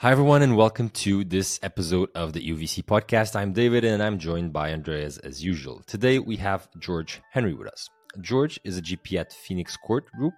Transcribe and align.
Hi, 0.00 0.12
everyone, 0.12 0.42
and 0.42 0.56
welcome 0.56 0.90
to 0.90 1.24
this 1.24 1.58
episode 1.60 2.10
of 2.14 2.32
the 2.32 2.50
UVC 2.50 2.84
podcast. 2.84 3.34
I'm 3.34 3.52
David, 3.52 3.84
and 3.84 4.00
I'm 4.00 4.16
joined 4.16 4.52
by 4.52 4.72
Andreas 4.72 5.18
as 5.18 5.42
usual. 5.42 5.82
Today, 5.88 6.20
we 6.20 6.36
have 6.36 6.68
George 6.78 7.20
Henry 7.32 7.52
with 7.52 7.66
us. 7.66 7.88
George 8.20 8.60
is 8.62 8.78
a 8.78 8.80
GP 8.80 9.18
at 9.18 9.32
Phoenix 9.32 9.76
Court 9.76 10.08
Group. 10.12 10.34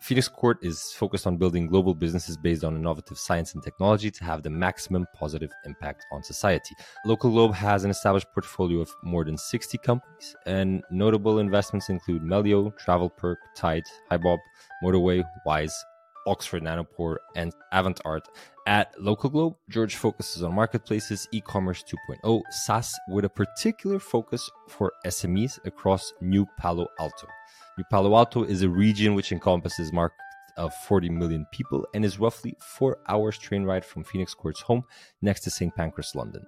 Phoenix 0.00 0.26
Court 0.26 0.58
is 0.60 0.92
focused 0.96 1.24
on 1.24 1.36
building 1.36 1.68
global 1.68 1.94
businesses 1.94 2.36
based 2.36 2.64
on 2.64 2.74
innovative 2.74 3.16
science 3.16 3.54
and 3.54 3.62
technology 3.62 4.10
to 4.10 4.24
have 4.24 4.42
the 4.42 4.50
maximum 4.50 5.06
positive 5.14 5.52
impact 5.64 6.04
on 6.10 6.24
society. 6.24 6.74
Local 7.04 7.30
Globe 7.30 7.54
has 7.54 7.84
an 7.84 7.92
established 7.92 8.26
portfolio 8.34 8.80
of 8.80 8.90
more 9.04 9.24
than 9.24 9.38
60 9.38 9.78
companies, 9.78 10.34
and 10.46 10.82
notable 10.90 11.38
investments 11.38 11.90
include 11.90 12.22
Melio, 12.22 12.72
TravelPerk, 12.84 13.36
Tide, 13.54 13.84
HiBob, 14.10 14.38
Motorway, 14.82 15.22
Wise, 15.46 15.72
Oxford 16.26 16.64
Nanopore, 16.64 17.18
and 17.36 17.54
AvantArte. 17.72 18.26
At 18.66 19.00
Local 19.00 19.30
Globe, 19.30 19.54
George 19.70 19.94
focuses 19.94 20.42
on 20.42 20.52
marketplaces, 20.52 21.28
e 21.30 21.40
commerce 21.40 21.84
2.0, 21.84 22.42
SaaS, 22.50 22.92
with 23.08 23.24
a 23.24 23.28
particular 23.28 24.00
focus 24.00 24.50
for 24.68 24.92
SMEs 25.06 25.64
across 25.64 26.12
New 26.20 26.44
Palo 26.58 26.88
Alto. 26.98 27.28
New 27.78 27.84
Palo 27.92 28.16
Alto 28.16 28.42
is 28.42 28.62
a 28.62 28.68
region 28.68 29.14
which 29.14 29.30
encompasses 29.30 29.92
market 29.92 30.18
of 30.56 30.74
40 30.88 31.10
million 31.10 31.46
people 31.52 31.86
and 31.94 32.04
is 32.04 32.18
roughly 32.18 32.56
four 32.60 32.98
hours 33.08 33.38
train 33.38 33.62
ride 33.62 33.84
from 33.84 34.02
Phoenix 34.02 34.34
Court's 34.34 34.62
home 34.62 34.82
next 35.22 35.42
to 35.42 35.50
St. 35.50 35.72
Pancras, 35.76 36.16
London. 36.16 36.44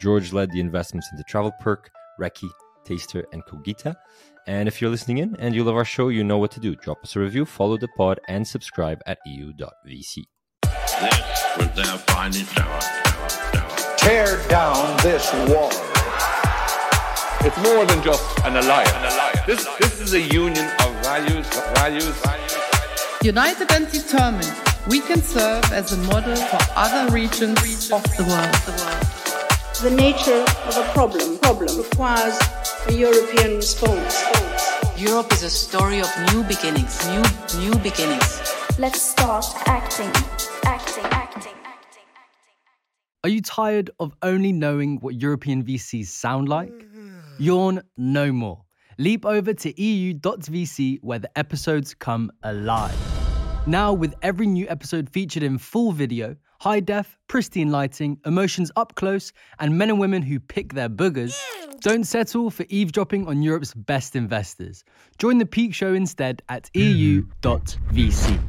George 0.00 0.32
led 0.32 0.50
the 0.50 0.60
investments 0.60 1.08
into 1.12 1.22
Travel 1.22 1.52
Perk, 1.60 1.90
Rekki, 2.20 2.50
Taster, 2.84 3.24
and 3.32 3.44
Qogita. 3.44 3.94
And 4.48 4.66
if 4.66 4.80
you're 4.80 4.90
listening 4.90 5.18
in 5.18 5.36
and 5.36 5.54
you 5.54 5.62
love 5.62 5.76
our 5.76 5.84
show, 5.84 6.08
you 6.08 6.24
know 6.24 6.38
what 6.38 6.50
to 6.52 6.60
do. 6.60 6.74
Drop 6.74 7.04
us 7.04 7.14
a 7.14 7.20
review, 7.20 7.44
follow 7.44 7.76
the 7.76 7.88
pod, 7.96 8.18
and 8.26 8.48
subscribe 8.48 9.00
at 9.06 9.18
eu.vc. 9.24 10.24
This 11.00 11.56
was 11.56 11.68
their 11.74 11.98
finest 12.12 12.58
hour. 12.60 12.80
Tear 13.96 14.46
down 14.48 14.96
this 14.98 15.32
wall. 15.48 15.70
It's 17.42 17.56
more 17.64 17.86
than 17.86 18.02
just 18.02 18.22
an 18.44 18.56
alliance. 18.56 19.46
This, 19.46 19.66
this 19.78 20.00
is 20.00 20.12
a 20.12 20.20
union 20.20 20.66
of 20.84 20.92
values, 21.02 21.46
values, 21.74 22.16
United 23.22 23.70
and 23.72 23.90
determined, 23.90 24.54
we 24.88 25.00
can 25.00 25.22
serve 25.22 25.64
as 25.72 25.92
a 25.92 25.96
model 26.08 26.36
for 26.36 26.58
other 26.74 27.12
regions 27.12 27.90
of 27.90 28.02
the 28.16 28.24
world. 28.24 28.54
The 29.82 29.90
nature 29.90 30.44
of 30.66 30.76
a 30.76 30.90
problem 30.92 31.38
problem 31.38 31.76
requires 31.76 32.38
a 32.88 32.92
European 32.92 33.56
response. 33.56 34.24
Europe 34.96 35.32
is 35.32 35.42
a 35.42 35.50
story 35.50 36.00
of 36.00 36.08
new 36.32 36.42
beginnings, 36.44 37.06
new 37.08 37.22
new 37.60 37.74
beginnings. 37.80 38.40
Let's 38.78 39.02
start 39.02 39.44
acting, 39.66 40.08
acting, 40.08 40.50
acting, 40.64 40.64
acting. 40.64 40.79
Are 43.22 43.28
you 43.28 43.42
tired 43.42 43.90
of 44.00 44.14
only 44.22 44.50
knowing 44.50 44.96
what 45.00 45.20
European 45.20 45.62
VCs 45.62 46.06
sound 46.06 46.48
like? 46.48 46.72
Mm. 46.72 47.20
Yawn 47.38 47.82
no 47.98 48.32
more. 48.32 48.64
Leap 48.96 49.26
over 49.26 49.52
to 49.52 49.82
eu.vc 49.82 50.98
where 51.02 51.18
the 51.18 51.38
episodes 51.38 51.92
come 51.92 52.32
alive. 52.44 52.96
Now, 53.66 53.92
with 53.92 54.14
every 54.22 54.46
new 54.46 54.66
episode 54.70 55.10
featured 55.10 55.42
in 55.42 55.58
full 55.58 55.92
video, 55.92 56.34
high 56.60 56.80
def, 56.80 57.18
pristine 57.28 57.70
lighting, 57.70 58.18
emotions 58.24 58.72
up 58.76 58.94
close, 58.94 59.34
and 59.58 59.76
men 59.76 59.90
and 59.90 60.00
women 60.00 60.22
who 60.22 60.40
pick 60.40 60.72
their 60.72 60.88
boogers, 60.88 61.38
mm. 61.38 61.80
don't 61.80 62.04
settle 62.04 62.48
for 62.48 62.64
eavesdropping 62.70 63.28
on 63.28 63.42
Europe's 63.42 63.74
best 63.74 64.16
investors. 64.16 64.82
Join 65.18 65.36
the 65.36 65.44
peak 65.44 65.74
show 65.74 65.92
instead 65.92 66.40
at 66.48 66.70
eu.vc. 66.72 68.40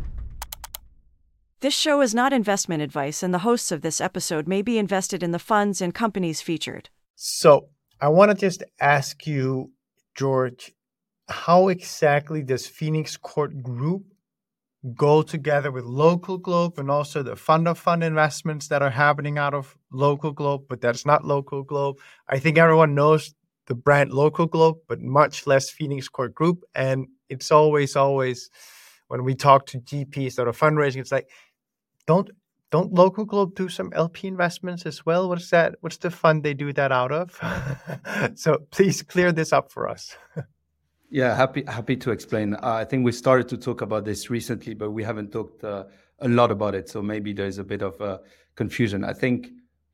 This 1.61 1.75
show 1.75 2.01
is 2.01 2.15
not 2.15 2.33
investment 2.33 2.81
advice, 2.81 3.21
and 3.21 3.31
the 3.31 3.45
hosts 3.45 3.71
of 3.71 3.83
this 3.83 4.01
episode 4.01 4.47
may 4.47 4.63
be 4.63 4.79
invested 4.79 5.21
in 5.21 5.29
the 5.29 5.37
funds 5.37 5.79
and 5.79 5.93
companies 5.93 6.41
featured. 6.41 6.89
So 7.15 7.67
I 8.01 8.07
want 8.07 8.31
to 8.31 8.35
just 8.35 8.63
ask 8.79 9.27
you, 9.27 9.71
George, 10.15 10.71
how 11.29 11.67
exactly 11.67 12.41
does 12.41 12.65
Phoenix 12.65 13.15
Court 13.15 13.61
Group 13.61 14.05
go 14.95 15.21
together 15.21 15.71
with 15.71 15.83
Local 15.85 16.39
Globe 16.39 16.79
and 16.79 16.89
also 16.89 17.21
the 17.21 17.35
fund 17.35 17.67
of 17.67 17.77
fund 17.77 18.03
investments 18.03 18.67
that 18.69 18.81
are 18.81 18.89
happening 18.89 19.37
out 19.37 19.53
of 19.53 19.77
Local 19.91 20.31
Globe, 20.31 20.63
but 20.67 20.81
that's 20.81 21.05
not 21.05 21.25
Local 21.25 21.61
Globe? 21.61 21.97
I 22.27 22.39
think 22.39 22.57
everyone 22.57 22.95
knows 22.95 23.35
the 23.67 23.75
brand 23.75 24.11
Local 24.11 24.47
Globe, 24.47 24.77
but 24.87 24.99
much 24.99 25.45
less 25.45 25.69
Phoenix 25.69 26.09
Court 26.09 26.33
Group. 26.33 26.63
And 26.73 27.05
it's 27.29 27.51
always, 27.51 27.95
always 27.95 28.49
when 29.09 29.23
we 29.23 29.35
talk 29.35 29.67
to 29.67 29.77
GPs 29.77 30.35
that 30.35 30.47
are 30.47 30.53
fundraising, 30.53 31.01
it's 31.01 31.11
like, 31.11 31.29
don't 32.07 32.29
don't 32.71 32.93
local 32.93 33.25
globe 33.25 33.53
do 33.55 33.67
some 33.67 33.91
lp 33.93 34.27
investments 34.27 34.85
as 34.85 35.05
well? 35.05 35.29
What's 35.29 35.49
that 35.49 35.75
what's 35.81 35.97
the 35.97 36.11
fund 36.11 36.43
they 36.43 36.53
do 36.53 36.73
that 36.73 36.91
out 36.91 37.11
of? 37.11 37.39
So 38.35 38.59
please 38.71 39.01
clear 39.01 39.31
this 39.31 39.53
up 39.53 39.71
for 39.71 39.87
us. 39.87 40.15
Yeah 41.13 41.35
happy 41.35 41.65
happy 41.67 41.97
to 41.97 42.11
explain. 42.11 42.53
Uh, 42.53 42.79
i 42.83 42.85
think 42.85 43.03
we 43.03 43.11
started 43.11 43.49
to 43.49 43.57
talk 43.57 43.81
about 43.81 44.05
this 44.05 44.29
recently 44.29 44.73
but 44.73 44.91
we 44.91 45.03
haven't 45.03 45.29
talked 45.33 45.61
uh, 45.61 45.83
a 46.19 46.29
lot 46.29 46.51
about 46.51 46.73
it 46.73 46.87
so 46.87 47.01
maybe 47.01 47.33
there's 47.33 47.57
a 47.57 47.65
bit 47.65 47.81
of 47.81 47.99
uh, 47.99 48.19
confusion. 48.55 49.03
I 49.03 49.13
think 49.13 49.49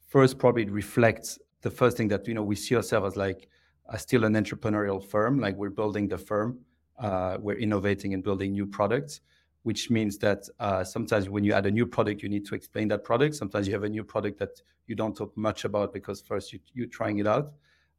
first 0.08 0.38
probably 0.38 0.66
reflects 0.66 1.40
the 1.62 1.72
first 1.72 1.98
thing 1.98 2.08
that 2.10 2.28
you 2.28 2.34
know 2.34 2.44
we 2.44 2.56
see 2.56 2.76
ourselves 2.76 3.14
as 3.14 3.18
like 3.18 3.50
as 3.94 4.02
still 4.02 4.24
an 4.24 4.34
entrepreneurial 4.34 5.04
firm 5.04 5.40
like 5.40 5.56
we're 5.56 5.70
building 5.70 6.08
the 6.08 6.18
firm 6.18 6.60
uh, 7.00 7.38
we're 7.40 7.58
innovating 7.58 8.14
and 8.14 8.24
building 8.24 8.52
new 8.52 8.66
products 8.66 9.22
which 9.68 9.90
means 9.90 10.18
that 10.18 10.48
uh, 10.62 10.82
sometimes 10.82 11.28
when 11.28 11.44
you 11.44 11.52
add 11.52 11.66
a 11.66 11.72
new 11.80 11.86
product, 11.86 12.24
you 12.24 12.30
need 12.30 12.46
to 12.46 12.56
explain 12.56 12.88
that 12.88 13.04
product. 13.04 13.36
Sometimes 13.36 13.68
you 13.68 13.74
have 13.74 13.84
a 13.84 13.90
new 13.90 14.02
product 14.02 14.40
that 14.40 14.62
you 14.86 14.96
don't 14.96 15.14
talk 15.14 15.36
much 15.36 15.66
about 15.66 15.92
because 15.92 16.22
first 16.22 16.54
you, 16.54 16.60
you're 16.74 16.88
trying 17.00 17.20
it 17.20 17.28
out. 17.28 17.50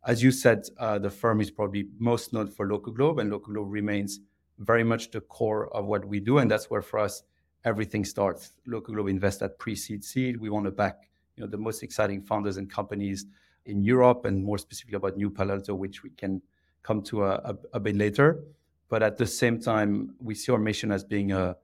As 0.06 0.23
you 0.23 0.31
said, 0.31 0.62
uh, 0.79 0.99
the 0.99 1.11
firm 1.11 1.43
is 1.43 1.51
probably 1.51 1.89
most 1.99 2.33
known 2.33 2.47
for 2.47 2.67
Local 2.67 2.91
Globe, 2.91 3.19
and 3.19 3.29
Local 3.29 3.53
Globe 3.53 3.71
remains 3.71 4.21
very 4.61 4.83
much 4.83 5.11
the 5.11 5.21
core 5.21 5.69
of 5.77 5.84
what 5.84 6.06
we 6.06 6.21
do, 6.21 6.39
and 6.39 6.51
that's 6.51 6.71
where 6.71 6.81
for 6.81 7.01
us 7.01 7.23
everything 7.67 8.03
starts. 8.03 8.53
Local 8.67 8.95
Globe 8.95 9.09
invests 9.09 9.43
at 9.43 9.59
pre-seed 9.59 10.03
seed. 10.03 10.41
We 10.41 10.49
want 10.49 10.65
to 10.65 10.71
back 10.71 11.11
you 11.37 11.43
know 11.45 11.50
the 11.50 11.59
most 11.59 11.83
exciting 11.83 12.23
founders 12.23 12.56
and 12.56 12.71
companies 12.71 13.27
in 13.67 13.83
Europe, 13.83 14.25
and 14.25 14.43
more 14.43 14.56
specifically 14.56 14.97
about 14.97 15.19
New 15.19 15.29
Palo 15.29 15.56
Alto, 15.56 15.75
which 15.75 16.03
we 16.03 16.09
can 16.23 16.41
come 16.83 17.03
to 17.03 17.25
a, 17.25 17.33
a, 17.50 17.55
a 17.75 17.81
bit 17.81 17.95
later. 17.95 18.43
But 18.88 19.03
at 19.03 19.16
the 19.16 19.26
same 19.26 19.60
time, 19.60 20.15
we 20.21 20.34
see 20.34 20.53
our 20.53 20.59
mission 20.59 20.91
as 20.93 21.04
being 21.04 21.32
a, 21.32 21.56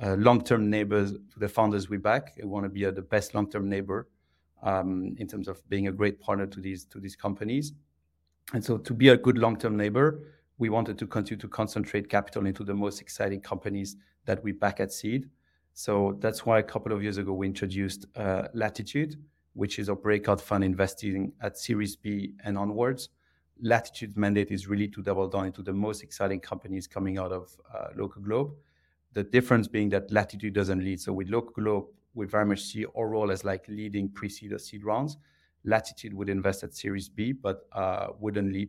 a 0.00 0.16
long-term 0.16 0.68
neighbor 0.68 1.06
to 1.06 1.38
the 1.38 1.48
founders 1.48 1.88
we 1.88 1.98
back. 1.98 2.34
We 2.36 2.44
want 2.44 2.64
to 2.64 2.70
be 2.70 2.84
a, 2.84 2.92
the 2.92 3.02
best 3.02 3.34
long-term 3.34 3.68
neighbor 3.68 4.08
um, 4.62 5.14
in 5.18 5.26
terms 5.28 5.46
of 5.46 5.66
being 5.68 5.88
a 5.88 5.92
great 5.92 6.20
partner 6.20 6.46
to 6.46 6.60
these 6.60 6.84
to 6.86 6.98
these 6.98 7.16
companies. 7.16 7.72
And 8.52 8.64
so, 8.64 8.76
to 8.78 8.92
be 8.92 9.08
a 9.08 9.16
good 9.16 9.38
long-term 9.38 9.76
neighbor, 9.76 10.20
we 10.58 10.68
wanted 10.68 10.98
to 10.98 11.06
continue 11.06 11.40
to 11.40 11.48
concentrate 11.48 12.08
capital 12.08 12.46
into 12.46 12.64
the 12.64 12.74
most 12.74 13.00
exciting 13.00 13.40
companies 13.40 13.96
that 14.24 14.42
we 14.42 14.52
back 14.52 14.80
at 14.80 14.92
seed. 14.92 15.28
So 15.72 16.16
that's 16.20 16.46
why 16.46 16.60
a 16.60 16.62
couple 16.62 16.92
of 16.92 17.02
years 17.02 17.18
ago 17.18 17.32
we 17.32 17.46
introduced 17.46 18.06
uh, 18.14 18.48
Latitude, 18.54 19.16
which 19.54 19.78
is 19.78 19.88
a 19.88 19.94
breakout 19.94 20.40
fund 20.40 20.62
investing 20.62 21.32
at 21.40 21.58
Series 21.58 21.96
B 21.96 22.32
and 22.44 22.56
onwards. 22.56 23.08
Latitude's 23.64 24.14
mandate 24.14 24.50
is 24.50 24.68
really 24.68 24.86
to 24.88 25.02
double 25.02 25.26
down 25.26 25.46
into 25.46 25.62
the 25.62 25.72
most 25.72 26.02
exciting 26.02 26.38
companies 26.38 26.86
coming 26.86 27.16
out 27.16 27.32
of 27.32 27.56
uh, 27.74 27.86
Local 27.96 28.20
Globe. 28.20 28.52
The 29.14 29.24
difference 29.24 29.66
being 29.66 29.88
that 29.88 30.12
Latitude 30.12 30.52
doesn't 30.52 30.84
lead. 30.84 31.00
So 31.00 31.14
with 31.14 31.30
Local 31.30 31.52
Globe, 31.52 31.86
we 32.12 32.26
very 32.26 32.44
much 32.44 32.60
see 32.60 32.84
our 32.96 33.08
role 33.08 33.30
as 33.30 33.42
like 33.42 33.66
leading 33.66 34.10
pre-seed 34.10 34.52
or 34.52 34.58
seed 34.58 34.84
rounds. 34.84 35.16
Latitude 35.64 36.12
would 36.12 36.28
invest 36.28 36.62
at 36.62 36.74
Series 36.74 37.08
B, 37.08 37.32
but 37.32 37.66
uh, 37.72 38.08
wouldn't 38.20 38.52
lead. 38.52 38.68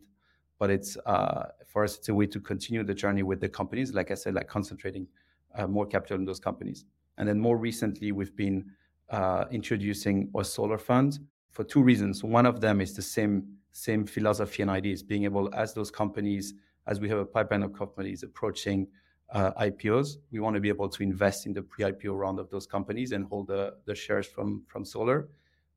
But 0.58 0.70
it's 0.70 0.96
uh, 1.04 1.48
for 1.66 1.84
us, 1.84 1.98
it's 1.98 2.08
a 2.08 2.14
way 2.14 2.26
to 2.28 2.40
continue 2.40 2.82
the 2.82 2.94
journey 2.94 3.22
with 3.22 3.40
the 3.40 3.50
companies. 3.50 3.92
Like 3.92 4.10
I 4.10 4.14
said, 4.14 4.32
like 4.32 4.48
concentrating 4.48 5.06
uh, 5.54 5.66
more 5.66 5.84
capital 5.84 6.16
in 6.16 6.24
those 6.24 6.40
companies. 6.40 6.86
And 7.18 7.28
then 7.28 7.38
more 7.38 7.58
recently, 7.58 8.12
we've 8.12 8.34
been 8.34 8.64
uh, 9.10 9.44
introducing 9.50 10.30
our 10.34 10.42
solar 10.42 10.78
fund 10.78 11.18
for 11.56 11.64
two 11.64 11.82
reasons. 11.82 12.22
One 12.22 12.44
of 12.44 12.60
them 12.60 12.82
is 12.82 12.94
the 12.94 13.06
same 13.16 13.34
same 13.72 14.04
philosophy 14.06 14.60
and 14.62 14.70
ideas, 14.70 15.02
being 15.02 15.24
able, 15.24 15.52
as 15.54 15.72
those 15.74 15.90
companies, 15.90 16.54
as 16.86 17.00
we 17.00 17.08
have 17.08 17.18
a 17.18 17.26
pipeline 17.36 17.62
of 17.62 17.72
companies 17.72 18.22
approaching 18.22 18.86
uh, 19.30 19.52
IPOs, 19.68 20.08
we 20.30 20.38
want 20.38 20.54
to 20.54 20.60
be 20.60 20.70
able 20.70 20.88
to 20.88 21.02
invest 21.02 21.46
in 21.46 21.52
the 21.52 21.62
pre-IPO 21.62 22.12
round 22.24 22.38
of 22.38 22.48
those 22.48 22.66
companies 22.66 23.12
and 23.12 23.26
hold 23.26 23.48
the, 23.48 23.74
the 23.86 23.94
shares 23.94 24.26
from 24.26 24.48
from 24.68 24.84
Solar. 24.84 25.28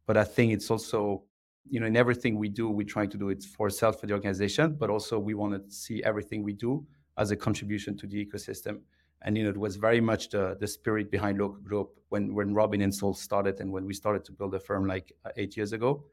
But 0.06 0.18
I 0.18 0.26
think 0.36 0.48
it's 0.54 0.70
also, 0.70 1.24
you 1.70 1.80
know, 1.80 1.88
in 1.88 1.96
everything 2.04 2.38
we 2.38 2.50
do, 2.50 2.66
we 2.70 2.84
try 2.96 3.06
to 3.14 3.18
do 3.18 3.30
it 3.30 3.42
for 3.44 3.68
ourselves, 3.68 4.00
for 4.00 4.08
the 4.08 4.14
organization, 4.14 4.76
but 4.82 4.90
also 4.90 5.18
we 5.18 5.34
want 5.34 5.52
to 5.54 5.62
see 5.84 6.04
everything 6.04 6.40
we 6.44 6.54
do 6.68 6.86
as 7.18 7.32
a 7.32 7.38
contribution 7.38 7.92
to 7.98 8.06
the 8.08 8.18
ecosystem. 8.26 8.76
And 9.22 9.38
you 9.38 9.44
know, 9.44 9.50
it 9.50 9.58
was 9.58 9.76
very 9.76 10.02
much 10.02 10.30
the 10.30 10.58
the 10.60 10.68
spirit 10.68 11.12
behind 11.12 11.38
Local 11.38 11.62
Globe 11.62 11.90
when 12.10 12.34
when 12.34 12.54
Robin 12.54 12.82
and 12.82 12.94
Saul 12.94 13.14
started 13.14 13.60
and 13.60 13.72
when 13.72 13.86
we 13.86 13.94
started 13.94 14.24
to 14.26 14.32
build 14.32 14.56
a 14.56 14.60
firm 14.60 14.86
like 14.86 15.12
uh, 15.26 15.32
eight 15.36 15.58
years 15.58 15.74
ago 15.74 16.06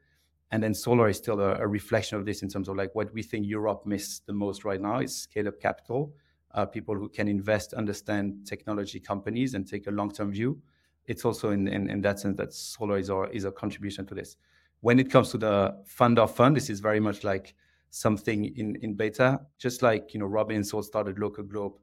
and 0.51 0.63
then 0.63 0.73
solar 0.73 1.09
is 1.09 1.17
still 1.17 1.39
a, 1.39 1.55
a, 1.55 1.67
reflection 1.67 2.17
of 2.17 2.25
this 2.25 2.41
in 2.41 2.49
terms 2.49 2.69
of 2.69 2.75
like 2.75 2.93
what 2.95 3.13
we 3.13 3.21
think 3.21 3.45
Europe 3.45 3.85
misses 3.85 4.21
the 4.25 4.33
most 4.33 4.63
right 4.63 4.79
now 4.79 4.99
is 4.99 5.15
scale 5.15 5.47
up 5.47 5.59
capital, 5.59 6.13
uh, 6.53 6.65
people 6.65 6.95
who 6.95 7.09
can 7.09 7.27
invest, 7.27 7.73
understand 7.73 8.45
technology 8.45 8.99
companies, 8.99 9.53
and 9.53 9.67
take 9.67 9.87
a 9.87 9.91
long 9.91 10.11
term 10.11 10.31
view. 10.31 10.61
it's 11.05 11.23
also 11.23 11.51
in, 11.51 11.67
in, 11.69 11.89
in 11.89 12.01
that 12.01 12.19
sense 12.19 12.35
that 12.37 12.53
solar 12.53 12.97
is 12.97 13.09
our 13.09 13.29
is 13.29 13.45
a 13.45 13.51
contribution 13.51 14.05
to 14.05 14.15
this. 14.15 14.37
When 14.81 14.99
it 14.99 15.09
comes 15.09 15.31
to 15.31 15.37
the 15.37 15.77
fund 15.85 16.19
of 16.19 16.35
fund, 16.35 16.55
this 16.55 16.69
is 16.69 16.79
very 16.79 16.99
much 16.99 17.23
like 17.23 17.55
something 17.89 18.45
in, 18.57 18.75
in 18.81 18.93
beta, 18.93 19.41
just 19.57 19.81
like 19.81 20.13
you 20.13 20.19
know 20.19 20.27
Robin 20.27 20.55
and 20.55 20.67
Saul 20.67 20.83
started 20.83 21.19
Local 21.19 21.43
Globe 21.43 21.73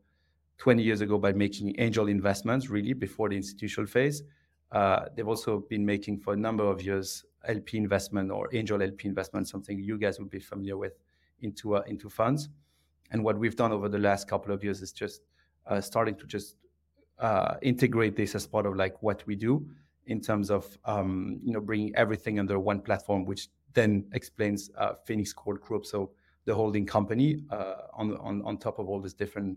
20 0.58 0.82
years 0.82 1.00
ago 1.00 1.18
by 1.18 1.32
making 1.32 1.74
angel 1.78 2.08
investments, 2.08 2.68
really 2.70 2.92
before 2.92 3.28
the 3.28 3.36
institutional 3.36 3.86
phase. 3.86 4.22
Uh, 4.72 5.06
they've 5.14 5.28
also 5.28 5.60
been 5.68 5.84
making 5.84 6.18
for 6.18 6.34
a 6.34 6.36
number 6.36 6.64
of 6.64 6.82
years 6.82 7.24
LP 7.46 7.76
investment 7.76 8.30
or 8.30 8.48
angel 8.54 8.82
LP 8.82 9.08
investment, 9.08 9.48
something 9.48 9.78
you 9.78 9.98
guys 9.98 10.18
would 10.18 10.30
be 10.30 10.40
familiar 10.40 10.76
with 10.76 10.94
into 11.40 11.76
uh, 11.76 11.82
into 11.86 12.08
funds. 12.08 12.48
And 13.10 13.22
what 13.22 13.38
we've 13.38 13.56
done 13.56 13.72
over 13.72 13.88
the 13.88 13.98
last 13.98 14.28
couple 14.28 14.52
of 14.52 14.64
years 14.64 14.82
is 14.82 14.92
just 14.92 15.22
uh, 15.66 15.80
starting 15.80 16.16
to 16.16 16.26
just 16.26 16.56
uh, 17.18 17.54
integrate 17.62 18.16
this 18.16 18.34
as 18.34 18.46
part 18.46 18.66
of 18.66 18.76
like 18.76 19.02
what 19.02 19.24
we 19.26 19.36
do 19.36 19.66
in 20.06 20.20
terms 20.20 20.50
of 20.50 20.76
um, 20.84 21.40
you 21.44 21.52
know 21.52 21.60
bringing 21.60 21.94
everything 21.96 22.38
under 22.38 22.58
one 22.58 22.80
platform, 22.80 23.24
which 23.24 23.48
then 23.74 24.04
explains 24.12 24.70
uh, 24.78 24.94
Phoenix 25.04 25.32
Court 25.32 25.60
Group, 25.60 25.86
so 25.86 26.10
the 26.44 26.54
holding 26.54 26.86
company 26.86 27.40
uh, 27.50 27.74
on, 27.92 28.16
on 28.18 28.42
on 28.42 28.58
top 28.58 28.78
of 28.78 28.88
all 28.88 29.00
these 29.00 29.14
different 29.14 29.56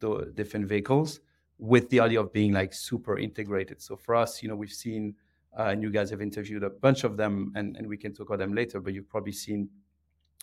the 0.00 0.32
different 0.34 0.66
vehicles, 0.66 1.20
with 1.58 1.88
the 1.90 2.00
idea 2.00 2.20
of 2.20 2.32
being 2.32 2.52
like 2.52 2.72
super 2.72 3.18
integrated. 3.18 3.80
So 3.82 3.96
for 3.96 4.14
us, 4.14 4.42
you 4.42 4.48
know, 4.48 4.56
we've 4.56 4.72
seen 4.72 5.14
uh, 5.58 5.64
and 5.64 5.82
you 5.82 5.90
guys 5.90 6.10
have 6.10 6.20
interviewed 6.20 6.62
a 6.62 6.70
bunch 6.70 7.04
of 7.04 7.16
them, 7.16 7.52
and, 7.56 7.76
and 7.76 7.86
we 7.86 7.96
can 7.96 8.12
talk 8.14 8.28
about 8.28 8.38
them 8.38 8.54
later. 8.54 8.80
But 8.80 8.94
you've 8.94 9.08
probably 9.08 9.32
seen 9.32 9.68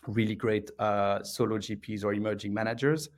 really 0.08 0.36
great 0.36 0.70
uh, 0.80 1.24
solo 1.24 1.58
GPs 1.58 2.04
or 2.04 2.14
emerging 2.14 2.54
managers. 2.54 3.10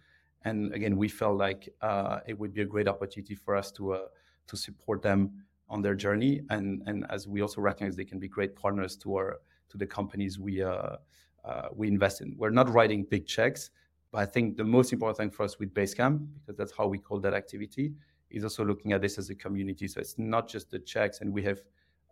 And 0.43 0.73
again, 0.73 0.95
we 0.95 1.07
felt 1.07 1.37
like 1.37 1.69
uh, 1.81 2.19
it 2.27 2.37
would 2.37 2.53
be 2.53 2.61
a 2.61 2.65
great 2.65 2.87
opportunity 2.87 3.35
for 3.35 3.55
us 3.55 3.71
to 3.73 3.93
uh, 3.93 4.01
to 4.47 4.57
support 4.57 5.01
them 5.01 5.43
on 5.69 5.81
their 5.81 5.95
journey. 5.95 6.41
And 6.49 6.83
and 6.85 7.05
as 7.09 7.27
we 7.27 7.41
also 7.41 7.61
recognize, 7.61 7.95
they 7.95 8.05
can 8.05 8.19
be 8.19 8.27
great 8.27 8.55
partners 8.55 8.95
to 8.97 9.15
our 9.15 9.39
to 9.69 9.77
the 9.77 9.87
companies 9.87 10.37
we 10.37 10.61
uh, 10.61 10.97
uh, 11.43 11.69
we 11.73 11.87
invest 11.87 12.21
in. 12.21 12.35
We're 12.37 12.51
not 12.51 12.69
writing 12.69 13.03
big 13.09 13.25
checks, 13.25 13.71
but 14.17 14.23
I 14.23 14.25
think 14.25 14.57
the 14.57 14.63
most 14.63 14.91
important 14.93 15.17
thing 15.19 15.29
for 15.29 15.43
us 15.43 15.59
with 15.59 15.75
Basecamp, 15.75 16.27
because 16.33 16.57
that's 16.57 16.73
how 16.75 16.87
we 16.87 16.97
call 16.97 17.19
that 17.19 17.35
activity, 17.35 17.93
is 18.31 18.43
also 18.43 18.65
looking 18.65 18.91
at 18.93 18.99
this 18.99 19.19
as 19.19 19.29
a 19.29 19.35
community. 19.35 19.87
So 19.87 20.01
it's 20.01 20.17
not 20.17 20.47
just 20.47 20.71
the 20.71 20.79
checks, 20.79 21.21
and 21.21 21.31
we 21.31 21.43
have 21.43 21.61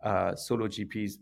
uh, 0.04 0.36
solo 0.36 0.68
GPs 0.68 1.14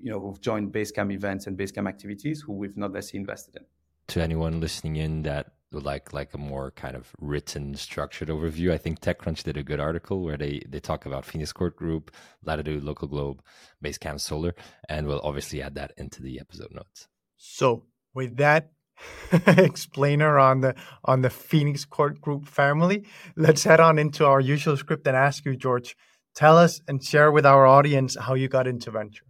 you 0.00 0.10
know, 0.10 0.18
who've 0.18 0.40
joined 0.40 0.72
Basecamp 0.72 1.12
events 1.12 1.48
and 1.48 1.58
Basecamp 1.58 1.86
activities 1.86 2.40
who 2.40 2.54
we've 2.54 2.78
not 2.78 2.92
necessarily 2.94 3.20
invested 3.20 3.56
in. 3.56 3.64
To 4.08 4.22
anyone 4.22 4.58
listening 4.58 4.96
in 4.96 5.22
that 5.24 5.52
would 5.70 5.84
like 5.84 6.14
like 6.14 6.32
a 6.32 6.38
more 6.38 6.70
kind 6.70 6.96
of 6.96 7.12
written, 7.20 7.74
structured 7.74 8.28
overview, 8.28 8.72
I 8.72 8.78
think 8.78 9.00
TechCrunch 9.00 9.42
did 9.42 9.58
a 9.58 9.62
good 9.62 9.80
article 9.80 10.22
where 10.22 10.38
they 10.38 10.62
they 10.66 10.80
talk 10.80 11.04
about 11.04 11.26
Phoenix 11.26 11.52
Court 11.52 11.76
Group, 11.76 12.10
Latitude, 12.42 12.82
Local 12.82 13.06
Globe, 13.06 13.42
Basecamp 13.84 14.18
Solar, 14.18 14.54
and 14.88 15.06
we'll 15.06 15.20
obviously 15.20 15.60
add 15.60 15.74
that 15.74 15.92
into 15.98 16.22
the 16.22 16.40
episode 16.40 16.72
notes. 16.72 17.06
So 17.36 17.84
with 18.14 18.38
that 18.38 18.72
explainer 19.46 20.38
on 20.38 20.60
the 20.60 20.74
on 21.04 21.22
the 21.22 21.30
Phoenix 21.30 21.84
Court 21.84 22.20
Group 22.20 22.46
family, 22.46 23.04
let's 23.36 23.64
head 23.64 23.80
on 23.80 23.98
into 23.98 24.26
our 24.26 24.40
usual 24.40 24.76
script 24.76 25.06
and 25.06 25.16
ask 25.16 25.44
you, 25.44 25.56
George, 25.56 25.96
tell 26.34 26.56
us 26.56 26.80
and 26.88 27.02
share 27.02 27.32
with 27.32 27.46
our 27.46 27.66
audience 27.66 28.16
how 28.16 28.34
you 28.34 28.48
got 28.48 28.66
into 28.66 28.90
venture 28.90 29.24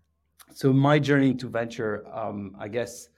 so 0.54 0.72
my 0.72 0.98
journey 0.98 1.30
into 1.30 1.48
venture, 1.48 2.04
um, 2.12 2.54
I 2.58 2.68
guess 2.68 3.08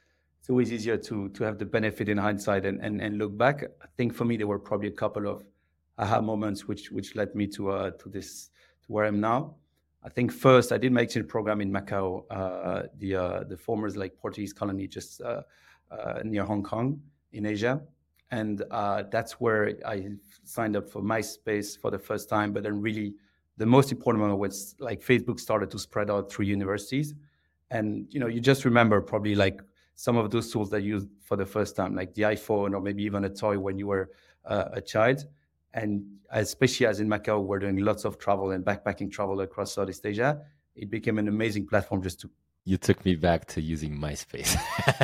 it's 0.40 0.50
always 0.50 0.72
easier 0.72 0.96
to 0.96 1.28
to 1.30 1.44
have 1.44 1.58
the 1.58 1.64
benefit 1.64 2.08
in 2.08 2.18
hindsight 2.18 2.64
and, 2.66 2.80
and 2.80 3.00
and 3.00 3.18
look 3.18 3.36
back. 3.36 3.64
I 3.82 3.86
think 3.96 4.14
for 4.14 4.24
me 4.24 4.36
there 4.36 4.46
were 4.46 4.58
probably 4.58 4.88
a 4.88 4.92
couple 4.92 5.26
of 5.26 5.44
aha 5.98 6.20
moments 6.20 6.66
which 6.68 6.90
which 6.90 7.16
led 7.16 7.34
me 7.34 7.46
to 7.48 7.70
uh, 7.70 7.90
to 7.92 8.08
this 8.08 8.50
to 8.82 8.92
where 8.92 9.04
I'm 9.04 9.20
now. 9.20 9.56
I 10.02 10.10
think 10.10 10.32
first 10.32 10.70
I 10.70 10.78
did 10.78 10.92
my 10.92 11.00
exchange 11.00 11.28
program 11.28 11.60
in 11.60 11.72
Macau, 11.72 12.24
uh, 12.30 12.82
the 12.98 13.16
uh, 13.16 13.44
the 13.44 13.56
former 13.56 13.88
like 13.90 14.16
Portuguese 14.18 14.52
colony 14.52 14.86
just 14.86 15.20
uh, 15.22 15.42
near 16.24 16.44
Hong 16.44 16.62
Kong 16.62 17.00
in 17.32 17.46
Asia, 17.46 17.82
and 18.30 18.62
uh, 18.70 19.04
that's 19.10 19.40
where 19.40 19.74
I 19.86 20.08
signed 20.44 20.76
up 20.76 20.88
for 20.88 21.02
MySpace 21.02 21.78
for 21.78 21.90
the 21.90 21.98
first 21.98 22.28
time. 22.28 22.52
But 22.52 22.64
then 22.64 22.80
really 22.80 23.14
the 23.56 23.66
most 23.66 23.92
important 23.92 24.22
one 24.22 24.36
was 24.38 24.74
like 24.78 25.00
Facebook 25.00 25.38
started 25.38 25.70
to 25.70 25.78
spread 25.78 26.10
out 26.10 26.30
through 26.30 26.46
universities. 26.46 27.14
And 27.70 28.06
you 28.10 28.20
know, 28.20 28.26
you 28.26 28.40
just 28.40 28.64
remember 28.64 29.00
probably 29.00 29.34
like 29.34 29.60
some 29.94 30.16
of 30.16 30.30
those 30.30 30.50
tools 30.50 30.70
that 30.70 30.82
you 30.82 30.94
used 30.94 31.08
for 31.22 31.36
the 31.36 31.46
first 31.46 31.76
time, 31.76 31.94
like 31.94 32.14
the 32.14 32.22
iPhone 32.22 32.74
or 32.74 32.80
maybe 32.80 33.02
even 33.04 33.24
a 33.24 33.30
toy 33.30 33.58
when 33.58 33.78
you 33.78 33.86
were 33.86 34.10
uh, 34.44 34.66
a 34.72 34.80
child. 34.80 35.24
And 35.72 36.04
especially 36.30 36.86
as 36.86 37.00
in 37.00 37.08
Macau, 37.08 37.44
we're 37.44 37.60
doing 37.60 37.76
lots 37.78 38.04
of 38.04 38.18
travel 38.18 38.50
and 38.50 38.64
backpacking 38.64 39.10
travel 39.10 39.40
across 39.40 39.74
Southeast 39.74 40.04
Asia. 40.04 40.40
It 40.74 40.90
became 40.90 41.18
an 41.18 41.28
amazing 41.28 41.66
platform 41.66 42.02
just 42.02 42.20
to. 42.20 42.30
You 42.64 42.78
took 42.78 43.04
me 43.04 43.14
back 43.14 43.46
to 43.48 43.60
using 43.60 43.98
MySpace. 43.98 44.56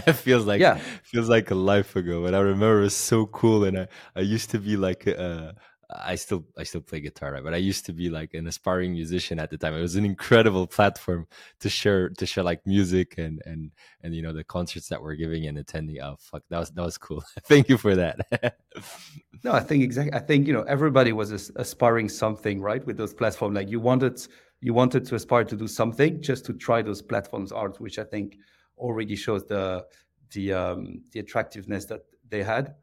it 0.06 0.14
feels 0.14 0.46
like 0.46 0.60
yeah. 0.60 0.80
feels 1.02 1.28
like 1.28 1.50
a 1.50 1.54
life 1.54 1.94
ago, 1.94 2.22
but 2.22 2.34
I 2.34 2.40
remember 2.40 2.80
it 2.80 2.84
was 2.84 2.96
so 2.96 3.26
cool. 3.26 3.64
And 3.64 3.80
I, 3.80 3.88
I 4.16 4.20
used 4.20 4.50
to 4.50 4.58
be 4.58 4.78
like 4.78 5.06
a, 5.06 5.54
I 5.92 6.14
still 6.14 6.44
I 6.56 6.62
still 6.62 6.80
play 6.80 7.00
guitar, 7.00 7.32
right? 7.32 7.42
But 7.42 7.54
I 7.54 7.58
used 7.58 7.86
to 7.86 7.92
be 7.92 8.10
like 8.10 8.34
an 8.34 8.46
aspiring 8.46 8.92
musician 8.92 9.38
at 9.38 9.50
the 9.50 9.58
time. 9.58 9.74
It 9.74 9.80
was 9.80 9.96
an 9.96 10.04
incredible 10.04 10.66
platform 10.66 11.26
to 11.60 11.68
share 11.68 12.10
to 12.10 12.26
share 12.26 12.44
like 12.44 12.66
music 12.66 13.18
and 13.18 13.42
and 13.44 13.72
and 14.02 14.14
you 14.14 14.22
know 14.22 14.32
the 14.32 14.44
concerts 14.44 14.88
that 14.88 15.02
we're 15.02 15.14
giving 15.14 15.46
and 15.46 15.58
attending. 15.58 16.00
Oh 16.00 16.16
fuck, 16.18 16.42
that 16.50 16.58
was 16.58 16.70
that 16.70 16.82
was 16.82 16.98
cool. 16.98 17.24
Thank 17.44 17.68
you 17.68 17.76
for 17.76 17.96
that. 17.96 18.20
no, 19.44 19.52
I 19.52 19.60
think 19.60 19.82
exactly. 19.82 20.14
I 20.14 20.20
think 20.20 20.46
you 20.46 20.52
know 20.52 20.62
everybody 20.62 21.12
was 21.12 21.50
aspiring 21.56 22.08
something, 22.08 22.60
right? 22.60 22.84
With 22.86 22.96
those 22.96 23.14
platforms, 23.14 23.56
like 23.56 23.68
you 23.68 23.80
wanted 23.80 24.26
you 24.60 24.74
wanted 24.74 25.04
to 25.06 25.14
aspire 25.14 25.44
to 25.44 25.56
do 25.56 25.66
something 25.66 26.20
just 26.20 26.44
to 26.46 26.52
try 26.52 26.82
those 26.82 27.02
platforms 27.02 27.52
out, 27.52 27.80
which 27.80 27.98
I 27.98 28.04
think 28.04 28.36
already 28.76 29.16
shows 29.16 29.46
the 29.46 29.84
the 30.32 30.52
um, 30.52 31.02
the 31.12 31.20
attractiveness 31.20 31.86
that 31.86 32.02
they 32.28 32.42
had 32.42 32.74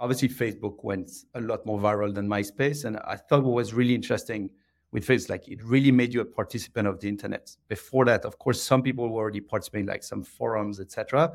obviously 0.00 0.28
Facebook 0.28 0.84
went 0.84 1.10
a 1.34 1.40
lot 1.40 1.64
more 1.66 1.78
viral 1.78 2.14
than 2.14 2.28
MySpace. 2.28 2.84
And 2.84 2.98
I 2.98 3.16
thought 3.16 3.42
what 3.42 3.54
was 3.54 3.74
really 3.74 3.94
interesting 3.94 4.50
with 4.92 5.06
Facebook, 5.06 5.30
like 5.30 5.48
it 5.48 5.62
really 5.62 5.92
made 5.92 6.14
you 6.14 6.20
a 6.20 6.24
participant 6.24 6.88
of 6.88 7.00
the 7.00 7.08
internet. 7.08 7.54
Before 7.68 8.04
that, 8.06 8.24
of 8.24 8.38
course, 8.38 8.62
some 8.62 8.82
people 8.82 9.08
were 9.08 9.20
already 9.20 9.40
participating, 9.40 9.86
like 9.86 10.02
some 10.02 10.22
forums, 10.22 10.80
etc. 10.80 11.32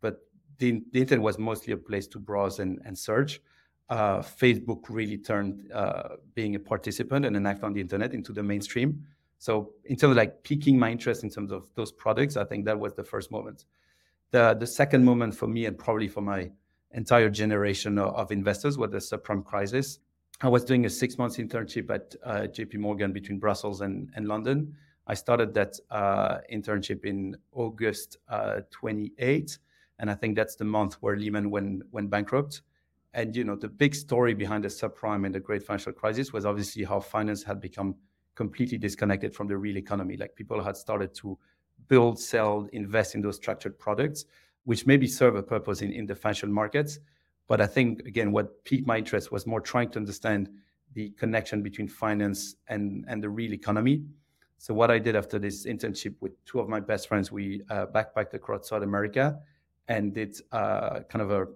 But 0.00 0.20
the, 0.58 0.82
the, 0.92 1.00
internet 1.00 1.22
was 1.22 1.38
mostly 1.38 1.72
a 1.72 1.76
place 1.76 2.06
to 2.08 2.18
browse 2.18 2.58
and, 2.58 2.80
and 2.84 2.98
search. 2.98 3.40
Uh, 3.88 4.18
Facebook 4.18 4.84
really 4.88 5.18
turned 5.18 5.70
uh, 5.72 6.16
being 6.34 6.56
a 6.56 6.58
participant 6.58 7.24
and 7.24 7.36
an 7.36 7.46
act 7.46 7.62
on 7.62 7.72
the 7.72 7.80
internet 7.80 8.12
into 8.12 8.32
the 8.32 8.42
mainstream. 8.42 9.04
So 9.38 9.72
in 9.84 9.96
terms 9.96 10.12
of 10.12 10.16
like 10.16 10.42
piquing 10.42 10.78
my 10.78 10.90
interest 10.90 11.22
in 11.22 11.30
terms 11.30 11.52
of 11.52 11.68
those 11.74 11.92
products, 11.92 12.36
I 12.36 12.44
think 12.44 12.64
that 12.64 12.78
was 12.78 12.94
the 12.94 13.04
first 13.04 13.30
moment. 13.30 13.66
The 14.30 14.54
the 14.58 14.66
second 14.66 15.04
moment 15.04 15.34
for 15.34 15.46
me 15.46 15.66
and 15.66 15.78
probably 15.78 16.08
for 16.08 16.20
my 16.20 16.50
entire 16.92 17.28
generation 17.28 17.98
of 17.98 18.32
investors 18.32 18.78
with 18.78 18.90
the 18.90 18.98
subprime 18.98 19.44
crisis. 19.44 19.98
I 20.40 20.48
was 20.48 20.64
doing 20.64 20.84
a 20.84 20.90
six 20.90 21.18
months 21.18 21.36
internship 21.36 21.90
at 21.90 22.14
uh, 22.24 22.46
JP 22.48 22.74
Morgan 22.76 23.12
between 23.12 23.38
Brussels 23.38 23.80
and, 23.80 24.10
and 24.14 24.26
London. 24.26 24.74
I 25.06 25.14
started 25.14 25.54
that 25.54 25.78
uh, 25.90 26.38
internship 26.52 27.04
in 27.04 27.36
August 27.52 28.18
uh, 28.28 28.60
28, 28.70 29.58
and 29.98 30.10
I 30.10 30.14
think 30.14 30.36
that's 30.36 30.56
the 30.56 30.64
month 30.64 30.94
where 30.94 31.16
Lehman 31.16 31.50
went, 31.50 31.82
went 31.92 32.10
bankrupt. 32.10 32.62
And 33.14 33.34
you 33.34 33.44
know, 33.44 33.56
the 33.56 33.68
big 33.68 33.94
story 33.94 34.34
behind 34.34 34.64
the 34.64 34.68
subprime 34.68 35.24
and 35.24 35.34
the 35.34 35.40
great 35.40 35.62
financial 35.62 35.92
crisis 35.92 36.32
was 36.32 36.44
obviously 36.44 36.84
how 36.84 37.00
finance 37.00 37.42
had 37.42 37.60
become 37.60 37.94
completely 38.36 38.78
disconnected 38.78 39.34
from 39.34 39.48
the 39.48 39.56
real 39.56 39.76
economy. 39.76 40.16
Like 40.16 40.36
people 40.36 40.62
had 40.62 40.76
started 40.76 41.12
to 41.16 41.36
build, 41.88 42.20
sell, 42.20 42.68
invest 42.72 43.16
in 43.16 43.20
those 43.20 43.36
structured 43.36 43.76
products 43.78 44.26
which 44.66 44.84
maybe 44.84 45.06
serve 45.06 45.36
a 45.36 45.42
purpose 45.42 45.80
in, 45.80 45.92
in 45.92 46.06
the 46.06 46.14
financial 46.14 46.48
markets. 46.48 46.98
But 47.48 47.60
I 47.60 47.66
think, 47.66 48.00
again, 48.00 48.32
what 48.32 48.64
piqued 48.64 48.86
my 48.86 48.98
interest 48.98 49.30
was 49.30 49.46
more 49.46 49.60
trying 49.60 49.90
to 49.90 49.98
understand 49.98 50.50
the 50.92 51.10
connection 51.10 51.62
between 51.62 51.86
finance 51.88 52.56
and, 52.68 53.04
and 53.08 53.22
the 53.22 53.28
real 53.28 53.52
economy. 53.54 54.02
So, 54.58 54.74
what 54.74 54.90
I 54.90 54.98
did 54.98 55.14
after 55.14 55.38
this 55.38 55.66
internship 55.66 56.16
with 56.20 56.32
two 56.44 56.58
of 56.58 56.68
my 56.68 56.80
best 56.80 57.06
friends, 57.06 57.30
we 57.30 57.62
uh, 57.70 57.86
backpacked 57.86 58.34
across 58.34 58.68
South 58.68 58.82
America 58.82 59.38
and 59.86 60.12
did 60.12 60.36
uh, 60.50 61.00
kind 61.08 61.22
of 61.22 61.30
a 61.30 61.46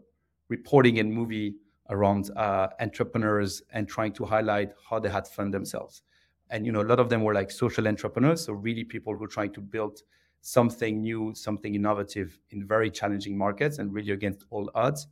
reporting 0.49 1.01
and 1.01 1.13
movie 1.13 1.57
around 1.89 2.31
uh, 2.37 2.69
entrepreneurs 2.79 3.63
and 3.73 3.89
trying 3.89 4.13
to 4.13 4.25
highlight 4.25 4.73
how 4.89 5.01
they 5.01 5.09
had 5.09 5.27
fund 5.27 5.53
themselves. 5.53 6.03
And 6.51 6.67
you 6.67 6.73
know, 6.73 6.83
a 6.83 6.89
lot 6.91 7.01
of 7.01 7.09
them 7.09 7.23
were 7.23 7.35
like 7.35 7.51
social 7.51 7.87
entrepreneurs, 7.89 8.45
so 8.45 8.53
really 8.53 8.85
people 8.85 9.17
who 9.17 9.25
are 9.25 9.29
trying 9.29 9.53
to 9.53 9.61
build 9.61 10.03
something 10.43 11.01
new, 11.01 11.33
something 11.35 11.75
innovative 11.75 12.39
in 12.51 12.67
very 12.67 12.91
challenging 12.91 13.37
markets 13.37 13.79
and 13.79 13.93
really 13.93 14.13
against 14.13 14.45
all 14.51 14.71
odds 14.75 15.07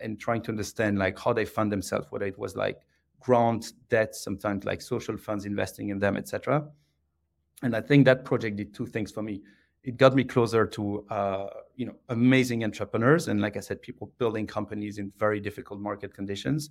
and 0.00 0.18
trying 0.18 0.42
to 0.42 0.50
understand 0.50 0.98
like 0.98 1.18
how 1.18 1.32
they 1.32 1.44
fund 1.44 1.70
themselves, 1.70 2.06
whether 2.10 2.26
it 2.26 2.38
was 2.38 2.56
like 2.56 2.80
grant, 3.20 3.72
debt, 3.88 4.14
sometimes 4.14 4.64
like 4.64 4.82
social 4.82 5.16
funds 5.16 5.44
investing 5.44 5.90
in 5.90 5.98
them, 5.98 6.16
etc. 6.16 6.66
And 7.62 7.76
I 7.76 7.80
think 7.80 8.04
that 8.06 8.24
project 8.24 8.56
did 8.56 8.74
two 8.74 8.86
things 8.86 9.12
for 9.12 9.22
me. 9.22 9.42
It 9.84 9.96
got 9.96 10.14
me 10.14 10.24
closer 10.24 10.66
to 10.66 11.06
uh, 11.10 11.46
you 11.76 11.86
know 11.86 11.94
amazing 12.08 12.64
entrepreneurs 12.64 13.28
and 13.28 13.40
like 13.40 13.56
I 13.56 13.60
said, 13.60 13.82
people 13.82 14.12
building 14.18 14.46
companies 14.46 14.98
in 14.98 15.12
very 15.18 15.40
difficult 15.40 15.80
market 15.80 16.14
conditions. 16.14 16.70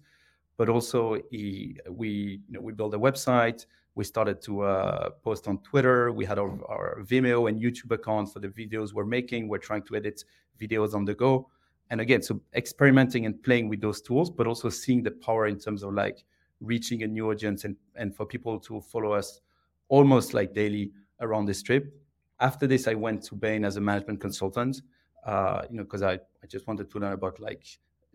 But 0.58 0.70
also, 0.70 1.18
he, 1.32 1.78
we 1.90 2.42
you 2.48 2.54
know 2.54 2.62
we 2.62 2.74
built 2.74 2.94
a 2.94 3.00
website, 3.00 3.66
we 3.96 4.04
started 4.04 4.42
to 4.44 4.62
uh, 4.62 5.10
post 5.24 5.48
on 5.48 5.58
Twitter. 5.60 6.12
We 6.12 6.26
had 6.26 6.40
our, 6.40 6.50
our, 6.68 7.02
Vimeo 7.02 7.50
and 7.50 7.62
YouTube 7.62 7.92
accounts 7.92 8.32
for 8.32 8.40
the 8.40 8.48
videos 8.48 8.94
we're 8.94 9.06
making. 9.06 9.48
We're 9.48 9.58
trying 9.58 9.84
to 9.84 9.96
edit 9.96 10.24
videos 10.60 10.94
on 10.94 11.06
the 11.06 11.14
go. 11.14 11.50
And 11.90 12.00
again, 12.00 12.22
so 12.22 12.40
experimenting 12.56 13.26
and 13.26 13.42
playing 13.44 13.68
with 13.68 13.82
those 13.82 14.02
tools, 14.02 14.30
but 14.30 14.48
also 14.48 14.70
seeing 14.70 15.04
the 15.04 15.12
power 15.12 15.48
in 15.48 15.60
terms 15.60 15.84
of 15.84 15.94
like 15.94 16.24
reaching 16.62 17.04
a 17.04 17.08
new 17.08 17.32
audience 17.32 17.66
and, 17.66 17.76
and 17.96 18.16
for 18.16 18.26
people 18.26 18.60
to 18.60 18.80
follow 18.80 19.12
us 19.12 19.42
almost 19.90 20.34
like 20.34 20.54
daily 20.54 20.92
around 21.20 21.46
this 21.46 21.62
trip. 21.62 21.94
After 22.40 22.66
this, 22.66 22.88
I 22.88 22.94
went 22.94 23.24
to 23.24 23.36
Bain 23.36 23.66
as 23.66 23.76
a 23.76 23.82
management 23.82 24.22
consultant, 24.22 24.82
uh, 25.26 25.64
you 25.70 25.78
know, 25.78 25.84
because 25.84 26.02
I, 26.02 26.14
I 26.14 26.48
just 26.48 26.66
wanted 26.66 26.90
to 26.90 27.00
learn 27.00 27.12
about 27.12 27.40
like 27.42 27.66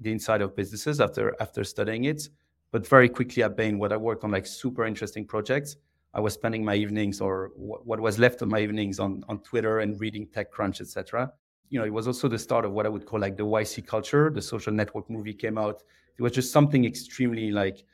the 0.00 0.10
inside 0.10 0.40
of 0.40 0.56
businesses 0.56 1.00
after 1.00 1.34
after 1.40 1.62
studying 1.64 2.04
it. 2.04 2.28
But 2.72 2.86
very 2.86 3.08
quickly 3.08 3.42
at 3.42 3.56
Bain, 3.56 3.78
what 3.78 3.92
I 3.92 3.96
worked 3.96 4.24
on 4.24 4.30
like 4.30 4.46
super 4.46 4.84
interesting 4.84 5.24
projects. 5.24 5.76
I 6.14 6.20
was 6.20 6.34
spending 6.34 6.64
my 6.64 6.74
evenings 6.74 7.20
or 7.20 7.50
what 7.56 8.00
was 8.00 8.18
left 8.18 8.40
of 8.40 8.48
my 8.48 8.60
evenings 8.60 8.98
on, 8.98 9.22
on 9.28 9.40
Twitter 9.40 9.80
and 9.80 10.00
reading 10.00 10.26
TechCrunch, 10.26 10.80
etc. 10.80 11.30
You 11.68 11.78
know, 11.78 11.84
it 11.84 11.92
was 11.92 12.06
also 12.06 12.26
the 12.26 12.38
start 12.38 12.64
of 12.64 12.72
what 12.72 12.86
I 12.86 12.88
would 12.88 13.04
call 13.04 13.20
like 13.20 13.36
the 13.36 13.44
YC 13.44 13.86
culture. 13.86 14.30
The 14.30 14.40
social 14.40 14.72
network 14.72 15.10
movie 15.10 15.34
came 15.34 15.58
out. 15.58 15.82
It 16.18 16.22
was 16.22 16.32
just 16.32 16.52
something 16.52 16.86
extremely 16.86 17.50
like 17.50 17.84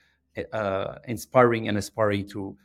uh, 0.53 0.99
inspiring 1.09 1.69
and 1.69 1.77
aspiring 1.77 2.29
to 2.29 2.57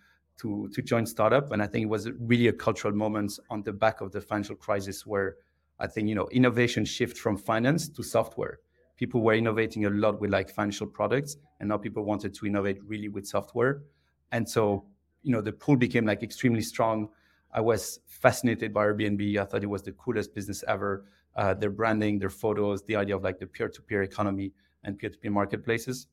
to 0.41 0.69
to 0.73 0.81
join 0.81 1.05
startup. 1.05 1.51
And 1.51 1.61
I 1.61 1.67
think 1.67 1.83
it 1.83 1.89
was 1.89 2.09
really 2.19 2.47
a 2.47 2.53
cultural 2.53 2.93
moment 2.93 3.39
on 3.49 3.63
the 3.63 3.73
back 3.73 4.01
of 4.01 4.11
the 4.11 4.21
financial 4.21 4.55
crisis 4.55 5.05
where 5.05 5.37
I 5.79 5.87
think 5.87 6.07
you 6.07 6.15
know 6.15 6.27
innovation 6.29 6.85
shift 6.85 7.17
from 7.17 7.37
finance 7.37 7.89
to 7.89 8.03
software 8.03 8.59
people 8.97 9.21
were 9.21 9.33
innovating 9.33 9.85
a 9.85 9.89
lot 9.89 10.19
with 10.19 10.31
like 10.31 10.49
financial 10.49 10.87
products 10.87 11.37
and 11.59 11.69
now 11.69 11.77
people 11.77 12.03
wanted 12.03 12.33
to 12.33 12.45
innovate 12.45 12.79
really 12.83 13.07
with 13.07 13.25
software. 13.25 13.83
And 14.31 14.47
so 14.47 14.85
you 15.23 15.31
know 15.31 15.41
the 15.41 15.51
pool 15.51 15.77
became 15.77 16.05
like 16.05 16.23
extremely 16.23 16.61
strong. 16.61 17.09
I 17.51 17.61
was 17.61 17.99
fascinated 18.07 18.73
by 18.73 18.85
airbnb. 18.85 19.37
I 19.37 19.45
thought 19.45 19.63
it 19.63 19.69
was 19.69 19.83
the 19.83 19.93
coolest 19.93 20.33
business 20.33 20.63
ever. 20.67 21.05
Uh, 21.35 21.53
their 21.53 21.69
branding 21.69 22.17
their 22.17 22.31
photos 22.31 22.83
the 22.85 22.95
idea 22.95 23.15
of 23.15 23.23
like 23.23 23.39
the 23.39 23.45
peer-to-peer 23.45 24.01
economy 24.01 24.51
and 24.83 24.97
peer-to-peer 24.97 25.31
marketplaces. 25.31 26.07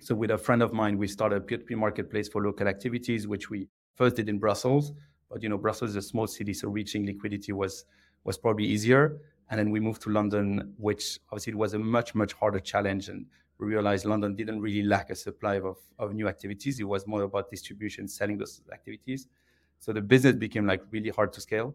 So 0.00 0.14
with 0.14 0.30
a 0.30 0.38
friend 0.38 0.62
of 0.62 0.72
mine 0.72 0.96
we 0.96 1.08
started 1.08 1.36
a 1.36 1.40
peer-to-peer 1.40 1.76
marketplace 1.76 2.28
for 2.28 2.42
local 2.42 2.68
activities 2.68 3.26
which 3.26 3.50
we 3.50 3.68
first 3.94 4.16
did 4.16 4.28
in 4.28 4.38
brussels. 4.38 4.92
But 5.30 5.42
you 5.42 5.48
know 5.48 5.58
brussels 5.58 5.90
is 5.90 5.96
a 5.96 6.02
small 6.02 6.28
city 6.28 6.54
so 6.54 6.68
reaching 6.68 7.04
liquidity 7.04 7.52
was 7.52 7.84
was 8.22 8.38
probably 8.38 8.64
easier 8.64 9.18
and 9.50 9.58
then 9.58 9.70
we 9.70 9.80
moved 9.80 10.02
to 10.02 10.10
London, 10.10 10.74
which 10.78 11.18
obviously 11.30 11.52
it 11.52 11.56
was 11.56 11.74
a 11.74 11.78
much, 11.78 12.14
much 12.14 12.32
harder 12.32 12.60
challenge. 12.60 13.08
And 13.08 13.26
we 13.58 13.66
realized 13.66 14.04
London 14.04 14.34
didn't 14.34 14.60
really 14.60 14.82
lack 14.82 15.10
a 15.10 15.14
supply 15.14 15.56
of, 15.56 15.76
of 15.98 16.14
new 16.14 16.28
activities. 16.28 16.80
It 16.80 16.84
was 16.84 17.06
more 17.06 17.22
about 17.22 17.50
distribution, 17.50 18.08
selling 18.08 18.38
those 18.38 18.62
activities. 18.72 19.26
So 19.78 19.92
the 19.92 20.00
business 20.00 20.34
became 20.36 20.66
like 20.66 20.82
really 20.90 21.10
hard 21.10 21.32
to 21.34 21.40
scale. 21.40 21.74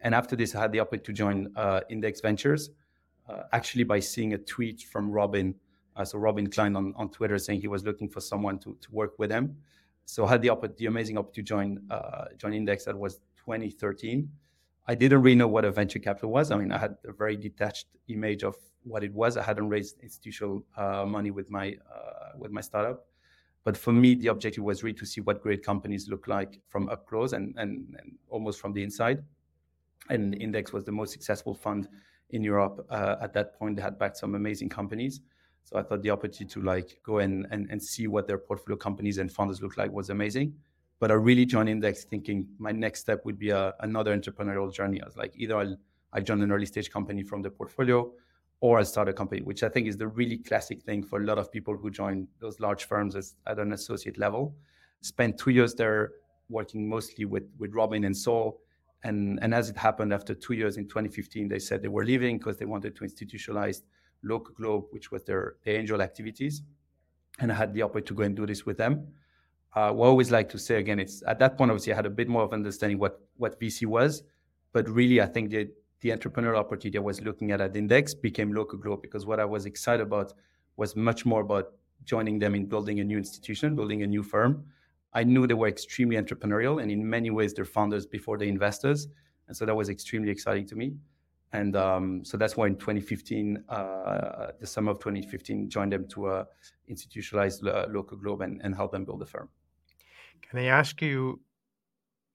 And 0.00 0.14
after 0.14 0.34
this, 0.34 0.54
I 0.54 0.62
had 0.62 0.72
the 0.72 0.80
opportunity 0.80 1.06
to 1.06 1.12
join 1.12 1.52
uh, 1.56 1.80
Index 1.90 2.20
Ventures, 2.22 2.70
uh, 3.28 3.42
actually 3.52 3.84
by 3.84 4.00
seeing 4.00 4.32
a 4.32 4.38
tweet 4.38 4.82
from 4.82 5.10
Robin. 5.10 5.54
Uh, 5.94 6.04
so 6.04 6.18
Robin 6.18 6.48
Klein 6.48 6.74
on, 6.74 6.94
on 6.96 7.10
Twitter 7.10 7.36
saying 7.38 7.60
he 7.60 7.68
was 7.68 7.84
looking 7.84 8.08
for 8.08 8.20
someone 8.20 8.58
to, 8.60 8.76
to 8.80 8.88
work 8.90 9.18
with 9.18 9.30
him. 9.30 9.56
So 10.06 10.24
I 10.24 10.30
had 10.30 10.42
the, 10.42 10.50
the 10.78 10.86
amazing 10.86 11.18
opportunity 11.18 11.42
to 11.42 11.46
join, 11.46 11.82
uh, 11.90 12.24
join 12.38 12.54
Index. 12.54 12.86
That 12.86 12.98
was 12.98 13.16
2013. 13.44 14.28
I 14.90 14.96
didn't 14.96 15.22
really 15.22 15.36
know 15.36 15.46
what 15.46 15.64
a 15.64 15.70
venture 15.70 16.00
capital 16.00 16.32
was. 16.32 16.50
I 16.50 16.56
mean, 16.56 16.72
I 16.72 16.78
had 16.78 16.96
a 17.06 17.12
very 17.12 17.36
detached 17.36 17.86
image 18.08 18.42
of 18.42 18.56
what 18.82 19.04
it 19.04 19.14
was. 19.14 19.36
I 19.36 19.44
hadn't 19.44 19.68
raised 19.68 20.00
institutional 20.02 20.64
uh, 20.76 21.06
money 21.06 21.30
with 21.30 21.48
my 21.48 21.76
uh, 21.94 22.30
with 22.36 22.50
my 22.50 22.60
startup, 22.60 23.06
but 23.62 23.76
for 23.76 23.92
me, 23.92 24.16
the 24.16 24.28
objective 24.34 24.64
was 24.64 24.82
really 24.82 24.98
to 24.98 25.06
see 25.06 25.20
what 25.20 25.44
great 25.44 25.62
companies 25.64 26.08
look 26.08 26.26
like 26.26 26.60
from 26.66 26.88
up 26.88 27.06
close 27.06 27.34
and, 27.34 27.54
and, 27.56 27.94
and 28.00 28.18
almost 28.30 28.60
from 28.60 28.72
the 28.72 28.82
inside. 28.82 29.22
And 30.08 30.34
Index 30.34 30.72
was 30.72 30.82
the 30.82 30.92
most 31.00 31.12
successful 31.12 31.54
fund 31.54 31.88
in 32.30 32.42
Europe 32.42 32.84
uh, 32.90 33.14
at 33.22 33.32
that 33.34 33.56
point. 33.56 33.76
They 33.76 33.82
had 33.82 33.96
backed 33.96 34.16
some 34.16 34.34
amazing 34.34 34.70
companies. 34.70 35.20
So 35.62 35.78
I 35.78 35.84
thought 35.84 36.02
the 36.02 36.10
opportunity 36.10 36.46
to 36.46 36.62
like 36.62 36.98
go 37.04 37.18
and, 37.18 37.46
and, 37.52 37.70
and 37.70 37.80
see 37.80 38.08
what 38.08 38.26
their 38.26 38.38
portfolio 38.38 38.76
companies 38.76 39.18
and 39.18 39.30
founders 39.30 39.62
look 39.62 39.76
like 39.76 39.92
was 39.92 40.10
amazing. 40.10 40.54
But 41.00 41.10
I 41.10 41.14
really 41.14 41.46
joined 41.46 41.70
Index 41.70 42.04
thinking 42.04 42.46
my 42.58 42.72
next 42.72 43.00
step 43.00 43.24
would 43.24 43.38
be 43.38 43.50
a, 43.50 43.74
another 43.80 44.16
entrepreneurial 44.16 44.72
journey. 44.72 45.00
I 45.00 45.06
was 45.06 45.16
like, 45.16 45.32
either 45.34 45.56
I'll, 45.56 45.76
I 46.12 46.20
join 46.20 46.42
an 46.42 46.52
early 46.52 46.66
stage 46.66 46.90
company 46.90 47.22
from 47.22 47.40
the 47.40 47.50
portfolio 47.50 48.12
or 48.60 48.78
I 48.78 48.82
start 48.82 49.08
a 49.08 49.12
company, 49.14 49.40
which 49.40 49.62
I 49.62 49.70
think 49.70 49.88
is 49.88 49.96
the 49.96 50.06
really 50.06 50.36
classic 50.36 50.82
thing 50.82 51.02
for 51.02 51.22
a 51.22 51.24
lot 51.24 51.38
of 51.38 51.50
people 51.50 51.74
who 51.74 51.90
join 51.90 52.28
those 52.38 52.60
large 52.60 52.84
firms 52.84 53.16
as, 53.16 53.34
at 53.46 53.58
an 53.58 53.72
associate 53.72 54.18
level. 54.18 54.54
Spent 55.00 55.38
two 55.38 55.50
years 55.50 55.74
there 55.74 56.12
working 56.50 56.86
mostly 56.86 57.24
with, 57.24 57.44
with 57.58 57.72
Robin 57.72 58.04
and 58.04 58.14
Saul. 58.14 58.60
And, 59.02 59.38
and 59.40 59.54
as 59.54 59.70
it 59.70 59.78
happened, 59.78 60.12
after 60.12 60.34
two 60.34 60.52
years 60.52 60.76
in 60.76 60.86
2015, 60.86 61.48
they 61.48 61.58
said 61.58 61.80
they 61.80 61.88
were 61.88 62.04
leaving 62.04 62.36
because 62.36 62.58
they 62.58 62.66
wanted 62.66 62.94
to 62.96 63.04
institutionalize 63.04 63.80
Local 64.22 64.52
Globe, 64.52 64.84
which 64.90 65.10
was 65.10 65.24
their, 65.24 65.54
their 65.64 65.76
angel 65.76 66.02
activities. 66.02 66.60
And 67.38 67.50
I 67.50 67.54
had 67.54 67.72
the 67.72 67.80
opportunity 67.80 68.08
to 68.08 68.14
go 68.14 68.22
and 68.24 68.36
do 68.36 68.44
this 68.44 68.66
with 68.66 68.76
them 68.76 69.06
uh, 69.74 69.92
we 69.94 70.02
always 70.02 70.30
like 70.30 70.48
to 70.50 70.58
say 70.58 70.76
again, 70.76 70.98
it's 70.98 71.22
at 71.26 71.38
that 71.38 71.56
point 71.56 71.70
obviously 71.70 71.92
I 71.92 71.96
had 71.96 72.06
a 72.06 72.10
bit 72.10 72.28
more 72.28 72.42
of 72.42 72.52
understanding 72.52 72.98
what 72.98 73.20
what 73.36 73.60
VC 73.60 73.86
was, 73.86 74.22
but 74.72 74.88
really 74.88 75.20
I 75.20 75.26
think 75.26 75.50
the 75.50 75.70
the 76.00 76.10
entrepreneurial 76.10 76.56
opportunity 76.56 76.98
I 76.98 77.02
was 77.02 77.20
looking 77.20 77.52
at 77.52 77.60
at 77.60 77.76
Index 77.76 78.14
became 78.14 78.52
Local 78.52 78.78
Globe 78.78 79.02
because 79.02 79.26
what 79.26 79.38
I 79.38 79.44
was 79.44 79.66
excited 79.66 80.02
about 80.02 80.32
was 80.76 80.96
much 80.96 81.26
more 81.26 81.42
about 81.42 81.72
joining 82.04 82.38
them 82.38 82.54
in 82.54 82.66
building 82.66 83.00
a 83.00 83.04
new 83.04 83.18
institution, 83.18 83.76
building 83.76 84.02
a 84.02 84.06
new 84.06 84.22
firm. 84.22 84.64
I 85.12 85.24
knew 85.24 85.46
they 85.46 85.54
were 85.54 85.68
extremely 85.68 86.16
entrepreneurial 86.16 86.82
and 86.82 86.90
in 86.90 87.08
many 87.08 87.30
ways 87.30 87.52
they're 87.52 87.64
founders 87.64 88.06
before 88.06 88.38
the 88.38 88.46
investors, 88.46 89.08
and 89.46 89.56
so 89.56 89.66
that 89.66 89.74
was 89.74 89.88
extremely 89.88 90.30
exciting 90.30 90.66
to 90.66 90.74
me. 90.74 90.94
And 91.52 91.76
um, 91.76 92.24
so 92.24 92.36
that's 92.36 92.56
why 92.56 92.68
in 92.68 92.76
2015, 92.76 93.64
uh, 93.68 94.52
the 94.60 94.66
summer 94.66 94.92
of 94.92 94.98
2015, 94.98 95.68
joined 95.68 95.92
them 95.92 96.06
to 96.08 96.26
uh, 96.26 96.44
institutionalize 96.88 97.66
uh, 97.66 97.86
Local 97.90 98.16
Globe 98.16 98.42
and, 98.42 98.60
and 98.62 98.74
help 98.74 98.92
them 98.92 99.04
build 99.04 99.20
the 99.20 99.26
firm. 99.26 99.48
Can 100.48 100.58
I 100.58 100.64
ask 100.64 101.00
you 101.00 101.40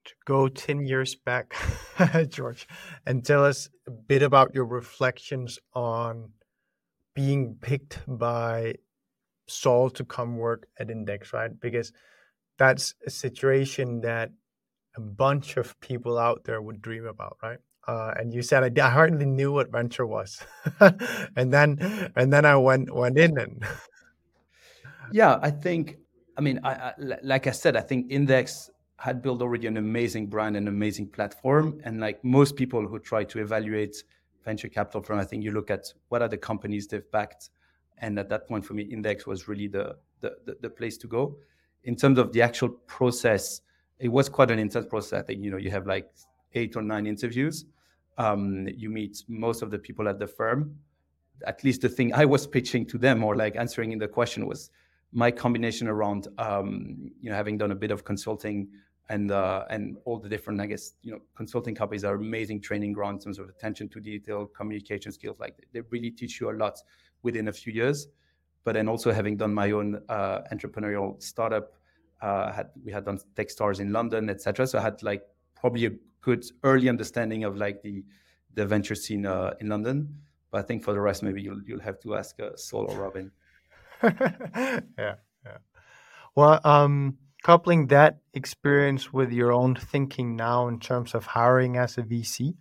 to 0.06 0.14
go 0.26 0.48
10 0.48 0.86
years 0.86 1.16
back, 1.16 1.56
George, 2.30 2.68
and 3.06 3.26
tell 3.26 3.44
us 3.44 3.70
a 3.88 3.92
bit 3.92 4.22
about 4.22 4.54
your 4.54 4.66
reflections 4.66 5.60
on 5.74 6.30
being 7.16 7.56
picked 7.62 8.00
by 8.08 8.76
Saul 9.48 9.90
to 9.92 10.04
come 10.04 10.38
work 10.38 10.68
at 10.80 10.90
Index, 10.90 11.34
right? 11.34 11.52
Because 11.60 11.92
that's 12.58 12.94
a 13.06 13.10
situation 13.10 14.02
that 14.02 14.32
a 14.96 15.02
bunch 15.02 15.58
of 15.58 15.80
people 15.80 16.18
out 16.18 16.44
there 16.46 16.62
would 16.62 16.82
dream 16.82 17.06
about, 17.06 17.38
right? 17.44 17.60
Uh, 17.88 18.14
and 18.18 18.34
you 18.34 18.42
said 18.42 18.64
I, 18.64 18.86
I, 18.86 18.90
hardly 18.90 19.26
knew 19.26 19.52
what 19.52 19.72
venture 19.72 20.08
was, 20.08 20.42
and 21.36 21.54
then 21.54 22.12
and 22.16 22.34
then 22.34 22.44
I 22.44 22.56
went 22.56 22.94
went 22.94 23.18
in 23.18 23.38
and. 23.38 23.64
yeah, 25.12 25.38
I 25.40 25.52
think 25.52 25.98
I 26.38 26.42
mean, 26.42 26.60
I, 26.64 26.72
I, 26.72 26.94
like 27.24 27.48
I 27.48 27.52
said, 27.52 27.76
I 27.76 27.82
think 27.82 28.12
Index 28.12 28.70
had 28.98 29.22
built 29.22 29.42
already 29.42 29.68
an 29.68 29.78
amazing 29.78 30.28
brand 30.28 30.56
and 30.58 30.68
amazing 30.68 31.08
platform. 31.08 31.80
And 31.84 32.00
like 32.00 32.24
most 32.24 32.56
people 32.56 32.88
who 32.88 33.00
try 33.00 33.24
to 33.26 33.40
evaluate 33.40 34.04
venture 34.44 34.70
capital 34.70 35.02
firm, 35.02 35.20
I 35.20 35.26
think 35.26 35.44
you 35.44 35.52
look 35.52 35.70
at 35.70 35.94
what 36.10 36.22
are 36.22 36.28
the 36.28 36.38
companies 36.38 36.88
they've 36.88 37.10
backed. 37.12 37.50
And 37.98 38.20
at 38.20 38.30
that 38.30 38.48
point, 38.48 38.66
for 38.66 38.74
me, 38.74 38.84
Index 38.84 39.26
was 39.26 39.48
really 39.48 39.68
the, 39.68 39.98
the, 40.22 40.36
the, 40.46 40.58
the 40.62 40.70
place 40.70 40.98
to 40.98 41.08
go. 41.08 41.38
In 41.84 41.96
terms 41.96 42.18
of 42.20 42.32
the 42.34 42.42
actual 42.42 42.70
process, 42.70 43.62
it 44.00 44.10
was 44.10 44.28
quite 44.28 44.52
an 44.52 44.60
intense 44.60 44.86
process. 44.86 45.20
I 45.20 45.24
think, 45.24 45.44
you 45.44 45.52
know, 45.52 45.58
you 45.58 45.72
have 45.72 45.88
like 45.88 46.12
eight 46.54 46.76
or 46.76 46.82
nine 46.82 47.08
interviews. 47.08 47.66
Um, 48.18 48.68
you 48.76 48.90
meet 48.90 49.24
most 49.28 49.62
of 49.62 49.72
the 49.72 49.80
people 49.80 50.08
at 50.08 50.20
the 50.20 50.28
firm. 50.28 50.76
At 51.46 51.64
least 51.64 51.82
the 51.82 51.90
thing 51.90 52.14
I 52.14 52.26
was 52.26 52.48
pitching 52.48 52.86
to 52.88 52.98
them 52.98 53.24
or 53.24 53.36
like 53.36 53.56
answering 53.56 53.92
in 53.92 54.00
the 54.00 54.08
question 54.08 54.46
was, 54.48 54.72
my 55.16 55.32
combination 55.32 55.88
around 55.88 56.28
um, 56.38 57.10
you 57.22 57.30
know 57.30 57.36
having 57.36 57.58
done 57.58 57.72
a 57.72 57.76
bit 57.76 57.90
of 57.90 58.04
consulting 58.04 58.68
and 59.10 59.32
uh, 59.32 59.64
and 59.70 59.98
all 60.04 60.20
the 60.20 60.28
different 60.28 60.60
I 60.60 60.66
guess 60.66 60.94
you 61.02 61.12
know 61.14 61.20
consulting 61.36 61.74
companies 61.74 62.04
are 62.04 62.16
amazing 62.16 62.62
training 62.62 62.94
ground 62.94 63.16
in 63.16 63.24
terms 63.24 63.40
of 63.40 63.48
attention 63.48 63.88
to 63.90 64.00
detail, 64.00 64.46
communication 64.46 65.12
skills. 65.12 65.38
Like 65.40 65.56
they 65.74 65.82
really 65.90 66.12
teach 66.12 66.42
you 66.42 66.52
a 66.52 66.56
lot 66.56 66.78
within 67.24 67.48
a 67.48 67.54
few 67.54 67.72
years. 67.72 68.08
But 68.66 68.74
then 68.74 68.90
also 68.90 69.12
having 69.12 69.38
done 69.38 69.54
my 69.54 69.72
own 69.72 70.02
uh, 70.10 70.42
entrepreneurial 70.52 71.22
startup, 71.22 71.74
uh, 72.22 72.52
had 72.52 72.72
we 72.84 72.92
had 72.92 73.06
done 73.06 73.20
Techstars 73.36 73.80
in 73.80 73.94
London, 73.94 74.30
etc. 74.30 74.68
So 74.68 74.80
I 74.80 74.82
had 74.82 75.02
like 75.02 75.24
probably 75.56 75.86
a 75.86 75.92
good 76.22 76.44
early 76.64 76.90
understanding 76.90 77.46
of 77.46 77.56
like 77.56 77.84
the 77.84 78.04
the 78.54 78.66
venture 78.66 78.96
scene 78.96 79.26
uh, 79.26 79.54
in 79.62 79.70
London. 79.70 80.18
But 80.52 80.60
I 80.60 80.64
think 80.64 80.84
for 80.84 80.94
the 80.94 81.00
rest, 81.00 81.24
maybe 81.24 81.42
you'll 81.42 81.62
you'll 81.66 81.82
have 81.82 82.02
to 82.02 82.16
ask 82.16 82.38
uh, 82.42 82.58
Saul 82.58 82.88
or 82.90 82.98
Robin. 82.98 83.32
yeah, 84.98 85.16
yeah. 85.46 85.58
Well, 86.36 86.60
um, 86.64 87.18
coupling 87.44 87.88
that 87.88 88.20
experience 88.34 89.14
with 89.14 89.32
your 89.32 89.52
own 89.52 89.76
thinking 89.76 90.36
now 90.36 90.68
in 90.68 90.80
terms 90.80 91.14
of 91.14 91.26
hiring 91.26 91.78
as 91.78 91.98
a 91.98 92.04
VC, 92.04 92.56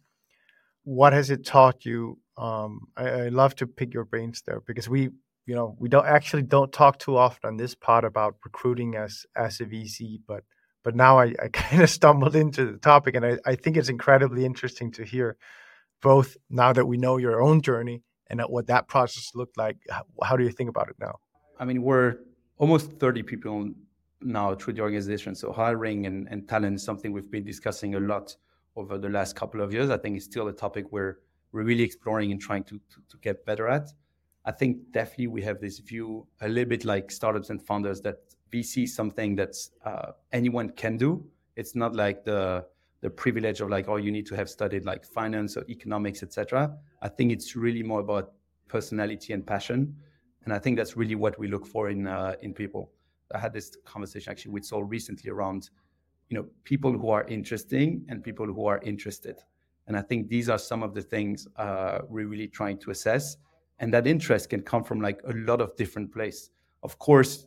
what 0.85 1.13
has 1.13 1.31
it 1.31 1.45
taught 1.45 1.85
you? 1.85 2.19
Um, 2.37 2.89
I, 2.97 3.09
I 3.09 3.29
love 3.29 3.55
to 3.57 3.67
pick 3.67 3.95
your 3.95 4.05
brains 4.05 4.43
there 4.47 4.61
because 4.67 4.89
we, 4.89 5.11
you 5.47 5.55
know, 5.55 5.77
we 5.79 5.89
don't 5.89 6.07
actually 6.07 6.43
don't 6.43 6.73
talk 6.73 6.99
too 6.99 7.17
often 7.17 7.49
on 7.49 7.57
this 7.57 7.75
part 7.75 8.05
about 8.05 8.37
recruiting 8.45 8.97
as 8.97 9.27
as 9.37 9.61
a 9.61 9.65
VC, 9.65 10.21
but 10.27 10.45
but 10.83 10.95
now 10.95 11.19
I, 11.19 11.35
I 11.43 11.49
kind 11.53 11.83
of 11.83 11.91
stumbled 11.91 12.37
into 12.37 12.73
the 12.73 12.79
topic, 12.79 13.17
and 13.17 13.25
I, 13.25 13.39
I 13.47 13.55
think 13.57 13.77
it's 13.77 13.89
incredibly 13.89 14.45
interesting 14.45 14.93
to 14.93 15.05
hear 15.05 15.37
both 16.03 16.37
now 16.51 16.73
that 16.73 16.87
we 16.87 16.99
know 16.99 17.17
your 17.17 17.43
own 17.43 17.63
journey 17.63 18.03
and 18.29 18.41
what 18.43 18.67
that 18.69 18.89
process 18.89 19.33
looked 19.35 19.57
like. 19.57 19.79
How, 19.91 20.05
how 20.23 20.37
do 20.37 20.45
you 20.45 20.51
think 20.51 20.69
about 20.71 20.91
it 20.91 20.97
now? 21.01 21.19
I 21.59 21.65
mean, 21.65 21.83
we're 21.83 22.19
almost 22.59 22.93
30 22.93 23.23
people 23.23 23.71
now 24.21 24.55
through 24.55 24.75
the 24.75 24.83
organization. 24.83 25.35
So 25.35 25.53
hiring 25.53 26.07
and, 26.07 26.29
and 26.31 26.49
talent 26.49 26.77
is 26.77 26.83
something 26.83 27.13
we've 27.13 27.31
been 27.31 27.45
discussing 27.45 27.95
a 27.95 28.01
lot 28.01 28.37
over 28.77 28.99
the 28.99 29.09
last 29.09 29.37
couple 29.37 29.61
of 29.61 29.73
years. 29.73 29.91
I 29.91 29.99
think 29.99 30.17
it's 30.17 30.25
still 30.25 30.49
a 30.49 30.53
topic 30.53 30.87
where 30.91 31.19
we're 31.53 31.63
really 31.63 31.85
exploring 31.85 32.33
and 32.33 32.41
trying 32.41 32.65
to, 32.65 32.79
to, 32.79 33.01
to 33.09 33.17
get 33.19 33.45
better 33.47 33.69
at. 33.69 33.91
I 34.45 34.53
think 34.53 34.93
definitely 34.93 35.29
we 35.29 35.43
have 35.43 35.61
this 35.61 35.79
view 35.79 36.27
a 36.41 36.49
little 36.49 36.69
bit 36.69 36.85
like 36.85 37.11
startups 37.11 37.51
and 37.51 37.63
founders 37.63 38.01
that 38.03 38.17
VC 38.53 38.85
is 38.85 38.95
something 38.95 39.37
that 39.37 39.57
uh, 39.85 40.13
anyone 40.33 40.71
can 40.71 40.97
do. 40.97 41.25
It's 41.57 41.75
not 41.75 41.95
like 41.95 42.25
the 42.25 42.67
the 43.01 43.11
privilege 43.11 43.61
of 43.61 43.69
like 43.69 43.87
oh 43.89 43.97
you 43.97 44.11
need 44.11 44.27
to 44.27 44.35
have 44.35 44.49
studied 44.49 44.85
like 44.87 45.05
finance 45.05 45.57
or 45.57 45.65
economics 45.69 46.23
etc. 46.23 46.75
I 47.03 47.09
think 47.09 47.33
it's 47.33 47.55
really 47.55 47.83
more 47.83 48.01
about 48.01 48.33
personality 48.69 49.33
and 49.33 49.47
passion, 49.47 49.95
and 50.45 50.53
I 50.53 50.59
think 50.59 50.77
that's 50.77 50.97
really 50.97 51.15
what 51.15 51.39
we 51.39 51.49
look 51.49 51.67
for 51.67 51.91
in 51.91 52.07
uh, 52.07 52.35
in 52.43 52.55
people. 52.55 52.91
I 53.35 53.39
had 53.39 53.53
this 53.53 53.77
conversation 53.85 54.31
actually 54.31 54.53
with 54.53 54.65
Saul 54.65 54.85
recently 54.85 55.31
around 55.31 55.71
you 56.29 56.37
know 56.37 56.47
people 56.65 56.93
who 56.93 57.11
are 57.11 57.25
interesting 57.25 58.05
and 58.09 58.23
people 58.23 58.47
who 58.47 58.67
are 58.67 58.81
interested, 58.83 59.37
and 59.87 59.97
I 59.97 60.03
think 60.03 60.29
these 60.29 60.49
are 60.49 60.59
some 60.59 60.83
of 60.83 60.95
the 60.95 61.03
things 61.03 61.49
uh, 61.57 61.99
we're 62.09 62.29
really 62.29 62.49
trying 62.49 62.79
to 62.79 62.91
assess. 62.91 63.37
And 63.81 63.93
that 63.93 64.07
interest 64.07 64.51
can 64.51 64.63
come 64.63 64.85
from 64.85 65.01
like 65.01 65.21
a 65.27 65.33
lot 65.33 65.61
of 65.61 65.75
different 65.77 66.13
places 66.13 66.51
of 66.85 66.99
course 66.99 67.47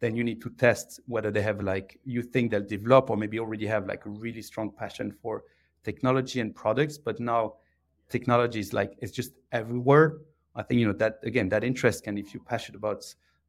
then 0.00 0.14
you 0.16 0.24
need 0.24 0.40
to 0.40 0.50
test 0.50 1.00
whether 1.06 1.30
they 1.30 1.42
have 1.42 1.60
like 1.60 1.98
you 2.04 2.22
think 2.22 2.50
they'll 2.50 2.64
develop 2.64 3.10
or 3.10 3.16
maybe 3.16 3.38
already 3.38 3.66
have 3.66 3.86
like 3.86 4.06
a 4.06 4.10
really 4.10 4.42
strong 4.42 4.70
passion 4.70 5.12
for 5.12 5.42
technology 5.82 6.40
and 6.40 6.54
products. 6.54 6.98
But 6.98 7.18
now 7.18 7.54
technology 8.08 8.60
is 8.60 8.72
like 8.72 8.92
it's 9.00 9.12
just 9.12 9.32
everywhere 9.52 10.18
i 10.58 10.62
think 10.62 10.78
you 10.80 10.86
know 10.86 10.92
that 10.92 11.18
again 11.22 11.48
that 11.48 11.64
interest 11.64 12.04
can 12.04 12.18
if 12.18 12.34
you're 12.34 12.42
passionate 12.44 12.76
about 12.76 13.02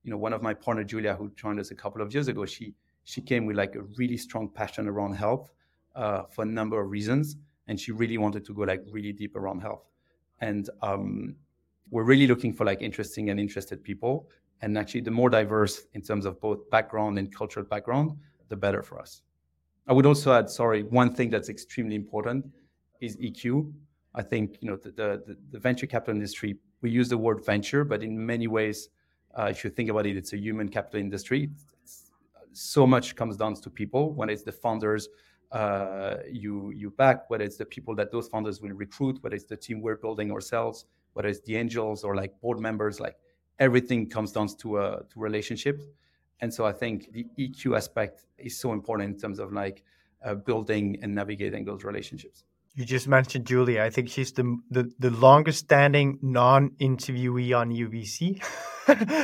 you 0.03 0.11
know 0.11 0.17
one 0.17 0.31
of 0.31 0.41
my 0.41 0.53
partner 0.53 0.83
julia 0.83 1.13
who 1.15 1.29
joined 1.31 1.59
us 1.59 1.71
a 1.71 1.75
couple 1.75 2.01
of 2.01 2.13
years 2.13 2.27
ago 2.29 2.45
she 2.45 2.73
she 3.03 3.21
came 3.21 3.45
with 3.45 3.57
like 3.57 3.75
a 3.75 3.81
really 3.97 4.17
strong 4.17 4.47
passion 4.47 4.87
around 4.87 5.13
health 5.13 5.51
uh, 5.95 6.23
for 6.29 6.43
a 6.43 6.45
number 6.45 6.79
of 6.79 6.89
reasons 6.89 7.35
and 7.67 7.79
she 7.79 7.91
really 7.91 8.17
wanted 8.17 8.45
to 8.45 8.53
go 8.53 8.61
like 8.61 8.81
really 8.91 9.11
deep 9.11 9.35
around 9.35 9.59
health 9.59 9.83
and 10.41 10.69
um, 10.81 11.35
we're 11.91 12.03
really 12.03 12.27
looking 12.27 12.53
for 12.53 12.65
like 12.65 12.81
interesting 12.81 13.29
and 13.29 13.39
interested 13.39 13.83
people. 13.83 14.29
And 14.61 14.77
actually, 14.77 15.01
the 15.01 15.11
more 15.11 15.29
diverse 15.29 15.83
in 15.93 16.01
terms 16.01 16.25
of 16.25 16.39
both 16.41 16.69
background 16.69 17.17
and 17.17 17.33
cultural 17.33 17.65
background, 17.65 18.11
the 18.49 18.55
better 18.55 18.83
for 18.83 18.99
us. 18.99 19.21
I 19.87 19.93
would 19.93 20.05
also 20.05 20.33
add, 20.33 20.49
sorry, 20.49 20.83
one 20.83 21.15
thing 21.15 21.29
that's 21.29 21.49
extremely 21.49 21.95
important 21.95 22.45
is 22.99 23.15
EQ. 23.17 23.71
I 24.13 24.21
think 24.21 24.57
you 24.59 24.69
know 24.69 24.75
the, 24.75 24.91
the, 24.91 25.37
the 25.51 25.59
venture 25.59 25.87
capital 25.87 26.15
industry. 26.15 26.57
We 26.81 26.89
use 26.89 27.09
the 27.09 27.17
word 27.17 27.45
venture, 27.45 27.83
but 27.83 28.03
in 28.03 28.25
many 28.25 28.47
ways, 28.47 28.89
uh, 29.37 29.47
if 29.49 29.63
you 29.63 29.69
think 29.69 29.89
about 29.89 30.05
it, 30.05 30.17
it's 30.17 30.33
a 30.33 30.37
human 30.37 30.69
capital 30.69 30.99
industry. 30.99 31.49
It's, 31.83 32.11
so 32.51 32.85
much 32.85 33.15
comes 33.15 33.37
down 33.37 33.55
to 33.55 33.69
people. 33.69 34.13
When 34.13 34.29
it's 34.29 34.43
the 34.43 34.51
founders 34.51 35.07
uh, 35.51 36.17
you 36.29 36.71
you 36.71 36.91
back, 36.91 37.29
whether 37.29 37.43
it's 37.43 37.57
the 37.57 37.65
people 37.65 37.95
that 37.95 38.11
those 38.11 38.27
founders 38.27 38.61
will 38.61 38.71
recruit, 38.71 39.17
whether 39.21 39.35
it's 39.35 39.45
the 39.45 39.57
team 39.57 39.81
we're 39.81 39.97
building 39.97 40.31
ourselves, 40.31 40.85
whether 41.13 41.29
it's 41.29 41.41
the 41.41 41.55
angels 41.55 42.03
or 42.03 42.15
like 42.15 42.39
board 42.41 42.59
members, 42.59 42.99
like 42.99 43.17
everything 43.59 44.09
comes 44.09 44.31
down 44.31 44.47
to 44.57 44.77
a 44.79 45.03
to 45.09 45.19
relationships. 45.19 45.85
And 46.41 46.53
so 46.53 46.65
I 46.65 46.71
think 46.71 47.11
the 47.11 47.25
EQ 47.37 47.75
aspect 47.75 48.25
is 48.37 48.57
so 48.57 48.71
important 48.73 49.13
in 49.13 49.19
terms 49.19 49.39
of 49.39 49.51
like 49.51 49.83
uh, 50.23 50.35
building 50.35 50.97
and 51.01 51.13
navigating 51.13 51.65
those 51.65 51.83
relationships. 51.83 52.45
You 52.75 52.85
just 52.85 53.07
mentioned 53.07 53.45
Julia. 53.45 53.81
I 53.81 53.89
think 53.89 54.09
she's 54.09 54.31
the 54.31 54.57
the, 54.69 54.91
the 54.99 55.09
longest 55.09 55.59
standing 55.59 56.19
non 56.21 56.71
interviewee 56.79 57.57
on 57.57 57.71
UVC, 57.71 58.41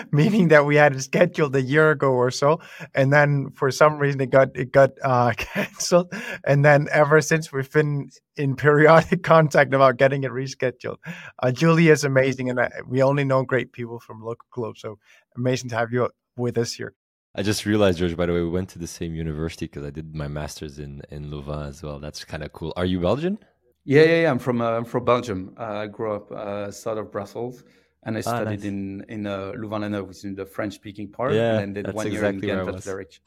meaning 0.12 0.50
that 0.50 0.66
we 0.66 0.76
had 0.76 0.96
it 0.96 1.02
scheduled 1.02 1.56
a 1.56 1.62
year 1.62 1.92
ago 1.92 2.12
or 2.12 2.32
so, 2.32 2.60
and 2.94 3.14
then 3.14 3.52
for 3.52 3.72
some 3.72 3.98
reason 3.98 4.20
it 4.22 4.32
got 4.32 4.50
it 4.56 4.72
got 4.72 4.92
uh, 5.04 5.32
canceled, 5.38 6.12
and 6.44 6.66
then 6.66 6.88
ever 6.92 7.22
since 7.22 7.52
we've 7.54 7.72
been 7.72 8.10
in 8.36 8.56
periodic 8.56 9.24
contact 9.34 9.74
about 9.74 9.98
getting 9.98 10.24
it 10.24 10.32
rescheduled. 10.32 10.98
Uh, 11.42 11.52
Julia 11.52 11.92
is 11.92 12.04
amazing, 12.04 12.50
and 12.50 12.60
I, 12.60 12.72
we 12.88 13.04
only 13.04 13.24
know 13.24 13.44
great 13.44 13.72
people 13.72 14.00
from 14.00 14.22
local 14.22 14.48
clubs, 14.52 14.82
so 14.82 14.98
amazing 15.38 15.70
to 15.70 15.78
have 15.78 15.94
you 15.94 16.10
with 16.36 16.58
us 16.58 16.74
here. 16.74 16.94
I 17.38 17.42
just 17.42 17.66
realized, 17.66 18.00
George. 18.00 18.16
By 18.16 18.26
the 18.26 18.34
way, 18.34 18.42
we 18.42 18.50
went 18.50 18.70
to 18.70 18.80
the 18.80 18.88
same 18.88 19.14
university 19.14 19.66
because 19.66 19.84
I 19.84 19.90
did 19.90 20.16
my 20.16 20.28
master's 20.28 20.80
in 20.80 21.02
in 21.12 21.30
Louvain 21.30 21.68
as 21.68 21.84
well. 21.84 22.00
That's 22.00 22.24
kind 22.24 22.44
of 22.44 22.54
cool. 22.54 22.72
Are 22.78 22.86
you 22.86 23.02
Belgian? 23.02 23.38
Yeah, 23.84 24.04
yeah, 24.04 24.22
yeah. 24.22 24.32
I'm 24.32 24.40
from 24.40 24.62
uh, 24.62 24.72
I'm 24.72 24.86
from 24.86 25.04
Belgium. 25.04 25.54
Uh, 25.60 25.84
I 25.84 25.88
grew 25.88 26.14
up 26.14 26.32
uh, 26.32 26.72
south 26.72 26.98
of 26.98 27.12
Brussels, 27.12 27.64
and 28.04 28.16
I 28.16 28.20
ah, 28.20 28.22
studied 28.22 28.62
nice. 28.62 28.64
in 28.64 29.06
in 29.10 29.28
uh, 29.28 29.52
Louvain-la-Neuve, 29.58 30.08
which 30.08 30.18
is 30.18 30.24
in 30.24 30.36
the 30.36 30.46
French 30.46 30.76
speaking 30.76 31.12
part, 31.12 31.34
yeah, 31.34 31.60
and 31.60 31.76
did 31.76 31.94
one 31.94 32.08
exactly 32.08 32.48
year 32.48 32.60
in 32.60 32.66
Ghent 32.66 32.88
at 32.88 33.20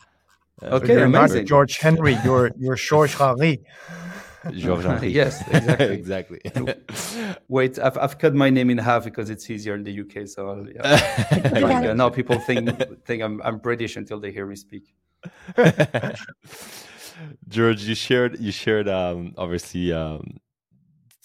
Okay, 0.72 0.94
you're 0.94 1.04
amazing. 1.04 1.46
George 1.46 1.76
Henry, 1.76 2.16
you're 2.24 2.50
you're 2.58 2.76
George 2.76 3.14
Henry. 3.14 3.60
Georges 4.52 4.84
Henry. 4.90 5.08
yes, 5.08 5.42
exactly. 5.48 6.40
exactly. 6.40 6.40
Wait, 7.48 7.78
I've, 7.78 7.98
I've 7.98 8.18
cut 8.18 8.34
my 8.34 8.50
name 8.50 8.70
in 8.70 8.78
half 8.78 9.04
because 9.04 9.30
it's 9.30 9.48
easier 9.50 9.74
in 9.74 9.84
the 9.84 10.00
UK. 10.00 10.26
So 10.28 10.66
yeah. 10.74 11.50
like, 11.60 11.96
now 11.96 12.08
people 12.08 12.38
think 12.38 12.70
think 13.04 13.22
I'm 13.22 13.40
I'm 13.42 13.58
British 13.58 13.96
until 13.96 14.20
they 14.20 14.30
hear 14.30 14.46
me 14.46 14.56
speak. 14.56 14.94
George, 17.48 17.82
you 17.82 17.94
shared 17.94 18.38
you 18.38 18.52
shared 18.52 18.88
um, 18.88 19.34
obviously 19.36 19.92
um, 19.92 20.38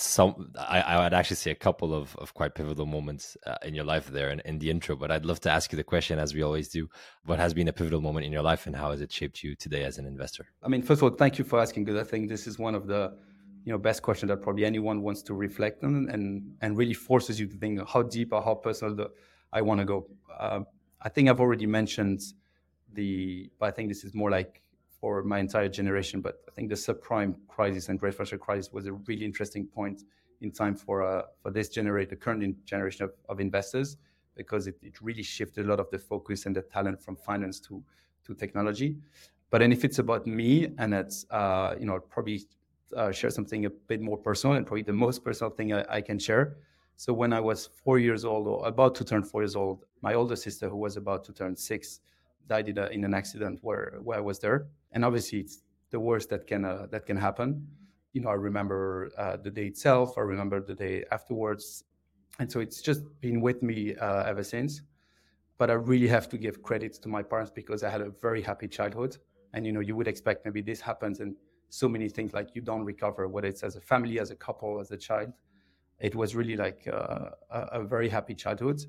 some 0.04 0.52
I, 0.58 0.82
I 0.82 1.04
would 1.04 1.14
actually 1.14 1.38
say 1.38 1.52
a 1.52 1.56
couple 1.56 1.94
of, 1.94 2.16
of 2.18 2.34
quite 2.34 2.56
pivotal 2.56 2.86
moments 2.86 3.38
uh, 3.46 3.56
in 3.64 3.74
your 3.74 3.86
life 3.86 4.08
there 4.08 4.30
in, 4.30 4.42
in 4.42 4.60
the 4.60 4.70
intro 4.70 4.96
but 4.96 5.12
i'd 5.12 5.26
love 5.26 5.40
to 5.42 5.52
ask 5.52 5.72
you 5.72 5.78
the 5.78 5.84
question 5.84 6.20
as 6.20 6.34
we 6.34 6.42
always 6.42 6.68
do 6.70 6.90
what 7.26 7.40
has 7.40 7.54
been 7.54 7.68
a 7.68 7.74
pivotal 7.74 8.02
moment 8.02 8.26
in 8.26 8.32
your 8.32 8.42
life 8.42 8.66
and 8.68 8.76
how 8.76 8.92
has 8.92 9.02
it 9.02 9.12
shaped 9.12 9.44
you 9.44 9.56
today 9.56 9.84
as 9.84 9.98
an 9.98 10.06
investor? 10.06 10.48
I 10.62 10.68
mean 10.68 10.82
first 10.82 11.00
of 11.00 11.04
all 11.04 11.18
thank 11.18 11.38
you 11.38 11.46
for 11.46 11.60
asking 11.60 11.86
because 11.86 12.00
i 12.00 12.10
think 12.10 12.30
this 12.30 12.48
is 12.48 12.60
one 12.60 12.76
of 12.76 12.88
the 12.88 13.16
you 13.66 13.72
know 13.72 13.78
best 13.78 14.02
questions 14.02 14.30
that 14.30 14.42
probably 14.42 14.66
anyone 14.66 15.02
wants 15.02 15.22
to 15.24 15.34
reflect 15.34 15.84
on 15.84 16.10
and 16.10 16.56
and 16.62 16.78
really 16.78 16.94
forces 16.94 17.40
you 17.40 17.48
to 17.48 17.56
think 17.56 17.80
how 17.88 18.02
deep 18.02 18.34
or 18.34 18.42
how 18.42 18.56
personal 18.56 18.96
the, 18.96 19.10
i 19.54 19.62
want 19.62 19.80
to 19.80 19.86
go. 19.86 20.08
Uh, 20.40 20.62
i 21.02 21.10
think 21.10 21.30
i've 21.30 21.40
already 21.40 21.66
mentioned 21.66 22.22
the 22.94 23.50
but 23.60 23.68
i 23.68 23.72
think 23.72 23.90
this 23.90 24.04
is 24.04 24.14
more 24.14 24.30
like 24.30 24.63
for 25.04 25.22
my 25.22 25.40
entire 25.40 25.68
generation. 25.68 26.22
But 26.22 26.36
I 26.48 26.52
think 26.56 26.70
the 26.70 26.76
subprime 26.76 27.36
crisis 27.50 27.90
and 27.90 28.00
great 28.00 28.14
financial 28.14 28.38
crisis 28.38 28.72
was 28.72 28.86
a 28.88 28.94
really 28.94 29.26
interesting 29.26 29.66
point 29.66 30.04
in 30.40 30.50
time 30.50 30.76
for 30.76 31.04
uh, 31.04 31.24
for 31.42 31.52
this 31.52 31.68
generation, 31.68 32.10
the 32.10 32.16
current 32.16 32.66
generation 32.66 33.04
of, 33.08 33.12
of 33.28 33.42
investors, 33.42 33.98
because 34.38 34.66
it, 34.66 34.78
it 34.82 35.02
really 35.02 35.22
shifted 35.22 35.66
a 35.66 35.68
lot 35.68 35.82
of 35.82 35.90
the 35.92 36.00
focus 36.00 36.46
and 36.46 36.56
the 36.56 36.62
talent 36.62 37.02
from 37.04 37.18
finance 37.18 37.60
to 37.68 37.84
to 38.26 38.34
technology. 38.34 38.96
But 39.52 39.58
then 39.60 39.74
if 39.74 39.84
it's 39.84 40.00
about 40.00 40.26
me, 40.26 40.52
and 40.78 40.94
it's 40.94 41.26
uh, 41.32 41.76
you 41.78 41.86
know 41.86 42.00
probably 42.00 42.40
uh, 42.96 43.12
share 43.12 43.30
something 43.30 43.66
a 43.66 43.72
bit 43.92 44.00
more 44.00 44.18
personal, 44.18 44.56
and 44.56 44.66
probably 44.66 44.84
the 44.84 45.00
most 45.06 45.22
personal 45.28 45.52
thing 45.58 45.74
I, 45.74 45.84
I 45.98 46.00
can 46.00 46.18
share. 46.18 46.56
So 46.96 47.12
when 47.12 47.34
I 47.34 47.42
was 47.42 47.60
four 47.84 48.00
years 48.00 48.24
old, 48.24 48.48
or 48.48 48.66
about 48.66 48.96
to 49.00 49.04
turn 49.04 49.24
four 49.24 49.42
years 49.42 49.58
old, 49.58 49.84
my 50.02 50.14
older 50.14 50.38
sister, 50.38 50.70
who 50.70 50.78
was 50.78 50.96
about 50.96 51.26
to 51.26 51.34
turn 51.34 51.58
six, 51.58 52.00
died 52.48 52.70
in, 52.70 52.78
a, 52.78 52.86
in 52.88 53.04
an 53.04 53.14
accident 53.14 53.60
where, 53.62 54.00
where 54.04 54.18
I 54.18 54.22
was 54.22 54.40
there. 54.40 54.68
And 54.94 55.04
obviously, 55.04 55.40
it's 55.40 55.62
the 55.90 56.00
worst 56.00 56.30
that 56.30 56.48
can 56.48 56.66
uh, 56.66 56.88
that 56.92 57.06
can 57.06 57.18
happen. 57.18 57.68
You 58.14 58.22
know, 58.22 58.30
I 58.30 58.34
remember 58.36 59.12
uh, 59.18 59.38
the 59.38 59.50
day 59.50 59.66
itself. 59.66 60.18
I 60.18 60.22
remember 60.22 60.62
the 60.62 60.76
day 60.76 61.04
afterwards, 61.12 61.84
and 62.40 62.52
so 62.52 62.60
it's 62.60 62.82
just 62.82 63.02
been 63.22 63.42
with 63.42 63.62
me 63.64 63.96
uh, 63.96 64.24
ever 64.24 64.44
since. 64.44 64.82
But 65.58 65.70
I 65.70 65.74
really 65.74 66.08
have 66.08 66.30
to 66.30 66.38
give 66.38 66.62
credit 66.64 66.94
to 67.02 67.10
my 67.10 67.24
parents 67.24 67.52
because 67.54 67.84
I 67.84 67.90
had 67.90 68.02
a 68.02 68.12
very 68.22 68.42
happy 68.42 68.68
childhood. 68.68 69.18
And 69.54 69.66
you 69.66 69.72
know, 69.72 69.82
you 69.82 69.96
would 69.96 70.08
expect 70.08 70.46
maybe 70.46 70.62
this 70.62 70.82
happens 70.82 71.20
and 71.20 71.36
so 71.70 71.88
many 71.88 72.10
things 72.10 72.34
like 72.34 72.50
you 72.54 72.62
don't 72.62 72.84
recover, 72.84 73.28
whether 73.28 73.48
it's 73.48 73.64
as 73.64 73.76
a 73.76 73.82
family, 73.82 74.20
as 74.20 74.32
a 74.32 74.36
couple, 74.36 74.80
as 74.80 74.92
a 74.92 74.98
child. 74.98 75.32
It 76.00 76.16
was 76.16 76.36
really 76.36 76.56
like 76.56 76.88
uh, 76.92 77.30
a 77.50 77.84
very 77.84 78.10
happy 78.10 78.36
childhood. 78.36 78.82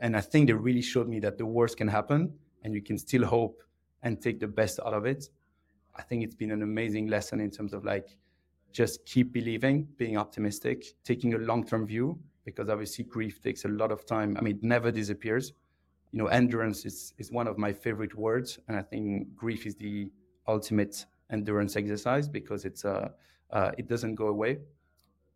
And 0.00 0.16
I 0.16 0.20
think 0.20 0.48
they 0.48 0.52
really 0.52 0.82
showed 0.82 1.08
me 1.08 1.18
that 1.20 1.38
the 1.38 1.46
worst 1.46 1.76
can 1.76 1.88
happen 1.88 2.34
and 2.62 2.74
you 2.74 2.82
can 2.82 2.98
still 2.98 3.24
hope 3.24 3.62
and 4.02 4.20
take 4.20 4.38
the 4.38 4.46
best 4.46 4.78
out 4.84 4.94
of 4.94 5.06
it. 5.06 5.28
I 5.98 6.02
think 6.02 6.22
it's 6.24 6.34
been 6.34 6.52
an 6.52 6.62
amazing 6.62 7.08
lesson 7.08 7.40
in 7.40 7.50
terms 7.50 7.72
of 7.74 7.84
like 7.84 8.16
just 8.72 9.04
keep 9.04 9.32
believing, 9.32 9.88
being 9.96 10.16
optimistic, 10.16 10.94
taking 11.04 11.34
a 11.34 11.38
long 11.38 11.66
term 11.66 11.86
view, 11.86 12.18
because 12.44 12.68
obviously 12.68 13.04
grief 13.04 13.42
takes 13.42 13.64
a 13.64 13.68
lot 13.68 13.90
of 13.90 14.06
time. 14.06 14.36
I 14.36 14.40
mean, 14.40 14.56
it 14.56 14.62
never 14.62 14.90
disappears. 14.90 15.52
You 16.12 16.18
know, 16.18 16.26
endurance 16.28 16.86
is, 16.86 17.12
is 17.18 17.30
one 17.30 17.46
of 17.46 17.58
my 17.58 17.72
favorite 17.72 18.14
words. 18.14 18.58
And 18.68 18.76
I 18.76 18.82
think 18.82 19.34
grief 19.34 19.66
is 19.66 19.74
the 19.74 20.10
ultimate 20.46 21.04
endurance 21.30 21.76
exercise 21.76 22.28
because 22.28 22.64
it's 22.64 22.84
uh, 22.84 23.08
uh, 23.50 23.72
it 23.76 23.88
doesn't 23.88 24.14
go 24.14 24.28
away. 24.28 24.58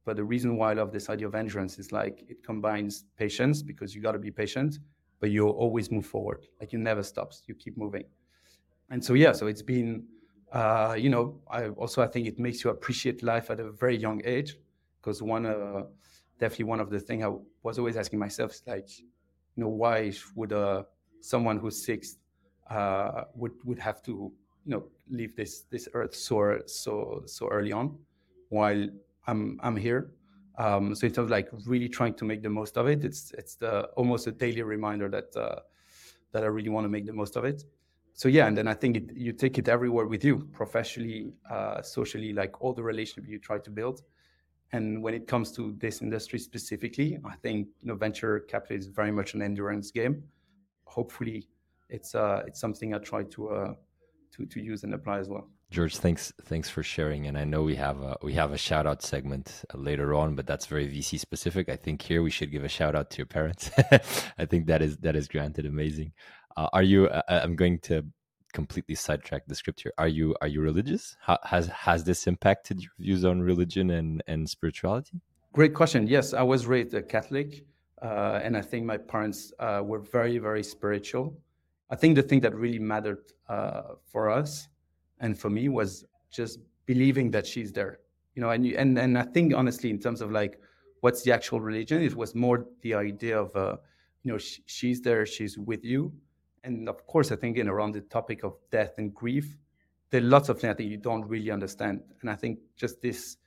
But 0.05 0.17
the 0.17 0.25
reason 0.25 0.57
why 0.57 0.71
I 0.71 0.75
love 0.75 0.93
this 0.93 1.09
idea 1.11 1.29
of 1.29 1.35
endurance 1.35 1.79
is 1.79 1.93
like 1.93 2.25
it 2.29 2.43
combines 2.43 3.05
patience 3.17 3.63
because 3.63 3.95
you 3.95 4.01
got 4.01 4.13
to 4.13 4.19
be 4.19 4.31
patient, 4.31 4.79
but 5.21 5.31
you 5.31 5.49
always 5.49 5.91
move 5.91 6.07
forward. 6.07 6.47
Like 6.61 6.73
you 6.73 6.79
never 6.79 7.03
stops. 7.03 7.43
You 7.47 7.55
keep 7.55 7.77
moving. 7.77 8.05
And 8.91 9.05
so 9.05 9.15
yeah, 9.15 9.33
so 9.33 9.47
it's 9.47 9.63
been 9.63 10.05
Uh, 10.53 10.95
you 10.99 11.09
know, 11.09 11.41
I 11.51 11.69
also 11.71 12.03
I 12.03 12.07
think 12.09 12.27
it 12.27 12.39
makes 12.39 12.63
you 12.63 12.71
appreciate 12.71 13.23
life 13.23 13.51
at 13.51 13.59
a 13.59 13.73
very 13.73 13.97
young 13.97 14.21
age, 14.25 14.59
because 15.01 15.23
one 15.23 15.47
uh, 15.47 15.85
definitely 16.39 16.67
one 16.67 16.81
of 16.81 16.91
the 16.91 17.01
things 17.01 17.25
I 17.25 17.33
was 17.63 17.79
always 17.79 17.97
asking 17.97 18.19
myself 18.19 18.53
is 18.53 18.63
like, 18.67 18.99
you 18.99 19.07
know, 19.57 19.69
why 19.69 20.13
would 20.37 20.53
uh, 20.53 20.83
someone 21.21 21.59
who's 21.59 21.83
six 21.85 22.19
uh, 22.69 23.25
would 23.35 23.53
would 23.65 23.79
have 23.79 24.03
to 24.03 24.33
you 24.67 24.71
know 24.73 24.85
leave 25.09 25.35
this 25.37 25.63
this 25.71 25.89
earth 25.95 26.15
so 26.15 26.59
so 26.67 27.23
so 27.27 27.49
early 27.49 27.73
on, 27.73 27.99
while 28.51 28.87
I'm 29.27 29.59
I'm 29.63 29.77
here. 29.77 30.13
Um, 30.59 30.95
so 30.95 31.07
in 31.07 31.13
terms 31.15 31.27
of 31.27 31.31
like 31.31 31.49
really 31.67 31.89
trying 31.89 32.13
to 32.15 32.27
make 32.27 32.43
the 32.43 32.51
most 32.51 32.77
of 32.77 32.87
it, 32.89 33.05
it's 33.05 33.33
it's 33.39 33.55
the 33.55 33.85
almost 33.97 34.27
a 34.27 34.33
daily 34.33 34.63
reminder 34.63 35.09
that 35.09 35.35
uh, 35.35 35.61
that 36.33 36.43
I 36.45 36.47
really 36.47 36.69
want 36.69 36.85
to 36.85 36.91
make 36.91 37.07
the 37.07 37.15
most 37.15 37.37
of 37.37 37.45
it. 37.47 37.65
So 38.15 38.29
yeah, 38.29 38.47
and 38.47 38.57
then 38.57 38.69
I 38.69 38.75
think 38.75 38.97
it, 38.97 39.17
you 39.17 39.33
take 39.33 39.59
it 39.59 39.69
everywhere 39.69 40.07
with 40.07 40.25
you, 40.25 40.49
professionally, 40.53 41.33
uh, 41.51 41.83
socially, 41.83 42.33
like 42.33 42.61
all 42.61 42.73
the 42.73 42.83
relationship 42.83 43.29
you 43.29 43.39
try 43.39 43.59
to 43.59 43.71
build. 43.71 44.03
And 44.73 45.03
when 45.03 45.15
it 45.15 45.27
comes 45.27 45.53
to 45.53 45.75
this 45.79 46.01
industry 46.01 46.39
specifically, 46.39 47.19
I 47.25 47.37
think 47.37 47.69
you 47.81 47.89
know 47.89 47.95
venture 47.95 48.41
capital 48.41 48.77
is 48.77 48.87
very 48.87 49.13
much 49.13 49.35
an 49.35 49.43
endurance 49.43 49.91
game. 49.91 50.25
Hopefully, 50.85 51.49
it's 51.89 52.15
uh, 52.15 52.43
it's 52.47 52.61
something 52.61 52.95
I 52.95 52.99
try 52.99 53.23
to 53.25 53.49
uh, 53.51 53.75
to 54.33 54.47
to 54.47 54.61
use 54.61 54.83
and 54.85 54.95
apply 54.95 55.19
as 55.19 55.29
well. 55.29 55.49
George, 55.73 55.97
thanks 55.97 56.33
thanks 56.43 56.69
for 56.69 56.83
sharing. 56.83 57.27
And 57.27 57.39
I 57.39 57.45
know 57.45 57.63
we 57.63 57.77
have 57.77 58.03
a 58.03 58.19
we 58.23 58.35
have 58.35 58.53
a 58.53 58.59
shout 58.59 58.87
out 58.87 59.03
segment 59.03 59.65
later 59.75 60.15
on, 60.15 60.35
but 60.35 60.47
that's 60.47 60.67
very 60.67 60.87
VC 60.87 61.19
specific. 61.19 61.71
I 61.71 61.77
think 61.77 62.03
here 62.03 62.23
we 62.23 62.31
should 62.31 62.51
give 62.51 62.63
a 62.63 62.69
shout 62.69 62.95
out 62.95 63.11
to 63.11 63.17
your 63.17 63.27
parents. 63.27 63.71
I 64.39 64.45
think 64.45 64.67
that 64.67 64.83
is 64.83 64.99
that 64.99 65.17
is 65.17 65.29
granted 65.29 65.65
amazing. 65.65 66.13
Uh, 66.57 66.69
are 66.73 66.83
you? 66.83 67.09
Uh, 67.09 67.23
I'm 67.29 67.57
going 67.57 67.79
to 67.81 68.05
completely 68.53 68.95
sidetrack 68.95 69.47
the 69.47 69.55
script 69.55 69.83
here. 69.83 69.93
Are 69.99 70.09
you 70.09 70.37
are 70.41 70.49
you 70.49 70.61
religious? 70.61 71.17
How, 71.21 71.39
has 71.45 71.67
has 71.69 72.05
this 72.05 72.27
impacted 72.27 72.81
your 72.81 72.91
views 72.99 73.25
on 73.25 73.41
religion 73.41 73.91
and 73.91 74.23
and 74.27 74.49
spirituality? 74.49 75.21
Great 75.53 75.75
question. 75.75 76.07
Yes, 76.07 76.33
I 76.33 76.43
was 76.43 76.67
raised 76.67 76.95
a 76.95 77.03
Catholic, 77.03 77.65
uh, 78.01 78.41
and 78.43 78.57
I 78.57 78.63
think 78.63 78.87
my 78.87 78.97
parents 78.97 79.53
uh, 79.59 79.83
were 79.85 80.01
very 80.01 80.39
very 80.39 80.63
spiritual. 80.63 81.37
I 81.91 81.97
think 81.97 82.17
the 82.17 82.23
thing 82.23 82.41
that 82.41 82.55
really 82.55 82.79
mattered 82.79 83.33
uh, 83.49 83.83
for 84.11 84.31
us 84.31 84.69
and 85.21 85.39
for 85.39 85.51
me 85.51 85.69
was 85.69 86.05
just 86.31 86.59
believing 86.87 87.31
that 87.33 87.47
she's 87.47 87.73
there. 87.73 87.99
You 88.35 88.43
know, 88.43 88.51
and 88.51 88.67
and 88.67 88.99
and 88.99 89.19
I 89.19 89.25
think 89.25 89.55
honestly, 89.55 89.91
in 89.91 89.99
terms 89.99 90.21
of 90.21 90.31
like 90.31 90.59
what's 91.01 91.23
the 91.23 91.33
actual 91.33 91.61
religion, 91.61 92.03
it 92.03 92.15
was 92.15 92.35
more 92.35 92.67
the 92.83 92.95
idea 92.95 93.39
of 93.39 93.55
uh, 93.57 93.77
you 94.23 94.33
know 94.33 94.39
sh- 94.39 94.61
she's 94.67 95.01
there, 95.01 95.27
she's 95.27 95.59
with 95.59 95.85
you 95.85 96.13
and 96.65 96.89
of 96.89 97.07
course, 97.07 97.33
I 97.33 97.37
think 97.37 97.57
in 97.57 97.69
around 97.69 97.93
the 97.93 98.01
topic 98.03 98.45
of 98.45 98.57
death 98.71 98.95
and 98.99 99.15
grief, 99.15 99.57
there 100.11 100.21
are 100.21 100.25
lots 100.25 100.49
of 100.49 100.61
things 100.61 100.77
think 100.77 100.91
you 100.91 100.97
don't 100.97 101.27
really 101.27 101.51
understand. 101.51 102.03
And 102.21 102.31
I 102.31 102.37
think 102.37 102.59
just 102.77 103.01
this 103.01 103.39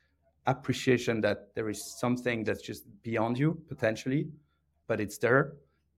appreciation 0.47 1.21
that 1.21 1.53
there 1.55 1.69
is 1.69 1.97
something 1.99 2.43
that's 2.43 2.61
just 2.61 2.83
beyond 3.03 3.37
you 3.37 3.61
potentially, 3.67 4.27
but 4.87 4.99
it's 4.99 5.17
there. 5.17 5.53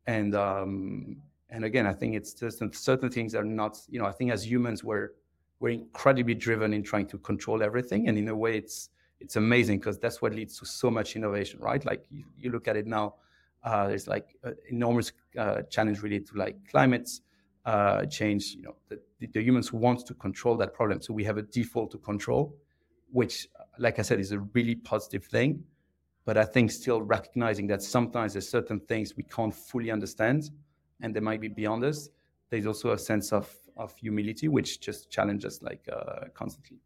And 0.06 0.36
um, 0.36 1.18
and 1.50 1.66
again, 1.66 1.88
I 1.88 1.94
think 1.94 2.16
it's 2.16 2.34
just 2.34 2.62
certain 2.74 3.10
things 3.10 3.34
are 3.36 3.44
not. 3.44 3.78
You 3.90 4.00
know, 4.00 4.06
I 4.06 4.12
think 4.12 4.32
as 4.32 4.46
humans, 4.46 4.84
we're 4.84 5.12
we're 5.60 5.74
incredibly 5.74 6.36
driven 6.36 6.74
in 6.74 6.84
trying 6.84 7.08
to 7.08 7.18
control 7.18 7.64
everything, 7.64 8.08
and 8.08 8.18
in 8.18 8.28
a 8.28 8.36
way, 8.36 8.58
it's 8.58 8.90
it's 9.20 9.36
amazing 9.36 9.80
because 9.80 9.98
that's 9.98 10.22
what 10.22 10.34
leads 10.34 10.60
to 10.60 10.66
so 10.66 10.92
much 10.92 11.16
innovation, 11.16 11.60
right? 11.60 11.84
Like 11.84 12.06
you, 12.12 12.24
you 12.38 12.52
look 12.52 12.68
at 12.68 12.78
it 12.78 12.86
now 12.86 13.16
uh, 13.64 13.88
there's 13.88 14.08
like 14.08 14.36
enormous 14.70 15.12
uh, 15.38 15.62
challenge 15.64 16.02
related 16.02 16.28
to 16.28 16.38
like 16.38 16.56
climate 16.70 17.10
uh, 17.66 18.06
change. 18.06 18.56
You 18.56 18.64
know, 18.64 18.76
the, 18.90 19.00
the, 19.20 19.42
humans 19.42 19.74
want 19.74 20.06
to 20.08 20.14
control 20.14 20.56
that 20.58 20.74
problem, 20.74 21.02
so 21.02 21.14
we 21.14 21.24
have 21.26 21.38
a 21.38 21.42
default 21.42 21.92
to 21.92 21.98
control, 21.98 22.56
which, 23.12 23.48
like 23.78 24.00
I 24.00 24.04
said, 24.04 24.20
is 24.20 24.32
a 24.32 24.40
really 24.40 24.76
positive 24.76 25.26
thing. 25.26 25.64
But 26.26 26.38
I 26.38 26.46
think 26.46 26.72
still 26.72 27.02
recognizing 27.02 27.68
that 27.68 27.82
sometimes 27.82 28.34
there's 28.34 28.50
certain 28.50 28.80
things 28.82 29.16
we 29.16 29.24
can't 29.24 29.54
fully 29.54 29.92
understand, 29.92 30.50
and 31.02 31.14
they 31.14 31.20
might 31.20 31.42
be 31.42 31.48
beyond 31.48 31.84
us. 31.84 32.10
There's 32.50 32.66
also 32.66 32.92
a 32.92 32.98
sense 32.98 33.34
of 33.34 33.54
of 33.78 33.96
humility, 33.96 34.48
which 34.48 34.80
just 34.80 35.10
challenges 35.10 35.62
like 35.62 35.88
uh, 35.92 36.26
constantly. 36.34 36.78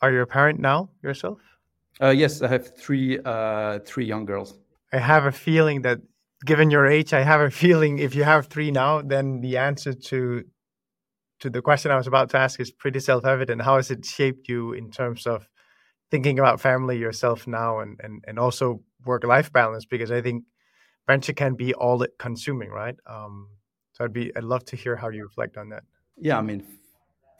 Are 0.00 0.12
you 0.12 0.22
a 0.22 0.26
parent 0.26 0.60
now 0.60 0.88
yourself? 1.02 1.40
Uh, 2.00 2.10
yes, 2.10 2.42
I 2.42 2.48
have 2.48 2.76
three 2.76 3.18
uh, 3.24 3.80
three 3.80 4.04
young 4.04 4.24
girls. 4.24 4.58
I 4.92 4.98
have 4.98 5.24
a 5.24 5.32
feeling 5.32 5.82
that, 5.82 5.98
given 6.44 6.70
your 6.70 6.86
age, 6.86 7.12
I 7.12 7.22
have 7.22 7.40
a 7.40 7.50
feeling 7.62 7.98
if 7.98 8.14
you 8.14 8.24
have 8.24 8.46
three 8.46 8.70
now, 8.70 9.02
then 9.02 9.40
the 9.40 9.58
answer 9.58 9.92
to 9.92 10.44
to 11.40 11.48
the 11.48 11.62
question 11.62 11.92
I 11.92 11.96
was 11.96 12.08
about 12.08 12.30
to 12.30 12.36
ask 12.36 12.58
is 12.58 12.72
pretty 12.72 12.98
self-evident. 12.98 13.62
How 13.62 13.76
has 13.76 13.92
it 13.92 14.04
shaped 14.04 14.48
you 14.48 14.72
in 14.72 14.90
terms 14.90 15.24
of 15.24 15.48
thinking 16.10 16.40
about 16.40 16.60
family 16.60 16.98
yourself 16.98 17.46
now, 17.46 17.80
and 17.80 18.00
and 18.02 18.24
and 18.26 18.38
also 18.38 18.82
work-life 19.04 19.52
balance? 19.52 19.84
Because 19.84 20.10
I 20.10 20.20
think 20.20 20.44
venture 21.06 21.32
can 21.32 21.54
be 21.54 21.74
all 21.74 22.04
consuming, 22.18 22.70
right? 22.70 22.96
Um, 23.06 23.48
so 23.92 24.04
I'd 24.04 24.12
be 24.12 24.34
I'd 24.36 24.44
love 24.44 24.64
to 24.66 24.76
hear 24.76 24.96
how 24.96 25.08
you 25.10 25.22
reflect 25.24 25.56
on 25.56 25.68
that. 25.70 25.84
Yeah, 26.16 26.38
I 26.38 26.42
mean, 26.42 26.64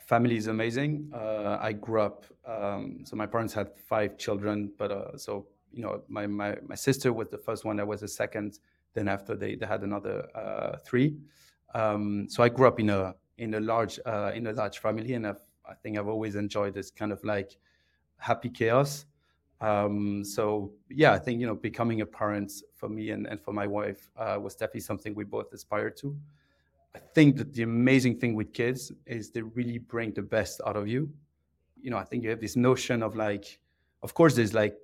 family 0.07 0.37
is 0.37 0.47
amazing. 0.47 1.11
Uh, 1.13 1.57
I 1.61 1.73
grew 1.73 2.01
up, 2.01 2.25
um, 2.45 3.01
so 3.05 3.15
my 3.15 3.25
parents 3.25 3.53
had 3.53 3.69
five 3.87 4.17
children, 4.17 4.71
but 4.77 4.91
uh, 4.91 5.17
so 5.17 5.47
you 5.71 5.83
know, 5.83 6.01
my, 6.07 6.27
my, 6.27 6.57
my 6.67 6.75
sister 6.75 7.13
was 7.13 7.29
the 7.29 7.37
first 7.37 7.65
one, 7.65 7.79
I 7.79 7.83
was 7.83 8.01
the 8.01 8.07
second. 8.07 8.59
Then 8.93 9.07
after 9.07 9.35
they, 9.35 9.55
they 9.55 9.65
had 9.65 9.83
another 9.83 10.27
uh, 10.35 10.77
three. 10.77 11.15
Um, 11.75 12.27
so 12.27 12.41
I 12.41 12.49
grew 12.49 12.67
up 12.67 12.79
in 12.79 12.89
a 12.89 13.13
in 13.37 13.53
a 13.53 13.59
large 13.59 13.99
uh, 14.05 14.31
in 14.33 14.47
a 14.47 14.53
large 14.53 14.79
family, 14.79 15.13
and 15.13 15.27
I've, 15.27 15.41
I 15.65 15.73
think 15.75 15.97
I've 15.97 16.07
always 16.07 16.35
enjoyed 16.35 16.73
this 16.73 16.89
kind 16.91 17.11
of 17.11 17.23
like 17.23 17.57
happy 18.17 18.49
chaos. 18.49 19.05
Um, 19.61 20.23
so 20.23 20.71
yeah, 20.89 21.13
I 21.13 21.19
think 21.19 21.39
you 21.39 21.47
know 21.47 21.55
becoming 21.55 22.01
a 22.01 22.05
parent 22.05 22.51
for 22.75 22.89
me 22.89 23.11
and, 23.11 23.27
and 23.27 23.39
for 23.41 23.53
my 23.53 23.67
wife 23.67 24.09
uh, 24.17 24.37
was 24.41 24.55
definitely 24.55 24.81
something 24.81 25.13
we 25.13 25.23
both 25.23 25.51
aspired 25.53 25.97
to. 25.97 26.17
I 26.95 26.99
think 27.13 27.37
that 27.37 27.53
the 27.53 27.63
amazing 27.63 28.17
thing 28.19 28.33
with 28.33 28.53
kids 28.53 28.91
is 29.05 29.29
they 29.29 29.41
really 29.41 29.77
bring 29.77 30.11
the 30.13 30.23
best 30.23 30.61
out 30.65 30.75
of 30.75 30.87
you. 30.87 31.11
You 31.79 31.91
know, 31.91 31.97
I 31.97 32.03
think 32.03 32.23
you 32.23 32.29
have 32.31 32.41
this 32.41 32.55
notion 32.55 33.03
of 33.03 33.15
like, 33.15 33.59
of 34.01 34.13
course, 34.13 34.35
there's 34.35 34.53
like 34.53 34.75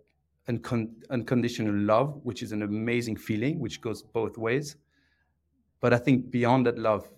uncon- 0.50 0.94
unconditional 1.10 1.74
love, 1.74 2.20
which 2.24 2.44
is 2.44 2.52
an 2.52 2.62
amazing 2.62 3.18
feeling, 3.18 3.60
which 3.60 3.82
goes 3.82 4.04
both 4.04 4.38
ways. 4.38 4.76
But 5.80 5.94
I 5.94 5.98
think 5.98 6.32
beyond 6.32 6.66
that 6.66 6.78
love, 6.78 7.10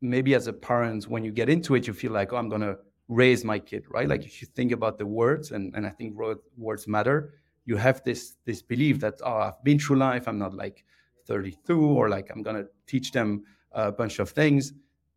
maybe 0.00 0.34
as 0.34 0.46
a 0.46 0.52
parent, 0.52 1.08
when 1.08 1.24
you 1.24 1.32
get 1.32 1.48
into 1.48 1.74
it, 1.74 1.86
you 1.86 1.92
feel 1.92 2.12
like, 2.12 2.32
oh, 2.32 2.36
I'm 2.36 2.48
going 2.48 2.62
to 2.62 2.78
raise 3.08 3.44
my 3.44 3.58
kid, 3.58 3.84
right? 3.88 4.08
Like 4.08 4.24
if 4.24 4.40
you 4.40 4.48
think 4.54 4.72
about 4.72 4.98
the 4.98 5.06
words, 5.06 5.50
and, 5.50 5.74
and 5.74 5.86
I 5.86 5.90
think 5.90 6.14
words 6.56 6.86
matter, 6.86 7.34
you 7.64 7.76
have 7.76 8.02
this 8.02 8.36
this 8.44 8.62
belief 8.62 9.00
that, 9.00 9.14
oh, 9.24 9.38
I've 9.38 9.62
been 9.64 9.78
through 9.78 9.96
life, 9.96 10.26
I'm 10.26 10.38
not 10.38 10.54
like 10.54 10.84
32, 11.26 11.80
or 11.80 12.08
like 12.08 12.30
I'm 12.30 12.42
going 12.42 12.56
to 12.56 12.66
teach 12.86 13.12
them 13.12 13.44
a 13.72 13.92
bunch 13.92 14.18
of 14.18 14.30
things. 14.30 14.72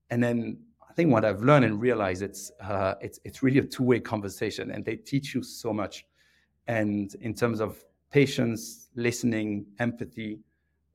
And 0.09 0.21
then 0.21 0.59
I 0.89 0.93
think 0.93 1.11
what 1.11 1.23
I've 1.23 1.41
learned 1.41 1.63
and 1.63 1.79
realized 1.79 2.21
it's 2.21 2.51
uh, 2.59 2.95
it's 2.99 3.19
it's 3.23 3.41
really 3.41 3.59
a 3.59 3.63
two 3.63 3.83
way 3.83 3.99
conversation, 4.01 4.71
and 4.71 4.83
they 4.83 4.97
teach 4.97 5.33
you 5.33 5.41
so 5.41 5.71
much. 5.71 6.05
And 6.71 7.13
in 7.15 7.33
terms 7.33 7.59
of 7.59 7.83
patience, 8.11 8.87
listening, 8.95 9.65
empathy, 9.79 10.39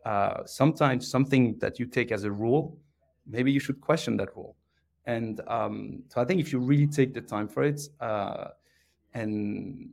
uh, 0.06 0.46
sometimes 0.46 1.06
something 1.06 1.58
that 1.58 1.78
you 1.78 1.84
take 1.84 2.12
as 2.12 2.24
a 2.24 2.30
rule, 2.30 2.78
maybe 3.26 3.52
you 3.52 3.60
should 3.60 3.82
question 3.82 4.16
that 4.16 4.34
rule. 4.34 4.56
And 5.04 5.42
um, 5.46 6.02
so 6.08 6.22
I 6.22 6.24
think 6.24 6.40
if 6.40 6.50
you 6.50 6.60
really 6.60 6.86
take 6.86 7.12
the 7.12 7.20
time 7.20 7.46
for 7.46 7.62
it, 7.62 7.82
uh, 8.00 8.48
and 9.12 9.90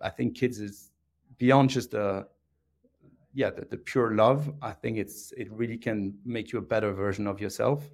I 0.00 0.08
think 0.08 0.34
kids 0.34 0.60
is 0.60 0.92
beyond 1.36 1.68
just 1.70 1.90
the 1.90 2.26
yeah 3.34 3.50
the, 3.50 3.66
the, 3.66 3.76
pure 3.76 4.14
love. 4.14 4.50
I 4.62 4.72
think 4.72 4.96
it's 4.96 5.32
it 5.36 5.52
really 5.52 5.76
can 5.76 6.14
make 6.24 6.52
you 6.52 6.58
a 6.58 6.62
better 6.62 6.92
version 6.92 7.26
of 7.26 7.38
yourself, 7.38 7.84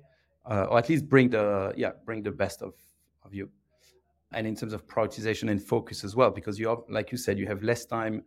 uh, 0.46 0.66
or 0.70 0.78
at 0.78 0.88
least 0.88 1.08
bring 1.08 1.30
the 1.30 1.74
yeah 1.76 1.92
bring 2.04 2.22
the 2.22 2.30
best 2.30 2.62
of 2.62 2.74
of 3.24 3.34
you 3.34 3.50
and 4.34 4.46
in 4.46 4.54
terms 4.54 4.72
of 4.72 4.86
prioritization 4.86 5.50
and 5.50 5.62
focus 5.62 6.04
as 6.04 6.14
well, 6.16 6.30
because 6.30 6.58
you 6.58 6.68
have, 6.68 6.82
like 6.88 7.12
you 7.12 7.18
said, 7.18 7.38
you 7.38 7.46
have 7.46 7.62
less 7.62 7.84
time. 7.84 8.22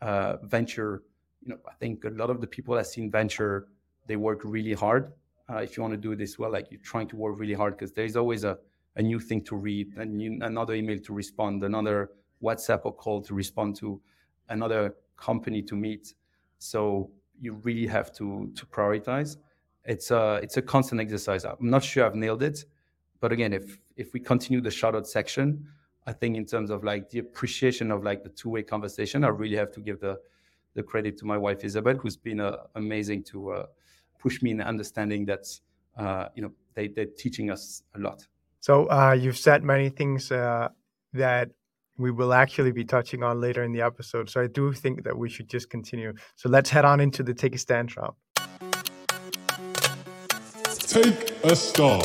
Uh, 0.00 0.36
venture, 0.44 1.02
you 1.42 1.50
know, 1.50 1.58
I 1.68 1.74
think 1.74 2.04
a 2.04 2.10
lot 2.10 2.30
of 2.30 2.40
the 2.40 2.46
people 2.46 2.74
that 2.76 2.86
see 2.86 3.02
in 3.02 3.10
venture, 3.10 3.66
they 4.06 4.16
work 4.16 4.40
really 4.44 4.72
hard. 4.72 5.12
Uh, 5.50 5.56
if 5.56 5.76
you 5.76 5.82
want 5.82 5.92
to 5.92 5.98
do 5.98 6.14
this 6.14 6.38
well, 6.38 6.52
like 6.52 6.68
you're 6.70 6.80
trying 6.80 7.08
to 7.08 7.16
work 7.16 7.38
really 7.38 7.54
hard 7.54 7.76
because 7.76 7.92
there's 7.92 8.16
always 8.16 8.44
a, 8.44 8.58
a 8.96 9.02
new 9.02 9.18
thing 9.18 9.42
to 9.42 9.56
read, 9.56 9.96
and 9.96 10.42
another 10.42 10.74
email 10.74 10.98
to 11.00 11.12
respond, 11.12 11.64
another 11.64 12.10
WhatsApp 12.42 12.82
or 12.84 12.94
call 12.94 13.20
to 13.22 13.34
respond 13.34 13.74
to, 13.76 14.00
another 14.48 14.94
company 15.16 15.62
to 15.62 15.74
meet. 15.74 16.14
So 16.58 17.10
you 17.40 17.54
really 17.64 17.86
have 17.86 18.12
to 18.14 18.52
to 18.54 18.66
prioritize. 18.66 19.36
It's 19.84 20.10
a 20.10 20.40
it's 20.42 20.56
a 20.56 20.62
constant 20.62 21.00
exercise. 21.00 21.44
I'm 21.44 21.56
not 21.60 21.82
sure 21.82 22.04
I've 22.04 22.14
nailed 22.14 22.42
it, 22.42 22.64
but 23.20 23.32
again, 23.32 23.52
if 23.52 23.78
if 23.98 24.14
we 24.14 24.20
continue 24.20 24.60
the 24.62 24.70
shout 24.70 24.94
out 24.94 25.06
section, 25.06 25.66
I 26.06 26.12
think 26.12 26.36
in 26.36 26.46
terms 26.46 26.70
of 26.70 26.84
like 26.84 27.10
the 27.10 27.18
appreciation 27.18 27.90
of 27.90 28.02
like 28.02 28.22
the 28.22 28.30
two 28.30 28.48
way 28.48 28.62
conversation, 28.62 29.24
I 29.24 29.28
really 29.28 29.56
have 29.56 29.72
to 29.72 29.80
give 29.80 30.00
the 30.00 30.18
the 30.74 30.82
credit 30.82 31.18
to 31.18 31.26
my 31.26 31.36
wife 31.36 31.64
Isabel, 31.64 31.96
who's 31.96 32.16
been 32.16 32.40
uh, 32.40 32.56
amazing 32.76 33.24
to 33.24 33.50
uh, 33.50 33.66
push 34.18 34.40
me 34.40 34.52
in 34.52 34.60
understanding 34.60 35.26
that 35.26 35.44
uh, 35.96 36.28
you 36.34 36.42
know 36.42 36.52
they 36.74 36.88
they're 36.88 37.12
teaching 37.24 37.50
us 37.50 37.82
a 37.96 37.98
lot. 37.98 38.26
So 38.60 38.88
uh, 38.90 39.12
you've 39.12 39.36
said 39.36 39.62
many 39.62 39.88
things 39.90 40.32
uh, 40.32 40.68
that 41.12 41.50
we 41.98 42.10
will 42.12 42.32
actually 42.32 42.72
be 42.72 42.84
touching 42.84 43.22
on 43.24 43.40
later 43.40 43.64
in 43.64 43.72
the 43.72 43.82
episode. 43.82 44.30
So 44.30 44.40
I 44.40 44.46
do 44.46 44.72
think 44.72 45.02
that 45.02 45.16
we 45.16 45.28
should 45.28 45.48
just 45.48 45.68
continue. 45.68 46.14
So 46.36 46.48
let's 46.48 46.70
head 46.70 46.84
on 46.84 47.00
into 47.00 47.22
the 47.24 47.34
take 47.34 47.54
a 47.56 47.58
stand 47.58 47.96
round. 47.96 48.14
Take 50.78 51.44
a 51.44 51.56
star. 51.56 52.00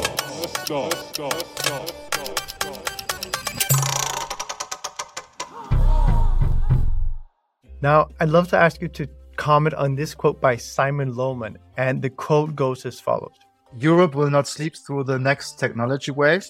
Now, 7.82 8.08
I'd 8.21 8.30
love 8.30 8.47
to 8.47 8.58
ask 8.58 8.82
you 8.82 8.88
to 8.88 9.08
comment 9.36 9.73
on 9.73 9.95
this 9.95 10.15
quote 10.15 10.39
by 10.39 10.56
Simon 10.56 11.13
Lohman. 11.13 11.58
And 11.76 12.02
the 12.02 12.10
quote 12.10 12.56
goes 12.56 12.86
as 12.86 12.99
follows 12.99 13.36
Europe 13.78 14.15
will 14.15 14.30
not 14.30 14.47
sleep 14.47 14.76
through 14.76 15.04
the 15.04 15.19
next 15.19 15.60
technology 15.60 16.12
wave. 16.12 16.49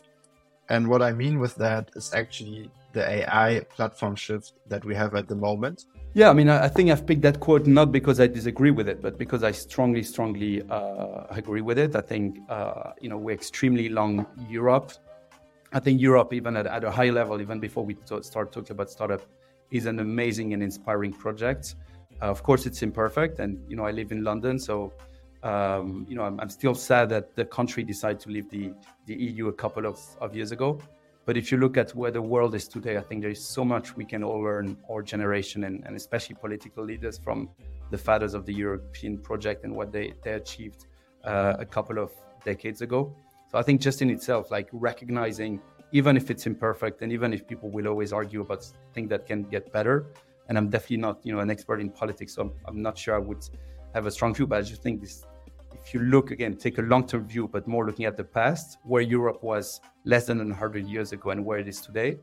And 0.69 0.87
what 0.87 1.01
I 1.01 1.11
mean 1.11 1.39
with 1.39 1.55
that 1.55 1.89
is 1.95 2.13
actually 2.13 2.69
the 2.93 3.03
AI 3.09 3.61
platform 3.75 4.15
shift 4.15 4.53
that 4.67 4.85
we 4.85 4.93
have 4.93 5.15
at 5.15 5.27
the 5.27 5.35
moment. 5.35 5.85
Yeah, 6.15 6.29
I 6.29 6.33
mean, 6.33 6.47
I 6.47 6.67
think 6.67 6.91
I've 6.91 7.07
picked 7.07 7.23
that 7.23 7.39
quote 7.39 7.65
not 7.65 7.91
because 7.91 8.19
I 8.19 8.27
disagree 8.27 8.69
with 8.69 8.87
it, 8.87 9.01
but 9.01 9.17
because 9.17 9.41
I 9.41 9.51
strongly, 9.51 10.03
strongly 10.03 10.61
uh, 10.69 11.23
agree 11.31 11.61
with 11.61 11.79
it. 11.79 11.95
I 11.95 12.01
think, 12.01 12.37
uh, 12.49 12.91
you 13.01 13.09
know, 13.09 13.17
we're 13.17 13.33
extremely 13.33 13.89
long 13.89 14.27
Europe. 14.47 14.91
I 15.71 15.79
think 15.79 15.99
Europe, 15.99 16.31
even 16.31 16.55
at, 16.55 16.67
at 16.67 16.83
a 16.83 16.91
high 16.91 17.09
level, 17.09 17.41
even 17.41 17.59
before 17.59 17.83
we 17.83 17.97
start 18.21 18.51
talking 18.51 18.73
about 18.73 18.91
startup, 18.91 19.23
is 19.71 19.87
an 19.87 19.99
amazing 19.99 20.53
and 20.53 20.61
inspiring 20.61 21.13
project. 21.13 21.73
Uh, 22.21 22.25
of 22.25 22.43
course, 22.43 22.67
it's 22.67 22.83
imperfect, 22.83 23.39
and 23.39 23.59
you 23.67 23.75
know, 23.75 23.85
I 23.85 23.89
live 23.89 24.11
in 24.11 24.23
London, 24.23 24.59
so 24.59 24.93
um, 25.41 26.05
you 26.07 26.15
know, 26.15 26.23
I'm, 26.23 26.39
I'm, 26.39 26.49
still 26.49 26.75
sad 26.75 27.09
that 27.09 27.35
the 27.35 27.43
country 27.43 27.83
decided 27.83 28.19
to 28.21 28.29
leave 28.29 28.49
the, 28.49 28.71
the 29.07 29.15
EU 29.15 29.47
a 29.47 29.53
couple 29.53 29.85
of, 29.85 29.99
of 30.21 30.35
years 30.35 30.51
ago. 30.51 30.79
But 31.25 31.37
if 31.37 31.51
you 31.51 31.57
look 31.57 31.77
at 31.77 31.95
where 31.95 32.11
the 32.11 32.21
world 32.21 32.53
is 32.53 32.67
today, 32.67 32.97
I 32.97 33.01
think 33.01 33.21
there 33.21 33.31
is 33.31 33.43
so 33.43 33.63
much 33.63 33.95
we 33.95 34.03
can 34.03 34.23
all 34.23 34.41
learn, 34.41 34.77
our 34.91 35.01
generation, 35.01 35.63
and, 35.63 35.81
and 35.85 35.95
especially 35.95 36.35
political 36.35 36.83
leaders 36.83 37.17
from 37.17 37.49
the 37.91 37.97
fathers 37.97 38.33
of 38.33 38.45
the 38.45 38.53
European 38.53 39.17
project 39.17 39.63
and 39.63 39.73
what 39.73 39.91
they, 39.91 40.13
they 40.23 40.33
achieved 40.33 40.87
uh, 41.23 41.53
a 41.59 41.65
couple 41.65 41.97
of 41.97 42.11
decades 42.43 42.81
ago. 42.81 43.15
So 43.49 43.57
I 43.57 43.61
think 43.61 43.79
just 43.79 44.01
in 44.01 44.09
itself, 44.09 44.51
like 44.51 44.67
recognizing, 44.73 45.61
even 45.93 46.17
if 46.17 46.29
it's 46.29 46.45
imperfect, 46.45 47.01
and 47.01 47.11
even 47.13 47.31
if 47.31 47.47
people 47.47 47.69
will 47.69 47.87
always 47.87 48.11
argue 48.11 48.41
about 48.41 48.65
things 48.93 49.09
that 49.09 49.25
can 49.25 49.43
get 49.43 49.71
better, 49.71 50.07
and 50.49 50.57
I'm 50.57 50.69
definitely 50.69 50.97
not, 50.97 51.19
you 51.23 51.33
know, 51.33 51.39
an 51.39 51.49
expert 51.49 51.79
in 51.79 51.89
politics, 51.89 52.33
so 52.33 52.41
I'm, 52.41 52.51
I'm 52.65 52.81
not 52.81 52.97
sure 52.97 53.15
I 53.15 53.19
would 53.19 53.47
have 53.93 54.07
a 54.07 54.11
strong 54.11 54.33
view, 54.33 54.45
but 54.45 54.57
I 54.57 54.61
just 54.61 54.83
think 54.83 54.99
this 54.99 55.23
if 55.83 55.93
you 55.93 55.99
look 55.99 56.31
again, 56.31 56.55
take 56.55 56.77
a 56.77 56.81
long 56.81 57.05
term 57.05 57.27
view, 57.27 57.47
but 57.47 57.67
more 57.67 57.85
looking 57.85 58.05
at 58.05 58.15
the 58.15 58.23
past, 58.23 58.77
where 58.83 59.01
Europe 59.01 59.43
was 59.43 59.81
less 60.05 60.25
than 60.25 60.37
100 60.37 60.87
years 60.87 61.11
ago 61.11 61.31
and 61.31 61.45
where 61.45 61.59
it 61.59 61.67
is 61.67 61.81
today, 61.81 62.17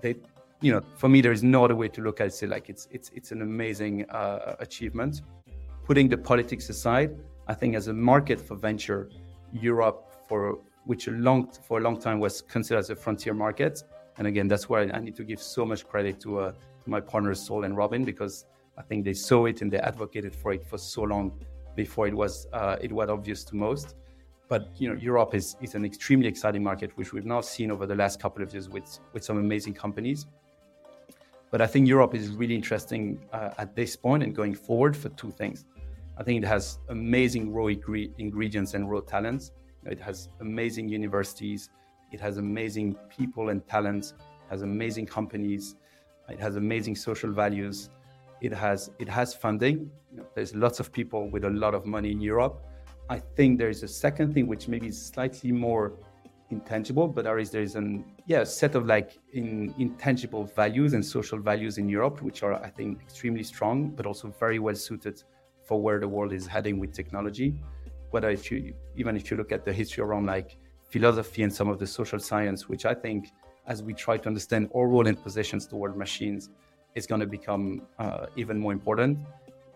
they, 0.00 0.16
you 0.60 0.72
know, 0.72 0.82
for 0.96 1.08
me, 1.08 1.20
there 1.20 1.32
is 1.32 1.42
no 1.42 1.64
other 1.64 1.76
way 1.76 1.88
to 1.88 2.02
look 2.02 2.20
at 2.20 2.28
it. 2.28 2.34
Say 2.34 2.46
like 2.46 2.68
it's 2.68 2.88
it's 2.90 3.10
it's 3.14 3.30
an 3.32 3.42
amazing 3.42 4.08
uh, 4.10 4.56
achievement. 4.58 5.22
Putting 5.84 6.08
the 6.08 6.16
politics 6.16 6.68
aside, 6.68 7.16
I 7.46 7.54
think 7.54 7.76
as 7.76 7.88
a 7.88 7.92
market 7.92 8.40
for 8.40 8.56
venture, 8.56 9.08
Europe 9.52 10.12
for 10.28 10.58
which 10.84 11.06
a 11.06 11.12
long 11.12 11.50
for 11.66 11.78
a 11.78 11.82
long 11.82 11.98
time 11.98 12.18
was 12.18 12.42
considered 12.42 12.80
as 12.80 12.90
a 12.90 12.96
frontier 12.96 13.34
market, 13.34 13.82
and 14.18 14.26
again, 14.26 14.48
that's 14.48 14.68
where 14.68 14.92
I 14.92 14.98
need 14.98 15.16
to 15.16 15.24
give 15.24 15.40
so 15.40 15.64
much 15.64 15.86
credit 15.86 16.20
to 16.20 16.40
uh, 16.40 16.52
to 16.52 16.90
my 16.90 17.00
partners 17.00 17.40
Saul 17.40 17.64
and 17.64 17.76
Robin 17.76 18.04
because 18.04 18.46
I 18.76 18.82
think 18.82 19.04
they 19.04 19.14
saw 19.14 19.46
it 19.46 19.62
and 19.62 19.70
they 19.70 19.78
advocated 19.78 20.34
for 20.34 20.52
it 20.52 20.66
for 20.66 20.78
so 20.78 21.02
long 21.02 21.32
before 21.74 22.06
it 22.06 22.14
was 22.14 22.46
uh, 22.52 22.76
it 22.80 22.92
was 22.92 23.08
obvious 23.08 23.44
to 23.44 23.56
most. 23.56 23.96
But 24.48 24.68
you 24.76 24.88
know, 24.88 24.94
Europe 24.94 25.34
is, 25.34 25.56
is 25.60 25.74
an 25.74 25.84
extremely 25.84 26.28
exciting 26.28 26.62
market, 26.62 26.96
which 26.96 27.12
we've 27.12 27.24
now 27.24 27.40
seen 27.40 27.70
over 27.70 27.86
the 27.86 27.94
last 27.94 28.20
couple 28.20 28.42
of 28.42 28.52
years 28.52 28.68
with, 28.68 28.98
with 29.12 29.24
some 29.24 29.38
amazing 29.38 29.74
companies. 29.74 30.26
But 31.50 31.60
I 31.60 31.66
think 31.66 31.88
Europe 31.88 32.14
is 32.14 32.28
really 32.30 32.54
interesting 32.54 33.24
uh, 33.32 33.50
at 33.58 33.74
this 33.74 33.96
point 33.96 34.22
and 34.22 34.34
going 34.34 34.54
forward 34.54 34.96
for 34.96 35.08
two 35.10 35.30
things. 35.30 35.64
I 36.18 36.22
think 36.22 36.42
it 36.42 36.46
has 36.46 36.78
amazing 36.88 37.52
raw 37.52 37.66
ingredients 37.66 38.74
and 38.74 38.90
raw 38.90 39.00
talents. 39.00 39.52
It 39.86 40.00
has 40.00 40.28
amazing 40.40 40.88
universities. 40.88 41.70
It 42.12 42.20
has 42.20 42.38
amazing 42.38 42.96
people 43.08 43.48
and 43.48 43.66
talents. 43.66 44.14
It 44.18 44.50
has 44.50 44.62
amazing 44.62 45.06
companies. 45.06 45.76
It 46.28 46.40
has 46.40 46.56
amazing 46.56 46.96
social 46.96 47.32
values. 47.32 47.90
It 48.40 48.52
has 48.52 48.90
it 48.98 49.08
has 49.08 49.34
funding. 49.34 49.90
You 50.10 50.18
know, 50.18 50.26
there's 50.34 50.54
lots 50.54 50.80
of 50.80 50.92
people 50.92 51.30
with 51.30 51.44
a 51.44 51.50
lot 51.50 51.74
of 51.74 51.86
money 51.86 52.10
in 52.12 52.20
Europe. 52.20 52.64
I 53.08 53.18
think 53.18 53.58
there 53.58 53.68
is 53.68 53.82
a 53.82 53.88
second 53.88 54.34
thing 54.34 54.46
which 54.46 54.68
maybe 54.68 54.88
is 54.88 55.00
slightly 55.00 55.52
more 55.52 55.92
intangible, 56.50 57.08
but 57.08 57.24
there 57.24 57.38
is 57.38 57.50
there 57.50 57.62
is 57.62 57.74
an 57.74 58.04
yeah 58.26 58.44
set 58.44 58.74
of 58.74 58.86
like 58.86 59.18
in, 59.32 59.74
intangible 59.78 60.44
values 60.44 60.94
and 60.94 61.04
social 61.04 61.38
values 61.38 61.78
in 61.78 61.88
Europe, 61.88 62.22
which 62.22 62.42
are 62.42 62.54
I 62.54 62.70
think 62.70 63.00
extremely 63.02 63.42
strong, 63.42 63.90
but 63.90 64.06
also 64.06 64.28
very 64.38 64.58
well 64.58 64.74
suited 64.74 65.22
for 65.66 65.80
where 65.80 65.98
the 65.98 66.08
world 66.08 66.32
is 66.32 66.46
heading 66.46 66.78
with 66.78 66.92
technology. 66.92 67.54
Whether 68.10 68.30
if 68.30 68.50
you 68.50 68.74
even 68.96 69.16
if 69.16 69.30
you 69.30 69.36
look 69.36 69.52
at 69.52 69.64
the 69.64 69.72
history 69.72 70.02
around 70.02 70.26
like 70.26 70.56
philosophy 70.90 71.42
and 71.42 71.52
some 71.52 71.68
of 71.68 71.78
the 71.78 71.86
social 71.86 72.18
science, 72.18 72.68
which 72.68 72.84
I 72.86 72.94
think 72.94 73.28
as 73.66 73.82
we 73.82 73.94
try 73.94 74.16
to 74.18 74.26
understand 74.28 74.70
our 74.76 74.86
role 74.86 75.06
and 75.06 75.20
positions 75.22 75.66
toward 75.66 75.96
machines, 75.96 76.50
is 76.94 77.06
going 77.06 77.20
to 77.20 77.26
become 77.26 77.82
uh, 77.98 78.26
even 78.36 78.58
more 78.58 78.72
important. 78.72 79.18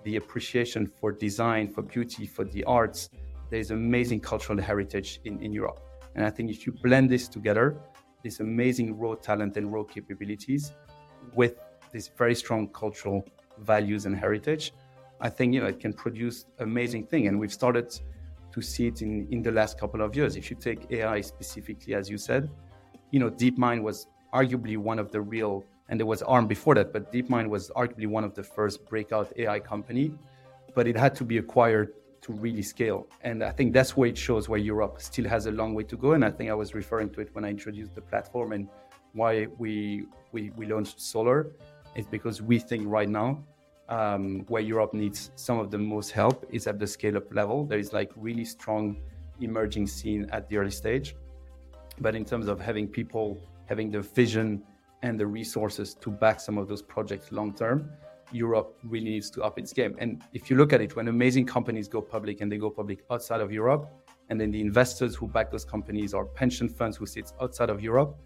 The 0.05 0.17
appreciation 0.17 0.87
for 0.87 1.13
design, 1.13 1.69
for 1.69 1.83
beauty, 1.83 2.27
for 2.27 2.45
the 2.45 2.65
arts, 2.65 3.11
there's 3.51 3.71
amazing 3.71 4.21
cultural 4.21 4.61
heritage 4.61 5.21
in, 5.25 5.43
in 5.43 5.53
Europe. 5.53 5.81
And 6.15 6.25
I 6.25 6.31
think 6.31 6.51
if 6.51 6.67
you 6.67 6.73
blend 6.73 7.11
this 7.11 7.29
together, 7.29 7.77
this 8.23 8.41
amazing 8.41 8.99
raw 8.99 9.15
talent 9.15 9.57
and 9.57 9.73
raw 9.73 9.85
capabilities 9.85 10.73
with 11.35 11.57
this 11.93 12.09
very 12.09 12.35
strong 12.35 12.69
cultural 12.69 13.25
values 13.59 14.07
and 14.07 14.17
heritage, 14.17 14.73
I 15.21 15.29
think 15.29 15.55
you 15.55 15.61
know 15.61 15.67
it 15.67 15.81
can 15.81 15.93
produce 15.93 16.47
amazing 16.59 17.07
thing. 17.07 17.27
And 17.27 17.39
we've 17.39 17.53
started 17.53 17.99
to 18.53 18.63
see 18.63 18.87
it 18.87 19.03
in, 19.03 19.29
in 19.31 19.43
the 19.43 19.53
last 19.53 19.79
couple 19.79 20.01
of 20.03 20.15
years. 20.17 20.37
If 20.37 20.51
you 20.51 20.57
take 20.57 20.91
AI 20.91 21.21
specifically, 21.21 21.95
as 21.95 22.09
you 22.09 22.19
said, 22.19 22.51
you 23.11 23.21
know, 23.21 23.31
DeepMind 23.31 23.83
was 23.83 24.07
arguably 24.33 24.77
one 24.77 24.99
of 24.99 25.11
the 25.11 25.21
real 25.21 25.65
and 25.89 25.99
there 25.99 26.07
was 26.07 26.23
ARM 26.23 26.47
before 26.47 26.75
that, 26.75 26.93
but 26.93 27.13
DeepMind 27.13 27.49
was 27.49 27.71
arguably 27.71 28.07
one 28.07 28.25
of 28.25 28.35
the 28.35 28.43
first 28.43 28.87
breakout 28.87 29.33
AI 29.37 29.59
company, 29.61 30.13
but 30.75 30.87
it 30.87 30.97
had 30.97 31.15
to 31.17 31.25
be 31.25 31.39
acquired 31.39 31.95
to 32.21 32.33
really 32.33 32.63
scale. 32.63 33.07
And 33.23 33.43
I 33.43 33.51
think 33.51 33.73
that's 33.73 33.97
where 33.97 34.09
it 34.09 34.19
shows 34.19 34.49
where 34.49 34.59
Europe 34.59 35.01
still 35.01 35.27
has 35.29 35.47
a 35.47 35.53
long 35.53 35.75
way 35.75 35.85
to 35.85 35.97
go. 35.97 36.13
And 36.13 36.25
I 36.25 36.31
think 36.31 36.51
I 36.51 36.55
was 36.55 36.75
referring 36.75 37.11
to 37.11 37.21
it 37.21 37.31
when 37.35 37.45
I 37.45 37.51
introduced 37.51 37.95
the 37.95 38.03
platform 38.03 38.53
and 38.53 38.69
why 39.13 39.47
we 39.59 40.05
we, 40.33 40.51
we 40.51 40.67
launched 40.67 41.01
Solar 41.01 41.53
is 41.97 42.07
because 42.07 42.43
we 42.43 42.59
think 42.59 42.85
right 42.87 43.09
now 43.09 43.43
um, 43.89 44.45
where 44.49 44.61
Europe 44.61 44.93
needs 44.93 45.31
some 45.37 45.59
of 45.59 45.71
the 45.71 45.79
most 45.79 46.11
help 46.11 46.47
is 46.51 46.67
at 46.67 46.79
the 46.79 46.87
scale 46.87 47.17
up 47.17 47.33
level. 47.35 47.65
There 47.65 47.79
is 47.79 47.95
like 47.95 48.11
really 48.15 48.45
strong 48.45 49.01
emerging 49.41 49.87
scene 49.87 50.29
at 50.31 50.49
the 50.49 50.59
early 50.59 50.71
stage. 50.71 51.17
But 51.99 52.15
in 52.15 52.25
terms 52.25 52.47
of 52.49 52.61
having 52.61 52.87
people 52.87 53.39
having 53.67 53.91
the 53.91 54.01
vision 54.01 54.63
and 55.03 55.19
the 55.19 55.27
resources 55.27 55.95
to 55.95 56.11
back 56.11 56.41
some 56.41 56.59
of 56.59 56.69
those 56.69 56.83
projects 56.83 57.33
long 57.33 57.53
term, 57.55 57.91
Europe 58.33 58.77
really 58.85 59.11
needs 59.11 59.31
to 59.31 59.43
up 59.43 59.59
its 59.59 59.73
game. 59.73 59.95
And 59.99 60.23
if 60.33 60.51
you 60.51 60.57
look 60.57 60.73
at 60.73 60.81
it, 60.81 60.97
when 60.97 61.09
amazing 61.09 61.47
companies 61.47 61.89
go 61.89 62.03
public 62.03 62.41
and 62.41 62.51
they 62.51 62.59
go 62.59 62.71
public 62.71 63.05
outside 63.11 63.41
of 63.41 63.51
Europe, 63.53 63.89
and 64.29 64.39
then 64.41 64.51
the 64.51 64.61
investors 64.61 65.15
who 65.15 65.27
back 65.27 65.51
those 65.51 65.65
companies 65.65 66.13
are 66.13 66.25
pension 66.25 66.69
funds 66.69 66.97
who 66.97 67.07
sit 67.07 67.33
outside 67.41 67.71
of 67.71 67.83
Europe, 67.83 68.17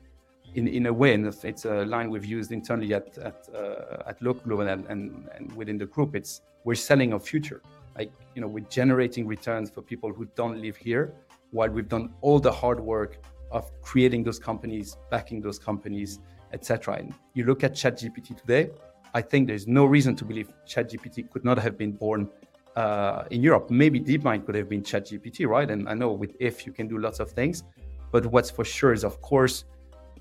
in, 0.55 0.69
in 0.69 0.87
a 0.87 0.93
way, 0.93 1.15
and 1.15 1.27
it's 1.45 1.65
a 1.65 1.85
line 1.87 2.11
we've 2.11 2.25
used 2.25 2.53
internally 2.53 2.93
at 2.95 3.17
at, 3.19 3.49
uh, 3.55 4.03
at 4.07 4.21
and, 4.21 4.87
and, 4.89 5.29
and 5.35 5.53
within 5.57 5.79
the 5.79 5.87
group, 5.87 6.15
it's 6.15 6.43
we're 6.65 6.75
selling 6.75 7.15
a 7.15 7.19
future. 7.19 7.63
Like 7.97 8.13
you 8.35 8.41
know, 8.41 8.49
we're 8.49 8.67
generating 8.69 9.27
returns 9.27 9.71
for 9.71 9.83
people 9.83 10.13
who 10.13 10.27
don't 10.35 10.61
live 10.61 10.77
here, 10.77 11.15
while 11.51 11.71
we've 11.71 11.89
done 11.89 12.13
all 12.21 12.39
the 12.39 12.53
hard 12.53 12.81
work 12.81 13.19
of 13.51 13.71
creating 13.83 14.25
those 14.25 14.39
companies, 14.39 14.97
backing 15.11 15.41
those 15.41 15.59
companies, 15.59 16.19
etc. 16.53 16.95
And 16.95 17.15
you 17.35 17.45
look 17.45 17.65
at 17.65 17.73
ChatGPT 17.75 18.37
today, 18.41 18.71
I 19.15 19.23
think 19.23 19.47
there's 19.47 19.67
no 19.67 19.85
reason 19.85 20.17
to 20.17 20.25
believe 20.25 20.51
ChatGPT 20.67 21.31
could 21.31 21.45
not 21.45 21.59
have 21.59 21.77
been 21.77 21.93
born 21.93 22.29
uh, 22.77 23.25
in 23.31 23.43
Europe. 23.43 23.71
Maybe 23.71 24.01
DeepMind 24.01 24.47
could 24.47 24.55
have 24.55 24.69
been 24.69 24.83
ChatGPT, 24.83 25.47
right? 25.47 25.71
And 25.71 25.89
I 25.89 25.95
know 25.95 26.13
with 26.13 26.35
if 26.41 26.67
you 26.67 26.73
can 26.73 26.89
do 26.89 26.99
lots 26.99 27.21
of 27.21 27.31
things, 27.31 27.65
but 28.11 28.27
what's 28.27 28.51
for 28.51 28.65
sure 28.65 28.93
is, 28.93 29.05
of 29.05 29.21
course, 29.21 29.65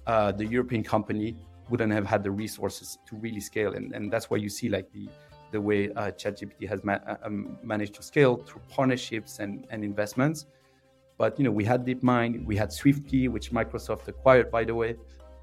uh, 0.07 0.31
the 0.31 0.45
European 0.45 0.83
company 0.83 1.35
wouldn't 1.69 1.93
have 1.93 2.05
had 2.05 2.23
the 2.23 2.31
resources 2.31 2.97
to 3.07 3.15
really 3.17 3.39
scale, 3.39 3.73
and, 3.73 3.93
and 3.93 4.11
that's 4.11 4.29
why 4.29 4.37
you 4.37 4.49
see 4.49 4.67
like 4.67 4.91
the 4.91 5.07
the 5.51 5.59
way 5.59 5.91
uh, 5.93 6.11
ChatGPT 6.11 6.67
has 6.67 6.83
ma- 6.83 6.99
uh, 7.05 7.17
um, 7.23 7.57
managed 7.61 7.93
to 7.95 8.03
scale 8.03 8.37
through 8.37 8.61
partnerships 8.69 9.39
and, 9.39 9.67
and 9.69 9.83
investments. 9.83 10.45
But 11.17 11.37
you 11.37 11.43
know, 11.43 11.51
we 11.51 11.65
had 11.65 11.85
DeepMind, 11.85 12.45
we 12.45 12.55
had 12.55 12.69
SwiftKey, 12.69 13.29
which 13.29 13.51
Microsoft 13.51 14.07
acquired, 14.07 14.49
by 14.49 14.63
the 14.63 14.73
way. 14.73 14.95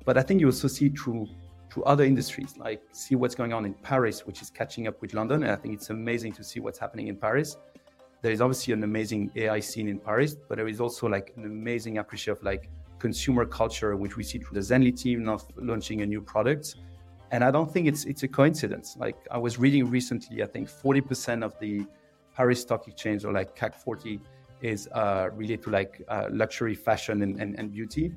But 0.09 0.17
I 0.17 0.23
think 0.23 0.41
you 0.41 0.47
also 0.47 0.69
see 0.69 0.89
through 0.89 1.29
through 1.69 1.85
other 1.85 2.03
industries, 2.03 2.57
like 2.57 2.81
see 2.93 3.15
what's 3.15 3.35
going 3.35 3.53
on 3.53 3.67
in 3.67 3.75
Paris, 3.75 4.27
which 4.27 4.41
is 4.41 4.49
catching 4.49 4.89
up 4.89 5.03
with 5.03 5.13
London. 5.13 5.43
And 5.43 5.53
I 5.53 5.57
think 5.57 5.75
it's 5.75 5.91
amazing 5.91 6.33
to 6.39 6.43
see 6.43 6.61
what's 6.61 6.79
happening 6.79 7.09
in 7.09 7.17
Paris. 7.17 7.59
There 8.23 8.33
is 8.33 8.41
obviously 8.41 8.73
an 8.73 8.83
amazing 8.85 9.31
AI 9.37 9.61
scene 9.61 9.87
in 9.87 9.99
Paris, 9.99 10.35
but 10.35 10.57
there 10.57 10.67
is 10.67 10.81
also 10.81 11.09
like 11.09 11.35
an 11.37 11.45
amazing 11.45 11.99
appreciation 11.99 12.39
of 12.39 12.43
like 12.43 12.71
consumer 12.99 13.45
culture, 13.45 13.97
which 13.97 14.17
we 14.17 14.25
see 14.25 14.39
through 14.39 14.55
the 14.55 14.67
Zenly 14.71 14.99
team 14.99 15.25
not 15.25 15.45
launching 15.59 16.01
a 16.01 16.07
new 16.07 16.23
product. 16.23 16.77
And 17.31 17.45
I 17.45 17.51
don't 17.51 17.71
think 17.71 17.87
it's 17.87 18.07
it's 18.07 18.23
a 18.23 18.29
coincidence. 18.29 18.97
Like 18.99 19.19
I 19.31 19.37
was 19.37 19.59
reading 19.59 19.91
recently, 19.91 20.43
I 20.43 20.47
think 20.47 20.71
40% 20.71 21.45
of 21.45 21.53
the 21.61 21.87
Paris 22.35 22.63
Stock 22.63 22.89
Exchange 22.89 23.27
or 23.27 23.33
like 23.35 23.55
CAC 23.55 23.75
40 23.75 24.23
is 24.63 24.89
uh, 24.93 25.29
related 25.35 25.65
to 25.65 25.71
like 25.71 26.03
uh, 26.09 26.29
luxury 26.31 26.75
fashion 26.75 27.21
and, 27.21 27.39
and, 27.43 27.59
and 27.59 27.71
beauty. 27.71 28.15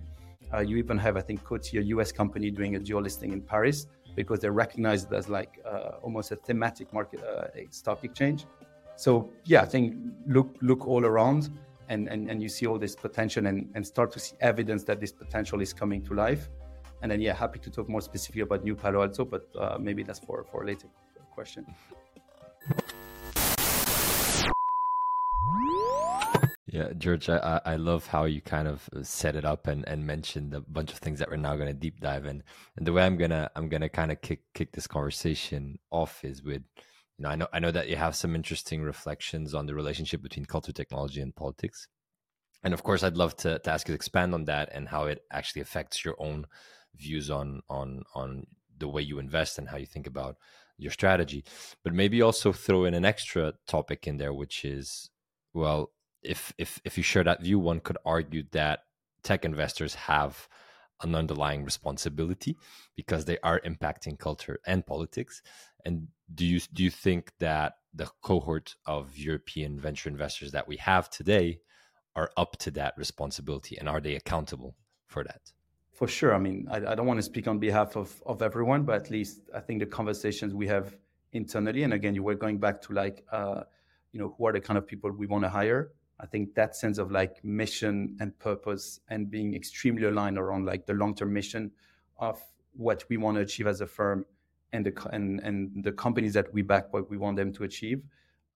Uh, 0.53 0.59
you 0.59 0.77
even 0.77 0.97
have, 0.97 1.17
I 1.17 1.21
think, 1.21 1.43
Coty, 1.43 1.79
a 1.79 1.83
US 1.95 2.11
company, 2.11 2.51
doing 2.51 2.75
a 2.75 2.79
dual 2.79 3.01
listing 3.01 3.31
in 3.31 3.41
Paris 3.41 3.87
because 4.15 4.39
they 4.39 4.49
recognize 4.49 5.05
it 5.05 5.13
as 5.13 5.29
like 5.29 5.59
uh, 5.65 5.99
almost 6.01 6.31
a 6.31 6.35
thematic 6.35 6.91
market 6.93 7.23
uh, 7.23 7.47
stock 7.69 8.03
exchange. 8.03 8.45
So 8.95 9.31
yeah, 9.45 9.61
I 9.61 9.65
think 9.65 9.95
look 10.27 10.55
look 10.61 10.87
all 10.87 11.05
around 11.05 11.49
and, 11.89 12.07
and, 12.07 12.29
and 12.29 12.41
you 12.41 12.49
see 12.49 12.67
all 12.67 12.77
this 12.77 12.95
potential 12.95 13.45
and, 13.47 13.69
and 13.75 13.85
start 13.85 14.11
to 14.13 14.19
see 14.19 14.35
evidence 14.41 14.83
that 14.83 14.99
this 14.99 15.11
potential 15.11 15.61
is 15.61 15.73
coming 15.73 16.01
to 16.03 16.13
life. 16.13 16.49
And 17.01 17.11
then 17.11 17.19
yeah, 17.19 17.33
happy 17.33 17.59
to 17.59 17.69
talk 17.71 17.89
more 17.89 18.01
specifically 18.01 18.41
about 18.41 18.63
New 18.63 18.75
Palo 18.75 19.01
Alto, 19.01 19.25
but 19.25 19.47
uh, 19.57 19.77
maybe 19.79 20.03
that's 20.03 20.19
for 20.19 20.43
for 20.51 20.63
a 20.63 20.67
later 20.67 20.87
question. 21.33 21.65
Yeah, 26.71 26.93
George, 26.97 27.27
I, 27.27 27.59
I 27.65 27.75
love 27.75 28.07
how 28.07 28.23
you 28.23 28.39
kind 28.39 28.65
of 28.65 28.89
uh, 28.95 29.03
set 29.03 29.35
it 29.35 29.43
up 29.43 29.67
and, 29.67 29.85
and 29.89 30.07
mentioned 30.07 30.53
a 30.53 30.61
bunch 30.61 30.93
of 30.93 30.99
things 30.99 31.19
that 31.19 31.29
we're 31.29 31.35
now 31.35 31.57
going 31.57 31.67
to 31.67 31.73
deep 31.73 31.99
dive 31.99 32.25
in. 32.25 32.43
And 32.77 32.87
the 32.87 32.93
way 32.93 33.03
I'm 33.03 33.17
gonna 33.17 33.51
I'm 33.57 33.67
gonna 33.67 33.89
kind 33.89 34.09
of 34.09 34.21
kick 34.21 34.43
kick 34.53 34.71
this 34.71 34.87
conversation 34.87 35.79
off 35.91 36.23
is 36.23 36.41
with, 36.41 36.61
you 37.17 37.23
know, 37.23 37.29
I 37.29 37.35
know 37.35 37.47
I 37.51 37.59
know 37.59 37.71
that 37.71 37.89
you 37.89 37.97
have 37.97 38.15
some 38.15 38.35
interesting 38.35 38.83
reflections 38.83 39.53
on 39.53 39.65
the 39.65 39.75
relationship 39.75 40.21
between 40.21 40.45
culture, 40.45 40.71
technology, 40.71 41.19
and 41.19 41.35
politics. 41.35 41.89
And 42.63 42.73
of 42.73 42.83
course, 42.83 43.03
I'd 43.03 43.17
love 43.17 43.35
to, 43.37 43.59
to 43.59 43.69
ask 43.69 43.89
you 43.89 43.91
to 43.91 43.97
expand 43.97 44.33
on 44.33 44.45
that 44.45 44.69
and 44.71 44.87
how 44.87 45.07
it 45.07 45.23
actually 45.29 45.63
affects 45.63 46.05
your 46.05 46.15
own 46.19 46.45
views 46.95 47.29
on 47.29 47.63
on 47.69 48.03
on 48.15 48.47
the 48.77 48.87
way 48.87 49.01
you 49.01 49.19
invest 49.19 49.57
and 49.57 49.67
how 49.67 49.75
you 49.75 49.85
think 49.85 50.07
about 50.07 50.37
your 50.77 50.91
strategy. 50.91 51.43
But 51.83 51.93
maybe 51.93 52.21
also 52.21 52.53
throw 52.53 52.85
in 52.85 52.93
an 52.93 53.03
extra 53.03 53.55
topic 53.67 54.07
in 54.07 54.15
there, 54.19 54.33
which 54.33 54.63
is 54.63 55.09
well 55.53 55.91
if 56.23 56.53
if 56.57 56.79
if 56.83 56.97
you 56.97 57.03
share 57.03 57.23
that 57.23 57.41
view, 57.41 57.59
one 57.59 57.79
could 57.79 57.97
argue 58.05 58.43
that 58.51 58.83
tech 59.23 59.45
investors 59.45 59.95
have 59.95 60.47
an 61.03 61.15
underlying 61.15 61.63
responsibility 61.63 62.55
because 62.95 63.25
they 63.25 63.37
are 63.39 63.59
impacting 63.61 64.17
culture 64.19 64.59
and 64.65 64.85
politics. 64.85 65.41
And 65.85 66.07
do 66.33 66.45
you 66.45 66.59
do 66.73 66.83
you 66.83 66.91
think 66.91 67.31
that 67.39 67.73
the 67.93 68.09
cohort 68.21 68.75
of 68.85 69.17
European 69.17 69.79
venture 69.79 70.09
investors 70.09 70.51
that 70.51 70.67
we 70.67 70.77
have 70.77 71.09
today 71.09 71.59
are 72.15 72.31
up 72.37 72.57
to 72.57 72.71
that 72.71 72.93
responsibility 72.97 73.77
and 73.77 73.89
are 73.89 74.01
they 74.01 74.15
accountable 74.15 74.75
for 75.07 75.23
that? 75.23 75.41
For 75.91 76.07
sure. 76.07 76.33
I 76.33 76.39
mean, 76.39 76.67
I, 76.69 76.77
I 76.77 76.95
don't 76.95 77.05
want 77.05 77.19
to 77.19 77.23
speak 77.23 77.47
on 77.47 77.59
behalf 77.59 77.95
of, 77.95 78.23
of 78.25 78.41
everyone, 78.41 78.83
but 78.83 78.95
at 78.95 79.11
least 79.11 79.49
I 79.53 79.59
think 79.59 79.79
the 79.79 79.85
conversations 79.85 80.53
we 80.53 80.67
have 80.67 80.97
internally, 81.33 81.83
and 81.83 81.93
again, 81.93 82.15
you 82.15 82.23
were 82.23 82.35
going 82.35 82.57
back 82.57 82.81
to 82.83 82.93
like, 82.93 83.23
uh, 83.31 83.63
you 84.11 84.19
know, 84.19 84.33
who 84.37 84.45
are 84.47 84.53
the 84.53 84.59
kind 84.59 84.77
of 84.77 84.87
people 84.87 85.11
we 85.11 85.27
want 85.27 85.43
to 85.43 85.49
hire? 85.49 85.91
I 86.21 86.27
think 86.27 86.53
that 86.53 86.75
sense 86.75 86.99
of 86.99 87.11
like 87.11 87.43
mission 87.43 88.15
and 88.19 88.37
purpose 88.37 88.99
and 89.09 89.29
being 89.29 89.55
extremely 89.55 90.03
aligned 90.03 90.37
around 90.37 90.65
like 90.65 90.85
the 90.85 90.93
long-term 90.93 91.33
mission 91.33 91.71
of 92.19 92.39
what 92.73 93.03
we 93.09 93.17
want 93.17 93.37
to 93.37 93.41
achieve 93.41 93.65
as 93.65 93.81
a 93.81 93.87
firm 93.87 94.25
and 94.71 94.85
the 94.85 95.09
and, 95.11 95.39
and 95.41 95.83
the 95.83 95.91
companies 95.91 96.33
that 96.33 96.53
we 96.53 96.61
back 96.61 96.93
what 96.93 97.09
we 97.09 97.17
want 97.17 97.37
them 97.37 97.51
to 97.53 97.63
achieve. 97.63 98.03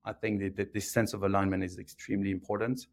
I 0.05 0.13
think 0.13 0.39
that, 0.41 0.55
that 0.57 0.73
this 0.73 0.91
sense 0.91 1.13
of 1.13 1.23
alignment 1.23 1.63
is 1.63 1.79
extremely 1.79 2.29
important. 2.29 2.85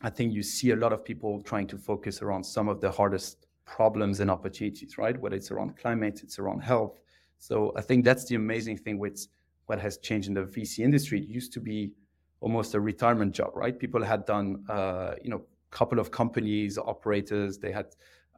I 0.00 0.10
think 0.10 0.32
you 0.32 0.44
see 0.44 0.70
a 0.70 0.76
lot 0.76 0.92
of 0.92 1.04
people 1.04 1.42
trying 1.42 1.66
to 1.66 1.76
focus 1.76 2.22
around 2.22 2.44
some 2.44 2.68
of 2.68 2.80
the 2.80 2.92
hardest 2.92 3.46
problems 3.64 4.20
and 4.20 4.30
opportunities, 4.30 4.96
right? 4.96 5.20
Whether 5.20 5.34
it's 5.34 5.50
around 5.50 5.76
climate, 5.76 6.20
it's 6.22 6.38
around 6.38 6.60
health. 6.60 7.00
So 7.38 7.72
I 7.76 7.80
think 7.80 8.04
that's 8.04 8.24
the 8.26 8.36
amazing 8.36 8.78
thing 8.78 8.98
with 8.98 9.26
what 9.66 9.80
has 9.80 9.98
changed 9.98 10.28
in 10.28 10.34
the 10.34 10.42
VC 10.42 10.78
industry. 10.78 11.20
It 11.20 11.28
used 11.28 11.52
to 11.54 11.60
be 11.60 11.92
almost 12.40 12.74
a 12.74 12.80
retirement 12.80 13.34
job, 13.34 13.50
right? 13.54 13.78
People 13.78 14.02
had 14.02 14.24
done, 14.24 14.64
uh, 14.68 15.14
you 15.22 15.30
know, 15.30 15.38
a 15.38 15.76
couple 15.76 15.98
of 15.98 16.10
companies, 16.10 16.78
operators. 16.78 17.58
They 17.58 17.72
had, 17.72 17.86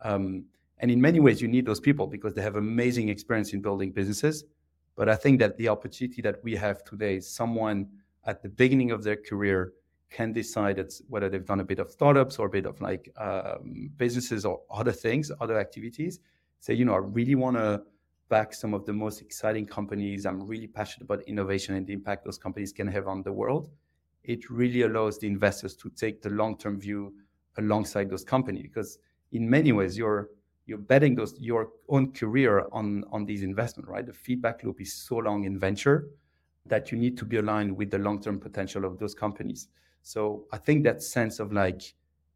um, 0.02 0.44
and 0.78 0.90
in 0.90 1.00
many 1.00 1.20
ways, 1.20 1.42
you 1.42 1.48
need 1.48 1.66
those 1.66 1.80
people 1.80 2.06
because 2.06 2.34
they 2.34 2.42
have 2.42 2.56
amazing 2.56 3.08
experience 3.08 3.52
in 3.52 3.60
building 3.60 3.92
businesses. 3.92 4.44
But 4.96 5.08
I 5.08 5.16
think 5.16 5.38
that 5.40 5.56
the 5.56 5.68
opportunity 5.68 6.22
that 6.22 6.42
we 6.42 6.56
have 6.56 6.82
today 6.84 7.16
is 7.16 7.28
someone 7.28 7.88
at 8.24 8.42
the 8.42 8.48
beginning 8.48 8.90
of 8.90 9.02
their 9.02 9.16
career 9.16 9.72
can 10.10 10.32
decide 10.32 10.84
whether 11.08 11.28
they've 11.28 11.44
done 11.44 11.60
a 11.60 11.64
bit 11.64 11.78
of 11.78 11.90
startups 11.90 12.38
or 12.38 12.46
a 12.46 12.50
bit 12.50 12.66
of 12.66 12.80
like 12.80 13.12
um, 13.16 13.90
businesses 13.96 14.44
or 14.44 14.60
other 14.70 14.92
things, 14.92 15.30
other 15.40 15.58
activities. 15.58 16.18
Say, 16.58 16.74
you 16.74 16.84
know, 16.84 16.94
I 16.94 16.98
really 16.98 17.36
want 17.36 17.56
to 17.56 17.82
back 18.28 18.52
some 18.52 18.74
of 18.74 18.84
the 18.86 18.92
most 18.92 19.20
exciting 19.20 19.66
companies. 19.66 20.26
I'm 20.26 20.42
really 20.46 20.66
passionate 20.66 21.04
about 21.04 21.22
innovation 21.22 21.74
and 21.76 21.86
the 21.86 21.92
impact 21.92 22.24
those 22.24 22.38
companies 22.38 22.72
can 22.72 22.88
have 22.88 23.06
on 23.06 23.22
the 23.22 23.32
world 23.32 23.70
it 24.24 24.50
really 24.50 24.82
allows 24.82 25.18
the 25.18 25.26
investors 25.26 25.74
to 25.76 25.90
take 25.90 26.22
the 26.22 26.30
long-term 26.30 26.78
view 26.78 27.14
alongside 27.58 28.08
those 28.10 28.24
companies 28.24 28.62
because 28.62 28.98
in 29.32 29.48
many 29.48 29.72
ways 29.72 29.96
you're 29.96 30.30
you're 30.66 30.78
betting 30.78 31.14
those 31.14 31.34
your 31.38 31.70
own 31.88 32.12
career 32.12 32.66
on 32.72 33.04
on 33.10 33.24
these 33.24 33.42
investments 33.42 33.88
right? 33.90 34.06
The 34.06 34.12
feedback 34.12 34.62
loop 34.62 34.80
is 34.80 34.92
so 34.94 35.16
long 35.16 35.44
in 35.44 35.58
venture 35.58 36.08
that 36.66 36.92
you 36.92 36.98
need 36.98 37.16
to 37.18 37.24
be 37.24 37.38
aligned 37.38 37.76
with 37.76 37.90
the 37.90 37.98
long-term 37.98 38.38
potential 38.38 38.84
of 38.84 38.98
those 38.98 39.14
companies. 39.14 39.68
So 40.02 40.46
i 40.52 40.58
think 40.58 40.84
that 40.84 41.02
sense 41.02 41.40
of 41.40 41.52
like 41.52 41.82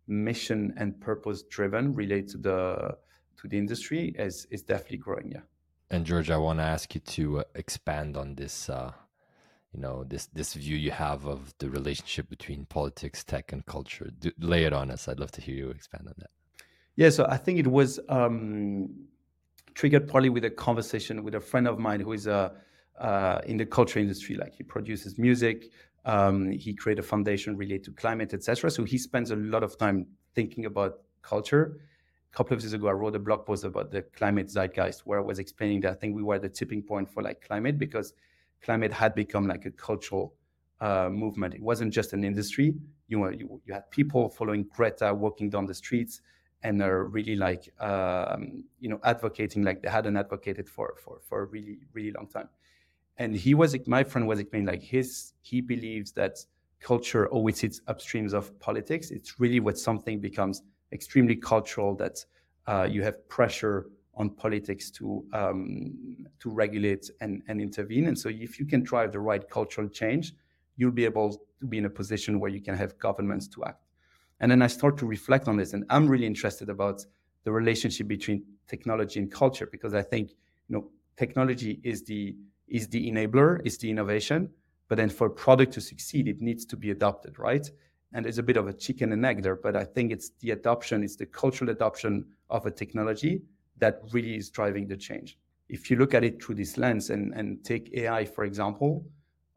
mission 0.07 0.75
and 0.77 1.01
purpose 1.01 1.43
driven 1.43 1.95
related 1.95 2.29
to 2.29 2.39
the 2.39 2.97
to 3.37 3.49
the 3.49 3.59
industry 3.59 4.15
is 4.19 4.47
is 4.51 4.63
definitely 4.63 4.99
growing 4.99 5.31
yeah. 5.33 5.41
And 5.91 6.05
george 6.05 6.31
i 6.31 6.37
want 6.37 6.59
to 6.59 6.65
ask 6.65 6.95
you 6.95 7.01
to 7.01 7.41
uh, 7.41 7.45
expand 7.55 8.17
on 8.17 8.35
this 8.35 8.69
uh, 8.69 8.93
you 9.75 9.81
know 9.81 10.05
this 10.05 10.27
this 10.27 10.55
view 10.55 10.77
you 10.77 10.93
have 10.93 11.27
of 11.27 11.53
the 11.59 11.69
relationship 11.69 12.29
between 12.29 12.65
politics 12.67 13.25
tech 13.25 13.53
and 13.53 13.67
culture. 13.67 14.11
Do, 14.21 14.31
lay 14.39 14.65
it 14.65 14.73
on 14.73 14.91
us. 14.91 15.09
I'd 15.09 15.19
love 15.19 15.33
to 15.33 15.41
hear 15.41 15.57
you 15.57 15.71
expand 15.71 16.07
on 16.07 16.15
that. 16.19 16.31
Yeah 16.97 17.11
so 17.11 17.27
i 17.29 17.37
think 17.37 17.59
it 17.59 17.67
was 17.67 17.99
um, 18.09 18.89
triggered 19.75 20.07
partly 20.07 20.31
with 20.31 20.45
a 20.45 20.51
conversation 20.51 21.25
with 21.25 21.35
a 21.35 21.41
friend 21.41 21.67
of 21.67 21.79
mine 21.79 22.01
who 22.01 22.13
is 22.13 22.29
uh, 22.29 22.51
uh, 23.01 23.41
in 23.47 23.57
the 23.57 23.67
culture 23.67 23.99
industry. 23.99 24.37
Like 24.37 24.55
he 24.55 24.63
produces 24.63 25.19
music 25.19 25.65
um, 26.05 26.53
he 26.53 26.75
created 26.75 27.05
a 27.05 27.07
foundation 27.07 27.57
related 27.57 27.85
to 27.85 27.91
climate 27.93 28.33
etc 28.33 28.71
so 28.71 28.85
he 28.85 28.97
spends 28.97 29.33
a 29.33 29.37
lot 29.37 29.63
of 29.65 29.77
time 29.77 30.07
thinking 30.35 30.67
about 30.67 31.01
culture. 31.23 31.81
A 32.33 32.37
couple 32.37 32.57
of 32.57 32.63
years 32.63 32.75
ago 32.75 32.87
i 32.89 32.93
wrote 32.93 33.17
a 33.17 33.19
blog 33.19 33.45
post 33.47 33.65
about 33.65 33.91
the 33.91 34.03
climate 34.03 34.49
zeitgeist 34.49 35.01
where 35.01 35.19
i 35.19 35.23
was 35.23 35.39
explaining 35.41 35.81
that 35.81 35.93
i 35.93 35.95
think 35.95 36.15
we 36.15 36.23
were 36.23 36.37
at 36.37 36.43
the 36.43 36.49
tipping 36.49 36.83
point 36.83 37.09
for 37.09 37.23
like 37.23 37.41
climate 37.41 37.79
because 37.79 38.13
climate 38.65 38.93
had 38.93 39.15
become 39.15 39.47
like 39.47 39.67
a 39.67 39.71
cultural 39.71 40.35
uh, 40.81 41.09
movement. 41.09 41.55
It 41.55 41.63
wasn't 41.63 41.93
just 41.93 42.13
an 42.13 42.25
industry. 42.25 42.75
You, 43.09 43.21
were, 43.21 43.33
you, 43.33 43.61
you 43.67 43.75
had 43.75 43.91
people 43.91 44.29
following 44.31 44.67
Greta 44.75 45.15
walking 45.15 45.51
down 45.51 45.67
the 45.67 45.75
streets 45.75 46.21
and 46.63 46.81
are 46.83 47.05
really 47.05 47.37
like 47.37 47.71
um, 47.79 48.65
you 48.81 48.89
know 48.89 48.99
advocating 49.05 49.63
like 49.63 49.83
they 49.83 49.91
hadn't 49.91 50.17
advocated 50.17 50.67
for 50.67 50.95
for 51.03 51.21
for 51.29 51.43
a 51.43 51.45
really 51.45 51.79
really 51.93 52.11
long 52.11 52.27
time. 52.27 52.49
And 53.19 53.37
he 53.37 53.55
was 53.55 53.77
my 53.87 54.03
friend 54.03 54.27
was 54.27 54.41
explaining 54.41 54.67
like 54.67 54.83
his 54.83 55.35
he 55.43 55.61
believes 55.61 56.13
that 56.13 56.39
culture 56.81 57.29
always 57.29 57.61
sits 57.61 57.81
upstreams 57.89 58.33
of 58.33 58.59
politics. 58.61 59.11
It's 59.11 59.39
really 59.39 59.61
when 59.61 59.77
something 59.77 60.21
becomes 60.21 60.63
extremely 60.91 61.37
cultural 61.37 61.95
that 61.97 62.25
uh, 62.67 62.89
you 62.91 63.03
have 63.03 63.29
pressure 63.29 63.87
on 64.17 64.31
politics 64.31 64.91
to 64.93 65.25
um, 65.33 66.27
to 66.41 66.51
regulate 66.51 67.11
and, 67.21 67.43
and 67.49 67.61
intervene. 67.61 68.07
And 68.07 68.19
so, 68.19 68.29
if 68.29 68.59
you 68.59 68.67
can 68.67 68.83
drive 68.83 69.13
the 69.13 69.21
right 69.21 69.49
cultural 69.49 69.89
change, 69.89 70.35
you'll 70.77 70.91
be 70.91 71.05
able 71.05 71.41
to 71.61 71.67
be 71.67 71.79
in 71.79 71.85
a 71.85 71.91
position 71.91 72.41
where 72.41 72.51
you 72.51 72.61
can 72.61 72.77
have 72.77 72.99
governments 72.99 73.49
to 73.49 73.65
act. 73.65 73.85
And 74.41 74.51
then 74.51 74.63
I 74.63 74.67
start 74.67 74.97
to 74.99 75.07
reflect 75.07 75.49
on 75.49 75.57
this, 75.57 75.73
and 75.73 75.85
I'm 75.91 76.07
really 76.07 76.27
interested 76.27 76.69
about 76.69 77.05
the 77.45 77.53
relationship 77.53 78.09
between 78.09 78.45
technology 78.67 79.21
and 79.21 79.31
culture 79.31 79.67
because 79.71 79.95
I 79.95 80.03
think 80.03 80.31
you 80.69 80.77
know 80.77 80.91
technology 81.17 81.81
is 81.85 82.03
the 82.05 82.37
is 82.69 82.89
the 82.89 83.11
enabler, 83.11 83.65
is 83.65 83.79
the 83.79 83.91
innovation, 83.91 84.51
but 84.89 84.97
then 84.97 85.11
for 85.11 85.27
a 85.27 85.31
product 85.31 85.73
to 85.75 85.81
succeed, 85.81 86.29
it 86.29 86.41
needs 86.41 86.65
to 86.65 86.77
be 86.77 86.91
adopted, 86.91 87.39
right? 87.39 87.71
And 88.13 88.25
there's 88.25 88.39
a 88.39 88.43
bit 88.43 88.57
of 88.57 88.69
a 88.69 88.73
chicken 88.73 89.13
and 89.13 89.27
egg 89.27 89.43
there, 89.43 89.57
but 89.57 89.77
I 89.77 89.85
think 89.85 90.13
it's 90.13 90.31
the 90.41 90.53
adoption, 90.53 91.03
it's 91.03 91.17
the 91.17 91.27
cultural 91.27 91.71
adoption 91.71 92.25
of 92.49 92.65
a 92.65 92.71
technology 92.71 93.43
that 93.79 94.01
really 94.13 94.37
is 94.37 94.51
driving 94.51 94.87
the 94.89 94.97
change. 94.97 95.39
If 95.69 95.91
you 95.91 95.97
look 95.97 96.15
at 96.15 96.25
it 96.25 96.43
through 96.43 96.57
this 96.57 96.77
lens 96.79 97.11
and, 97.11 97.33
and 97.35 97.65
take 97.65 97.91
AI, 97.95 98.25
for 98.25 98.45
example, 98.45 99.05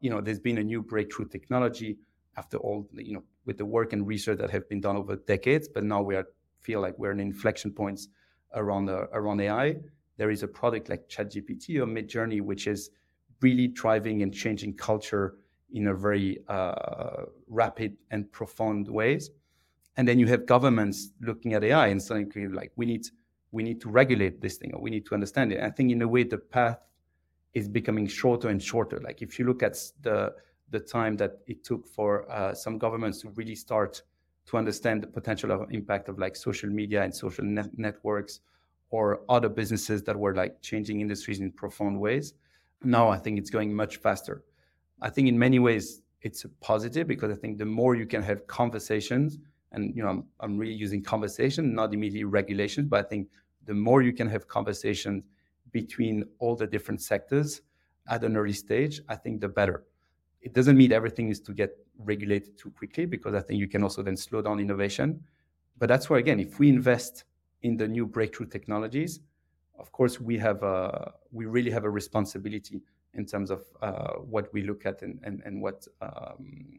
you 0.00 0.10
know, 0.10 0.20
there's 0.20 0.40
been 0.40 0.58
a 0.58 0.64
new 0.64 0.82
breakthrough 0.82 1.28
technology 1.28 1.98
after 2.36 2.56
all, 2.58 2.88
you 2.94 3.14
know, 3.14 3.24
with 3.46 3.58
the 3.58 3.64
work 3.64 3.92
and 3.92 4.06
research 4.06 4.38
that 4.38 4.50
have 4.50 4.68
been 4.68 4.80
done 4.80 4.96
over 4.96 5.16
decades, 5.16 5.68
but 5.68 5.84
now 5.84 6.02
we 6.02 6.14
are, 6.16 6.26
feel 6.60 6.80
like 6.80 6.98
we're 6.98 7.12
in 7.12 7.20
inflection 7.20 7.72
points 7.72 8.08
around, 8.54 8.88
uh, 8.88 9.06
around 9.12 9.40
AI. 9.40 9.76
There 10.16 10.30
is 10.30 10.42
a 10.42 10.48
product 10.48 10.88
like 10.88 11.08
ChatGPT 11.08 11.78
or 11.78 11.86
Midjourney, 11.86 12.40
which 12.40 12.66
is 12.66 12.90
really 13.40 13.68
driving 13.68 14.22
and 14.22 14.34
changing 14.34 14.74
culture 14.76 15.36
in 15.72 15.88
a 15.88 15.94
very 15.94 16.38
uh, 16.48 17.24
rapid 17.48 17.96
and 18.10 18.30
profound 18.32 18.88
ways. 18.88 19.30
and 19.96 20.06
then 20.06 20.18
you 20.18 20.26
have 20.28 20.46
governments 20.46 21.10
looking 21.20 21.54
at 21.54 21.64
AI 21.64 21.88
and 21.88 22.00
saying, 22.00 22.30
like, 22.52 22.72
we 22.76 22.86
need 22.86 23.04
we 23.50 23.62
need 23.62 23.80
to 23.80 23.88
regulate 23.88 24.40
this 24.40 24.56
thing 24.56 24.74
or 24.74 24.80
we 24.80 24.90
need 24.90 25.06
to 25.06 25.14
understand 25.14 25.52
it. 25.52 25.56
And 25.56 25.66
I 25.66 25.70
think 25.70 25.90
in 25.90 26.02
a 26.02 26.08
way 26.08 26.24
the 26.24 26.38
path 26.38 26.78
is 27.54 27.68
becoming 27.68 28.06
shorter 28.06 28.48
and 28.48 28.62
shorter. 28.62 29.00
Like 29.00 29.22
if 29.22 29.38
you 29.38 29.46
look 29.46 29.62
at 29.62 29.78
the 30.02 30.34
the 30.70 30.80
time 30.80 31.16
that 31.16 31.38
it 31.46 31.64
took 31.64 31.86
for 31.86 32.30
uh, 32.30 32.52
some 32.54 32.76
governments 32.76 33.22
to 33.22 33.30
really 33.30 33.54
start 33.54 34.02
to 34.44 34.58
understand 34.58 35.02
the 35.02 35.06
potential 35.06 35.50
of 35.50 35.66
impact 35.70 36.08
of 36.08 36.18
like 36.18 36.36
social 36.36 36.68
media 36.68 37.02
and 37.02 37.14
social 37.14 37.44
net- 37.44 37.70
networks 37.78 38.40
or 38.90 39.20
other 39.28 39.48
businesses 39.48 40.02
that 40.02 40.16
were 40.16 40.34
like 40.34 40.60
changing 40.60 41.00
industries 41.00 41.40
in 41.40 41.50
profound 41.52 41.98
ways. 41.98 42.34
Now 42.82 43.08
I 43.08 43.18
think 43.18 43.38
it's 43.38 43.50
going 43.50 43.74
much 43.74 43.96
faster. 43.96 44.44
I 45.00 45.10
think 45.10 45.28
in 45.28 45.38
many 45.38 45.58
ways 45.58 46.02
it's 46.22 46.44
a 46.44 46.48
positive 46.60 47.06
because 47.06 47.30
I 47.30 47.34
think 47.34 47.58
the 47.58 47.66
more 47.66 47.94
you 47.94 48.06
can 48.06 48.22
have 48.22 48.46
conversations, 48.46 49.38
and 49.72 49.94
you 49.94 50.02
know 50.02 50.08
I'm, 50.08 50.24
I'm 50.40 50.58
really 50.58 50.74
using 50.74 51.02
conversation, 51.02 51.74
not 51.74 51.92
immediately 51.94 52.24
regulations, 52.24 52.88
but 52.88 53.04
I 53.04 53.08
think 53.08 53.28
the 53.66 53.74
more 53.74 54.02
you 54.02 54.12
can 54.12 54.28
have 54.28 54.48
conversations 54.48 55.24
between 55.72 56.24
all 56.38 56.56
the 56.56 56.66
different 56.66 57.02
sectors 57.02 57.60
at 58.08 58.24
an 58.24 58.36
early 58.36 58.52
stage, 58.52 59.00
I 59.08 59.16
think 59.16 59.40
the 59.40 59.48
better. 59.48 59.84
It 60.40 60.54
doesn't 60.54 60.76
mean 60.76 60.92
everything 60.92 61.28
is 61.28 61.40
to 61.40 61.52
get 61.52 61.76
regulated 61.98 62.56
too 62.56 62.70
quickly 62.70 63.04
because 63.04 63.34
I 63.34 63.40
think 63.40 63.60
you 63.60 63.68
can 63.68 63.82
also 63.82 64.02
then 64.02 64.16
slow 64.16 64.40
down 64.40 64.60
innovation. 64.60 65.22
But 65.78 65.88
that's 65.88 66.08
where 66.08 66.18
again, 66.18 66.40
if 66.40 66.58
we 66.58 66.68
invest 66.68 67.24
in 67.62 67.76
the 67.76 67.86
new 67.86 68.06
breakthrough 68.06 68.46
technologies, 68.46 69.20
of 69.78 69.92
course 69.92 70.20
we 70.20 70.38
have 70.38 70.62
a, 70.62 71.12
we 71.30 71.46
really 71.46 71.70
have 71.70 71.84
a 71.84 71.90
responsibility 71.90 72.80
in 73.14 73.26
terms 73.26 73.50
of 73.50 73.64
uh, 73.82 74.14
what 74.14 74.52
we 74.52 74.62
look 74.62 74.86
at 74.86 75.02
and, 75.02 75.20
and, 75.24 75.42
and 75.44 75.60
what 75.60 75.86
um, 76.00 76.78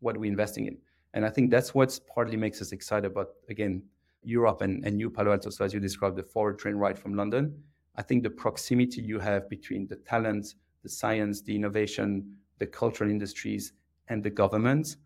what 0.00 0.16
we're 0.16 0.30
investing 0.30 0.66
in. 0.66 0.76
And 1.14 1.24
I 1.24 1.30
think 1.30 1.50
that's 1.50 1.74
what 1.74 1.98
partly 2.12 2.36
makes 2.36 2.60
us 2.62 2.72
excited 2.72 3.10
about 3.10 3.28
again 3.48 3.82
Europe 4.24 4.62
and, 4.62 4.84
and 4.84 4.96
New 4.96 5.10
Palo 5.10 5.32
Alto. 5.32 5.50
So 5.50 5.64
as 5.64 5.74
you 5.74 5.80
described, 5.80 6.16
the 6.16 6.22
forward 6.22 6.58
train 6.58 6.76
ride 6.76 6.98
from 6.98 7.14
London. 7.14 7.62
I 7.96 8.02
think 8.02 8.22
the 8.22 8.30
proximity 8.30 9.02
you 9.02 9.18
have 9.18 9.50
between 9.50 9.86
the 9.86 9.96
talent, 9.96 10.54
the 10.82 10.88
science, 10.88 11.42
the 11.42 11.54
innovation, 11.54 12.36
the 12.58 12.66
cultural 12.66 13.10
industries, 13.10 13.72
and 14.08 14.22
the 14.22 14.30
governments. 14.30 14.96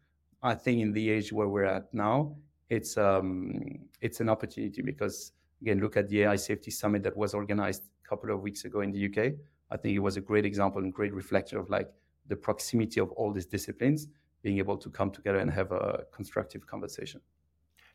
I 0.42 0.54
think 0.54 0.80
in 0.80 0.92
the 0.92 1.11
age 1.11 1.32
where 1.32 1.48
we're 1.48 1.64
at 1.64 1.92
now, 1.92 2.36
it's 2.68 2.96
um, 2.96 3.78
it's 4.00 4.20
an 4.20 4.28
opportunity 4.28 4.82
because 4.82 5.32
again, 5.62 5.80
look 5.80 5.96
at 5.96 6.09
the 6.09 6.22
AI 6.22 6.36
Safety 6.36 6.70
Summit 6.70 7.02
that 7.02 7.16
was 7.16 7.34
organized 7.34 7.82
a 8.04 8.09
couple 8.09 8.30
of 8.30 8.40
weeks 8.40 8.64
ago 8.64 8.80
in 8.80 8.92
the 8.92 9.07
UK. 9.07 9.32
I 9.70 9.76
think 9.76 9.96
it 9.96 10.00
was 10.00 10.16
a 10.16 10.20
great 10.20 10.44
example 10.44 10.82
and 10.82 10.92
great 10.92 11.12
reflection 11.12 11.59
of 11.59 11.70
like 11.70 11.90
the 12.28 12.36
proximity 12.36 13.00
of 13.00 13.11
all 13.12 13.32
these 13.32 13.46
disciplines 13.46 14.09
being 14.47 14.59
able 14.59 14.78
to 14.78 14.88
come 14.88 15.11
together 15.11 15.40
and 15.40 15.51
have 15.51 15.72
a 15.72 16.05
constructive 16.12 16.64
conversation. 16.68 17.20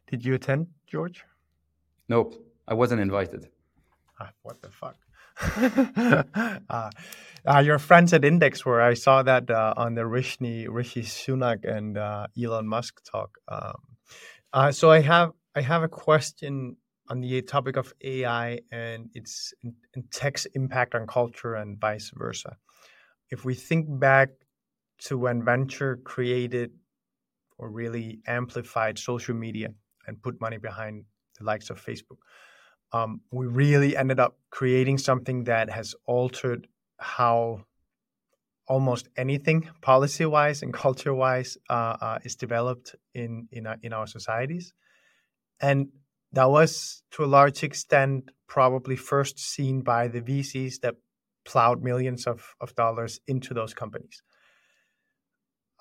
Did 0.07 0.25
you 0.25 0.33
attend, 0.33 0.67
George? 0.85 1.23
Nope, 2.09 2.31
I 2.67 2.73
wasn't 2.73 2.99
invited. 2.99 3.47
Ah, 4.19 4.31
what 4.43 4.61
the 4.61 4.69
fuck? 4.69 4.97
uh, 6.69 6.89
uh, 7.51 7.59
your 7.59 7.79
friends 7.79 8.11
at 8.11 8.25
Index, 8.25 8.65
where 8.65 8.81
I 8.81 8.95
saw 8.95 9.23
that 9.23 9.49
uh, 9.49 9.73
on 9.77 9.95
the 9.95 10.05
Rishi 10.05 10.67
Rishi 10.67 11.03
Sunak 11.03 11.59
and 11.63 11.97
uh, 11.97 12.27
Elon 12.37 12.67
Musk 12.67 13.01
talk. 13.09 13.37
Um, 13.47 13.79
uh, 14.51 14.71
so 14.73 14.91
I 14.91 14.99
have 14.99 15.31
I 15.55 15.61
have 15.61 15.83
a 15.83 15.87
question 15.87 16.75
on 17.07 17.21
the 17.21 17.41
topic 17.43 17.77
of 17.77 17.93
AI 18.01 18.59
and 18.73 19.09
its 19.13 19.53
and 19.63 20.03
tech's 20.11 20.45
impact 20.47 20.95
on 20.95 21.07
culture 21.07 21.55
and 21.55 21.79
vice 21.79 22.11
versa. 22.13 22.57
If 23.29 23.45
we 23.45 23.55
think 23.55 23.85
back 23.87 24.31
to 25.01 25.17
when 25.17 25.43
venture 25.43 25.97
created 25.97 26.71
or 27.57 27.69
really 27.69 28.19
amplified 28.27 28.97
social 28.97 29.35
media 29.35 29.69
and 30.07 30.21
put 30.21 30.39
money 30.41 30.57
behind 30.57 31.05
the 31.37 31.45
likes 31.45 31.69
of 31.69 31.83
Facebook, 31.83 32.17
um, 32.93 33.21
we 33.31 33.45
really 33.45 33.95
ended 33.95 34.19
up 34.19 34.37
creating 34.49 34.97
something 34.97 35.45
that 35.45 35.69
has 35.69 35.95
altered 36.05 36.67
how 36.97 37.63
almost 38.67 39.09
anything 39.17 39.69
policy 39.81 40.25
wise 40.25 40.61
and 40.61 40.73
culture 40.85 41.13
wise 41.13 41.57
uh, 41.69 41.97
uh, 42.01 42.19
is 42.23 42.35
developed 42.35 42.95
in 43.13 43.47
in 43.51 43.67
our, 43.67 43.77
in 43.81 43.93
our 43.93 44.07
societies 44.07 44.73
and 45.61 45.89
that 46.33 46.49
was 46.49 47.03
to 47.11 47.23
a 47.23 47.25
large 47.25 47.63
extent 47.63 48.31
probably 48.47 48.95
first 48.95 49.39
seen 49.39 49.81
by 49.81 50.07
the 50.07 50.21
VCs 50.21 50.79
that 50.81 50.95
plowed 51.45 51.83
millions 51.83 52.27
of, 52.27 52.55
of 52.61 52.73
dollars 52.75 53.19
into 53.27 53.53
those 53.53 53.73
companies. 53.73 54.21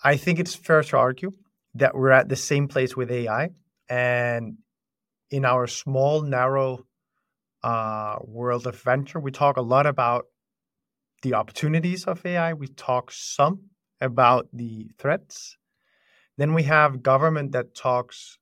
I 0.03 0.17
think 0.17 0.39
it's 0.39 0.55
fair 0.55 0.83
to 0.83 0.97
argue 0.97 1.33
that 1.75 1.95
we're 1.95 2.11
at 2.11 2.29
the 2.29 2.37
same 2.37 2.69
place 2.69 2.97
with 2.97 3.11
AI. 3.11 3.51
And 3.89 4.59
in 5.31 5.45
our 5.45 5.67
small, 5.67 6.23
narrow 6.23 6.87
uh, 7.63 8.17
world 8.23 8.67
of 8.67 8.81
venture, 8.81 9.21
we 9.21 9.31
talk 9.31 9.57
a 9.57 9.63
lot 9.63 9.87
about 9.87 10.25
the 11.23 11.35
opportunities 11.35 12.05
of 12.05 12.25
AI. 12.25 12.55
We 12.55 12.69
talk 12.69 13.11
some 13.13 13.71
about 14.01 14.49
the 14.53 14.91
threats. 14.99 15.57
Then 16.39 16.55
we 16.55 16.63
have 16.63 17.03
government 17.03 17.53
that 17.53 17.75
talks 17.75 18.39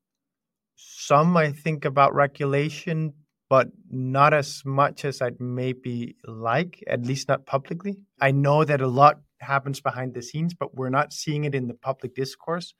some, 0.77 1.37
I 1.37 1.51
think, 1.51 1.85
about 1.85 2.15
regulation, 2.15 3.15
but 3.51 3.69
not 3.91 4.33
as 4.33 4.63
much 4.65 5.05
as 5.05 5.21
I'd 5.21 5.41
maybe 5.41 6.17
like, 6.25 6.85
at 6.87 7.05
least 7.05 7.29
not 7.29 7.47
publicly. 7.47 7.97
I 8.21 8.31
know 8.31 8.65
that 8.65 8.81
a 8.81 8.87
lot 8.87 9.21
happens 9.41 9.81
behind 9.81 10.15
the 10.15 10.23
scenes, 10.23 10.55
but 10.55 10.75
we're 10.75 10.91
not 10.91 11.13
seeing 11.13 11.45
it 11.45 11.55
in 11.55 11.69
the 11.69 11.75
public 11.75 12.15
discourse. 12.15 12.75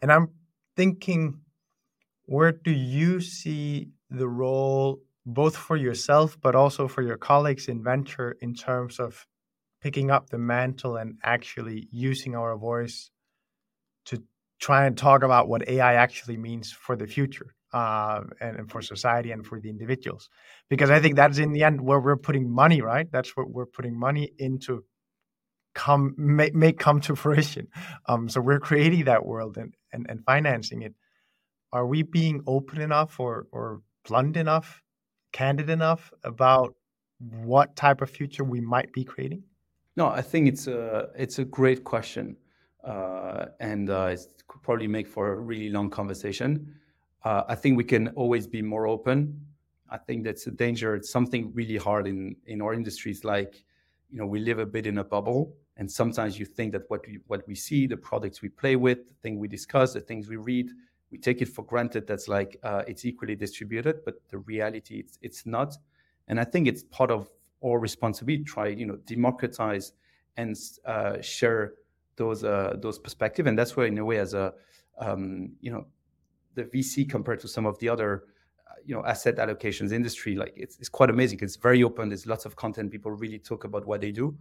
And 0.00 0.12
I'm 0.12 0.28
thinking, 0.76 1.40
where 2.26 2.52
do 2.52 2.70
you 2.70 3.20
see 3.20 3.90
the 4.10 4.28
role 4.28 5.00
both 5.24 5.56
for 5.56 5.76
yourself 5.76 6.36
but 6.40 6.54
also 6.54 6.88
for 6.88 7.02
your 7.02 7.16
colleagues 7.16 7.68
in 7.68 7.82
venture 7.82 8.36
in 8.40 8.54
terms 8.54 8.98
of 8.98 9.26
picking 9.80 10.10
up 10.10 10.30
the 10.30 10.38
mantle 10.38 10.96
and 10.96 11.18
actually 11.22 11.88
using 11.90 12.34
our 12.34 12.56
voice 12.56 13.10
to 14.06 14.22
try 14.60 14.86
and 14.86 14.96
talk 14.96 15.22
about 15.22 15.48
what 15.48 15.68
AI 15.68 15.94
actually 15.94 16.36
means 16.36 16.72
for 16.72 16.96
the 16.96 17.06
future 17.06 17.54
uh, 17.72 18.20
and, 18.40 18.58
and, 18.58 18.70
for 18.70 18.80
society 18.80 19.32
and 19.32 19.44
for 19.46 19.60
the 19.60 19.68
individuals. 19.68 20.28
Because 20.68 20.90
I 20.90 21.00
think 21.00 21.16
that's 21.16 21.38
in 21.38 21.52
the 21.52 21.64
end 21.64 21.80
where 21.80 21.98
we're 21.98 22.16
putting 22.16 22.48
money, 22.48 22.80
right? 22.80 23.10
That's 23.10 23.36
what 23.36 23.50
we're 23.50 23.66
putting 23.66 23.98
money 23.98 24.30
into 24.38 24.84
come 25.74 26.14
make, 26.16 26.54
make 26.54 26.78
come 26.78 27.00
to 27.02 27.16
fruition. 27.24 27.68
Um, 28.06 28.28
so 28.28 28.40
we're 28.40 28.60
creating 28.60 29.04
that 29.04 29.24
world 29.26 29.56
and, 29.56 29.74
and, 29.92 30.06
and 30.08 30.24
financing 30.24 30.82
it. 30.82 30.94
Are 31.72 31.86
we 31.86 32.02
being 32.02 32.42
open 32.46 32.80
enough 32.80 33.18
or, 33.18 33.46
or 33.50 33.80
blunt 34.04 34.36
enough 34.36 34.82
candid 35.32 35.70
enough 35.70 36.12
about 36.24 36.74
what 37.18 37.74
type 37.76 38.02
of 38.02 38.10
future 38.10 38.44
we 38.44 38.60
might 38.60 38.92
be 38.92 39.04
creating? 39.04 39.42
No, 39.96 40.08
I 40.08 40.22
think 40.22 40.48
it's 40.48 40.66
a 40.66 41.08
it's 41.16 41.38
a 41.38 41.44
great 41.44 41.84
question, 41.84 42.36
uh, 42.84 43.46
and 43.60 43.90
uh, 43.90 44.10
it 44.12 44.20
could 44.48 44.62
probably 44.62 44.86
make 44.86 45.06
for 45.06 45.32
a 45.32 45.36
really 45.36 45.68
long 45.68 45.90
conversation. 45.90 46.74
Uh, 47.24 47.42
I 47.46 47.54
think 47.54 47.76
we 47.76 47.84
can 47.84 48.08
always 48.08 48.46
be 48.46 48.62
more 48.62 48.86
open. 48.86 49.46
I 49.90 49.98
think 49.98 50.24
that's 50.24 50.46
a 50.46 50.50
danger. 50.50 50.94
It's 50.94 51.10
something 51.10 51.52
really 51.54 51.76
hard 51.76 52.06
in 52.06 52.36
in 52.46 52.62
our 52.62 52.72
industries. 52.72 53.22
Like, 53.22 53.64
you 54.12 54.18
know, 54.18 54.26
we 54.26 54.40
live 54.40 54.58
a 54.58 54.66
bit 54.66 54.86
in 54.86 54.98
a 54.98 55.04
bubble, 55.04 55.54
and 55.78 55.90
sometimes 55.90 56.38
you 56.38 56.44
think 56.44 56.72
that 56.72 56.82
what 56.88 57.00
we 57.06 57.18
what 57.26 57.48
we 57.48 57.54
see, 57.54 57.86
the 57.86 57.96
products 57.96 58.42
we 58.42 58.50
play 58.50 58.76
with, 58.76 59.08
the 59.08 59.14
thing 59.22 59.38
we 59.38 59.48
discuss, 59.48 59.94
the 59.94 60.00
things 60.00 60.28
we 60.28 60.36
read, 60.36 60.70
we 61.10 61.16
take 61.18 61.40
it 61.40 61.48
for 61.48 61.64
granted 61.64 62.06
that's 62.06 62.28
like 62.28 62.58
uh, 62.62 62.82
it's 62.86 63.04
equally 63.06 63.34
distributed, 63.34 64.04
but 64.04 64.16
the 64.28 64.38
reality 64.38 65.00
it's, 65.00 65.18
it's 65.22 65.46
not. 65.46 65.76
And 66.28 66.38
I 66.38 66.44
think 66.44 66.68
it's 66.68 66.82
part 66.84 67.10
of 67.10 67.30
our 67.64 67.78
responsibility 67.78 68.44
to 68.44 68.50
try, 68.50 68.66
you 68.68 68.86
know, 68.86 68.96
democratize 69.06 69.92
and 70.36 70.56
uh, 70.84 71.20
share 71.22 71.74
those 72.16 72.44
uh, 72.44 72.76
those 72.80 72.98
perspectives. 72.98 73.48
And 73.48 73.58
that's 73.58 73.76
where, 73.76 73.86
in 73.86 73.96
a 73.96 74.04
way, 74.04 74.18
as 74.18 74.34
a 74.34 74.52
um, 74.98 75.52
you 75.60 75.72
know, 75.72 75.86
the 76.54 76.64
VC 76.64 77.08
compared 77.08 77.40
to 77.40 77.48
some 77.48 77.64
of 77.64 77.78
the 77.78 77.88
other 77.88 78.24
you 78.84 78.94
know 78.94 79.04
asset 79.04 79.36
allocations 79.36 79.92
industry, 79.92 80.36
like 80.36 80.52
it's, 80.56 80.78
it's 80.78 80.88
quite 80.88 81.10
amazing. 81.10 81.38
It's 81.42 81.56
very 81.56 81.82
open. 81.82 82.08
There's 82.08 82.26
lots 82.26 82.44
of 82.44 82.56
content. 82.56 82.90
People 82.90 83.12
really 83.12 83.38
talk 83.38 83.64
about 83.64 83.86
what 83.86 84.00
they 84.00 84.12
do. 84.12 84.36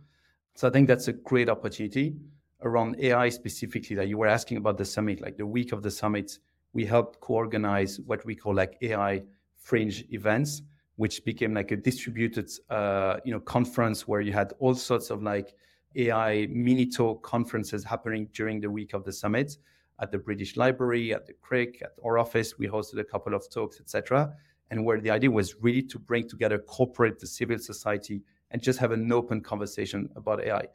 So 0.55 0.67
I 0.67 0.71
think 0.71 0.87
that's 0.87 1.07
a 1.07 1.13
great 1.13 1.49
opportunity 1.49 2.15
around 2.61 2.99
AI 2.99 3.29
specifically. 3.29 3.95
That 3.95 4.07
you 4.07 4.17
were 4.17 4.27
asking 4.27 4.57
about 4.57 4.77
the 4.77 4.85
summit, 4.85 5.21
like 5.21 5.37
the 5.37 5.45
week 5.45 5.71
of 5.71 5.81
the 5.83 5.91
summit 5.91 6.39
we 6.73 6.85
helped 6.85 7.19
co-organize 7.19 7.99
what 8.01 8.25
we 8.25 8.35
call 8.35 8.55
like 8.55 8.77
AI 8.81 9.23
fringe 9.57 10.05
events, 10.11 10.61
which 10.95 11.23
became 11.25 11.53
like 11.53 11.71
a 11.71 11.75
distributed, 11.75 12.49
uh, 12.69 13.17
you 13.25 13.33
know, 13.33 13.39
conference 13.39 14.07
where 14.07 14.21
you 14.21 14.31
had 14.31 14.53
all 14.59 14.73
sorts 14.73 15.09
of 15.09 15.21
like 15.21 15.53
AI 15.95 16.47
mini 16.49 16.85
talk 16.85 17.23
conferences 17.23 17.83
happening 17.83 18.29
during 18.33 18.61
the 18.61 18.69
week 18.69 18.93
of 18.93 19.03
the 19.03 19.11
summit 19.11 19.57
at 20.01 20.11
the 20.11 20.17
British 20.17 20.57
Library, 20.57 21.13
at 21.13 21.27
the 21.27 21.33
Crick, 21.33 21.81
at 21.83 21.91
our 22.03 22.17
office. 22.17 22.57
We 22.57 22.67
hosted 22.67 22.99
a 22.99 23.03
couple 23.03 23.33
of 23.33 23.49
talks, 23.49 23.79
etc. 23.79 24.33
And 24.69 24.83
where 24.85 24.99
the 24.99 25.11
idea 25.11 25.31
was 25.31 25.55
really 25.61 25.83
to 25.83 25.99
bring 25.99 26.27
together 26.27 26.57
corporate, 26.57 27.19
the 27.19 27.27
civil 27.27 27.57
society, 27.59 28.21
and 28.51 28.61
just 28.61 28.79
have 28.79 28.91
an 28.91 29.11
open 29.11 29.41
conversation 29.41 30.09
about 30.15 30.43
AI. 30.43 30.65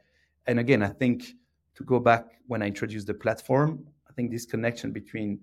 And 0.45 0.59
again, 0.59 0.81
I 0.81 0.89
think 0.89 1.35
to 1.75 1.83
go 1.83 1.99
back 1.99 2.25
when 2.47 2.61
I 2.61 2.67
introduced 2.67 3.07
the 3.07 3.13
platform, 3.13 3.85
I 4.09 4.13
think 4.13 4.31
this 4.31 4.45
connection 4.45 4.91
between 4.91 5.39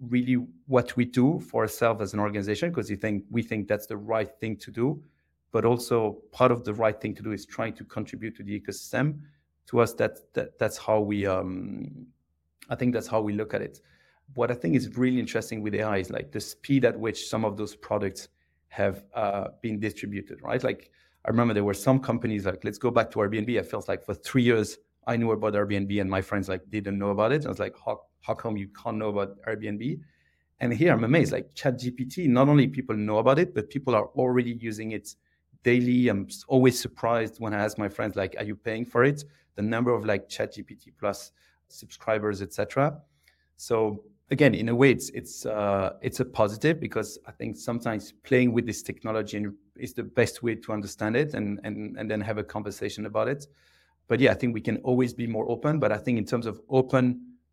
really 0.00 0.44
what 0.66 0.96
we 0.96 1.04
do 1.04 1.40
for 1.40 1.62
ourselves 1.62 2.02
as 2.02 2.12
an 2.12 2.20
organization 2.20 2.68
because 2.68 2.90
we 2.90 2.96
think 2.96 3.24
we 3.30 3.42
think 3.42 3.68
that's 3.68 3.86
the 3.86 3.96
right 3.96 4.30
thing 4.40 4.56
to 4.56 4.70
do 4.70 5.02
but 5.54 5.64
also 5.64 6.18
part 6.32 6.50
of 6.50 6.64
the 6.64 6.74
right 6.74 7.00
thing 7.00 7.14
to 7.14 7.22
do 7.22 7.30
is 7.30 7.46
trying 7.46 7.72
to 7.72 7.84
contribute 7.84 8.36
to 8.36 8.42
the 8.42 8.60
ecosystem 8.60 9.20
to 9.66 9.80
us 9.80 9.94
that, 9.94 10.18
that 10.34 10.58
that's 10.58 10.76
how 10.76 10.98
we 11.00 11.24
um, 11.26 12.06
i 12.70 12.74
think 12.74 12.92
that's 12.92 13.06
how 13.06 13.20
we 13.20 13.32
look 13.32 13.54
at 13.54 13.62
it. 13.62 13.80
What 14.34 14.50
i 14.50 14.54
think 14.54 14.74
is 14.74 14.96
really 14.96 15.18
interesting 15.18 15.62
with 15.62 15.74
ai 15.74 15.98
is 15.98 16.10
like 16.10 16.32
the 16.32 16.40
speed 16.40 16.84
at 16.84 16.98
which 16.98 17.28
some 17.28 17.44
of 17.44 17.56
those 17.56 17.76
products 17.76 18.28
have 18.68 19.04
uh, 19.14 19.48
been 19.62 19.78
distributed 19.78 20.40
right? 20.42 20.62
Like 20.62 20.90
i 21.24 21.30
remember 21.30 21.54
there 21.54 21.64
were 21.64 21.74
some 21.74 22.00
companies 22.00 22.46
like 22.46 22.64
let's 22.64 22.78
go 22.78 22.90
back 22.90 23.10
to 23.12 23.18
airbnb. 23.18 23.48
It 23.48 23.66
feels 23.66 23.88
like 23.88 24.04
for 24.04 24.14
three 24.14 24.42
years 24.42 24.78
i 25.06 25.16
knew 25.16 25.30
about 25.32 25.54
airbnb 25.54 26.00
and 26.00 26.10
my 26.10 26.22
friends 26.22 26.48
like 26.48 26.62
didn't 26.70 26.98
know 26.98 27.10
about 27.10 27.32
it. 27.32 27.44
I 27.46 27.48
was 27.48 27.58
like 27.58 27.76
how, 27.84 28.00
how 28.22 28.34
come 28.34 28.56
you 28.56 28.68
can't 28.68 28.96
know 28.96 29.08
about 29.08 29.40
airbnb? 29.46 30.00
And 30.60 30.72
here 30.72 30.92
i'm 30.92 31.04
amazed 31.04 31.32
like 31.32 31.54
chat 31.54 31.74
gpt 31.78 32.28
not 32.28 32.48
only 32.48 32.66
people 32.66 32.96
know 32.96 33.18
about 33.18 33.38
it 33.38 33.54
but 33.54 33.68
people 33.70 33.94
are 33.94 34.06
already 34.16 34.52
using 34.52 34.92
it 34.92 35.14
daily. 35.64 36.08
I'm 36.08 36.28
always 36.46 36.78
surprised 36.78 37.40
when 37.40 37.52
i 37.54 37.64
ask 37.64 37.76
my 37.78 37.88
friends 37.88 38.14
like 38.16 38.34
are 38.38 38.44
you 38.44 38.54
paying 38.54 38.84
for 38.84 39.02
it? 39.02 39.24
The 39.56 39.62
number 39.62 39.92
of 39.92 40.04
like 40.04 40.28
chat 40.28 40.54
gpt 40.54 40.92
plus 40.98 41.32
subscribers 41.74 42.42
etc 42.42 43.00
so 43.56 44.02
again 44.30 44.54
in 44.54 44.68
a 44.68 44.74
way 44.74 44.90
it's 44.90 45.10
it's 45.10 45.46
uh, 45.46 45.92
it's 46.00 46.20
a 46.20 46.24
positive 46.24 46.80
because 46.80 47.18
i 47.26 47.30
think 47.30 47.56
sometimes 47.56 48.12
playing 48.22 48.52
with 48.52 48.66
this 48.66 48.82
technology 48.82 49.46
is 49.76 49.92
the 49.92 50.02
best 50.02 50.42
way 50.42 50.54
to 50.54 50.72
understand 50.72 51.16
it 51.16 51.34
and 51.34 51.60
and 51.64 51.96
and 51.96 52.10
then 52.10 52.20
have 52.20 52.38
a 52.38 52.44
conversation 52.44 53.06
about 53.06 53.28
it. 53.28 53.46
But 54.08 54.20
yeah 54.20 54.30
i 54.30 54.34
think 54.34 54.54
we 54.54 54.60
can 54.60 54.78
always 54.78 55.14
be 55.14 55.26
more 55.26 55.48
open. 55.50 55.78
But 55.78 55.92
i 55.92 55.98
think 55.98 56.18
in 56.18 56.24
terms 56.24 56.46
of 56.46 56.60
open 56.68 57.04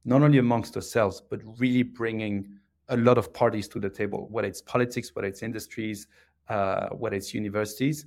not 0.05 0.21
only 0.21 0.37
amongst 0.37 0.75
ourselves 0.75 1.21
but 1.29 1.39
really 1.59 1.83
bringing 1.83 2.47
a 2.89 2.97
lot 2.97 3.17
of 3.17 3.33
parties 3.33 3.67
to 3.69 3.79
the 3.79 3.89
table 3.89 4.27
whether 4.31 4.47
it's 4.47 4.61
politics 4.61 5.15
whether 5.15 5.27
it's 5.27 5.43
industries 5.43 6.07
uh, 6.49 6.89
whether 6.89 7.15
it's 7.15 7.33
universities 7.33 8.05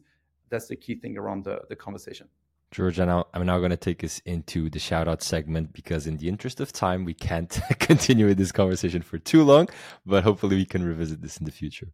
that's 0.51 0.67
the 0.67 0.77
key 0.77 0.95
thing 0.95 1.17
around 1.17 1.45
the, 1.45 1.61
the 1.69 1.77
conversation 1.77 2.29
George, 2.75 2.99
I'm 2.99 3.07
now, 3.07 3.25
I'm 3.33 3.47
now 3.47 3.59
going 3.61 3.71
to 3.71 3.77
take 3.77 4.03
us 4.03 4.21
into 4.25 4.69
the 4.69 4.81
shout 4.81 5.07
out 5.07 5.23
segment 5.23 5.73
because, 5.73 6.09
in 6.09 6.17
the 6.17 6.29
interest 6.29 6.59
of 6.59 6.73
time, 6.73 7.05
we 7.05 7.15
can't 7.15 7.61
continue 7.79 8.27
with 8.27 8.37
this 8.37 8.51
conversation 8.51 9.01
for 9.01 9.17
too 9.17 9.45
long, 9.45 9.69
but 10.05 10.25
hopefully, 10.25 10.57
we 10.57 10.65
can 10.65 10.83
revisit 10.83 11.23
this 11.23 11.37
in 11.37 11.45
the 11.45 11.53
future. 11.53 11.87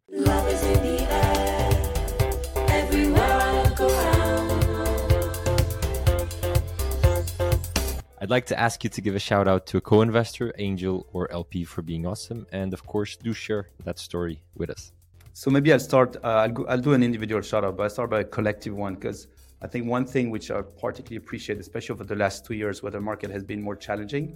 I'd 8.19 8.31
like 8.31 8.47
to 8.47 8.59
ask 8.59 8.83
you 8.83 8.89
to 8.89 9.01
give 9.01 9.15
a 9.15 9.19
shout 9.19 9.47
out 9.47 9.67
to 9.67 9.77
a 9.77 9.81
co 9.81 10.01
investor, 10.01 10.51
angel, 10.57 11.05
or 11.13 11.31
LP 11.31 11.63
for 11.63 11.83
being 11.83 12.07
awesome. 12.07 12.47
And 12.51 12.73
of 12.73 12.87
course, 12.87 13.17
do 13.17 13.33
share 13.33 13.67
that 13.83 13.99
story 13.99 14.41
with 14.55 14.71
us. 14.71 14.93
So 15.33 15.51
maybe 15.51 15.71
I'll 15.71 15.79
start, 15.79 16.17
uh, 16.23 16.27
I'll, 16.27 16.49
go, 16.49 16.65
I'll 16.65 16.79
do 16.79 16.93
an 16.93 17.03
individual 17.03 17.43
shout 17.43 17.63
out, 17.63 17.77
but 17.77 17.83
I'll 17.83 17.89
start 17.91 18.09
by 18.09 18.21
a 18.21 18.23
collective 18.23 18.75
one 18.75 18.95
because 18.95 19.27
I 19.61 19.67
think 19.67 19.85
one 19.87 20.05
thing 20.05 20.29
which 20.31 20.49
I 20.49 20.61
particularly 20.61 21.17
appreciate, 21.17 21.59
especially 21.59 21.93
over 21.93 22.03
the 22.03 22.15
last 22.15 22.45
two 22.45 22.55
years 22.55 22.81
where 22.81 22.91
the 22.91 22.99
market 22.99 23.29
has 23.29 23.43
been 23.43 23.61
more 23.61 23.75
challenging, 23.75 24.35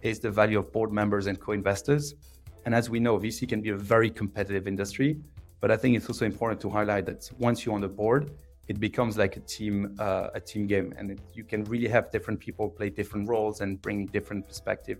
is 0.00 0.18
the 0.18 0.30
value 0.30 0.58
of 0.58 0.72
board 0.72 0.92
members 0.92 1.26
and 1.26 1.38
co 1.38 1.52
investors. 1.52 2.14
And 2.64 2.74
as 2.74 2.88
we 2.88 2.98
know, 2.98 3.18
VC 3.18 3.48
can 3.48 3.60
be 3.60 3.70
a 3.70 3.76
very 3.76 4.10
competitive 4.10 4.66
industry, 4.66 5.18
but 5.60 5.70
I 5.70 5.76
think 5.76 5.96
it's 5.96 6.08
also 6.08 6.24
important 6.24 6.60
to 6.62 6.70
highlight 6.70 7.06
that 7.06 7.30
once 7.38 7.66
you're 7.66 7.74
on 7.74 7.80
the 7.80 7.88
board, 7.88 8.30
it 8.68 8.80
becomes 8.80 9.18
like 9.18 9.36
a 9.36 9.40
team 9.40 9.94
uh, 9.98 10.28
a 10.34 10.40
team 10.40 10.66
game 10.66 10.94
and 10.96 11.10
it, 11.12 11.20
you 11.34 11.44
can 11.44 11.64
really 11.64 11.88
have 11.88 12.10
different 12.10 12.38
people 12.40 12.70
play 12.70 12.88
different 12.88 13.28
roles 13.28 13.60
and 13.60 13.82
bring 13.82 14.06
different 14.06 14.46
perspective 14.46 14.98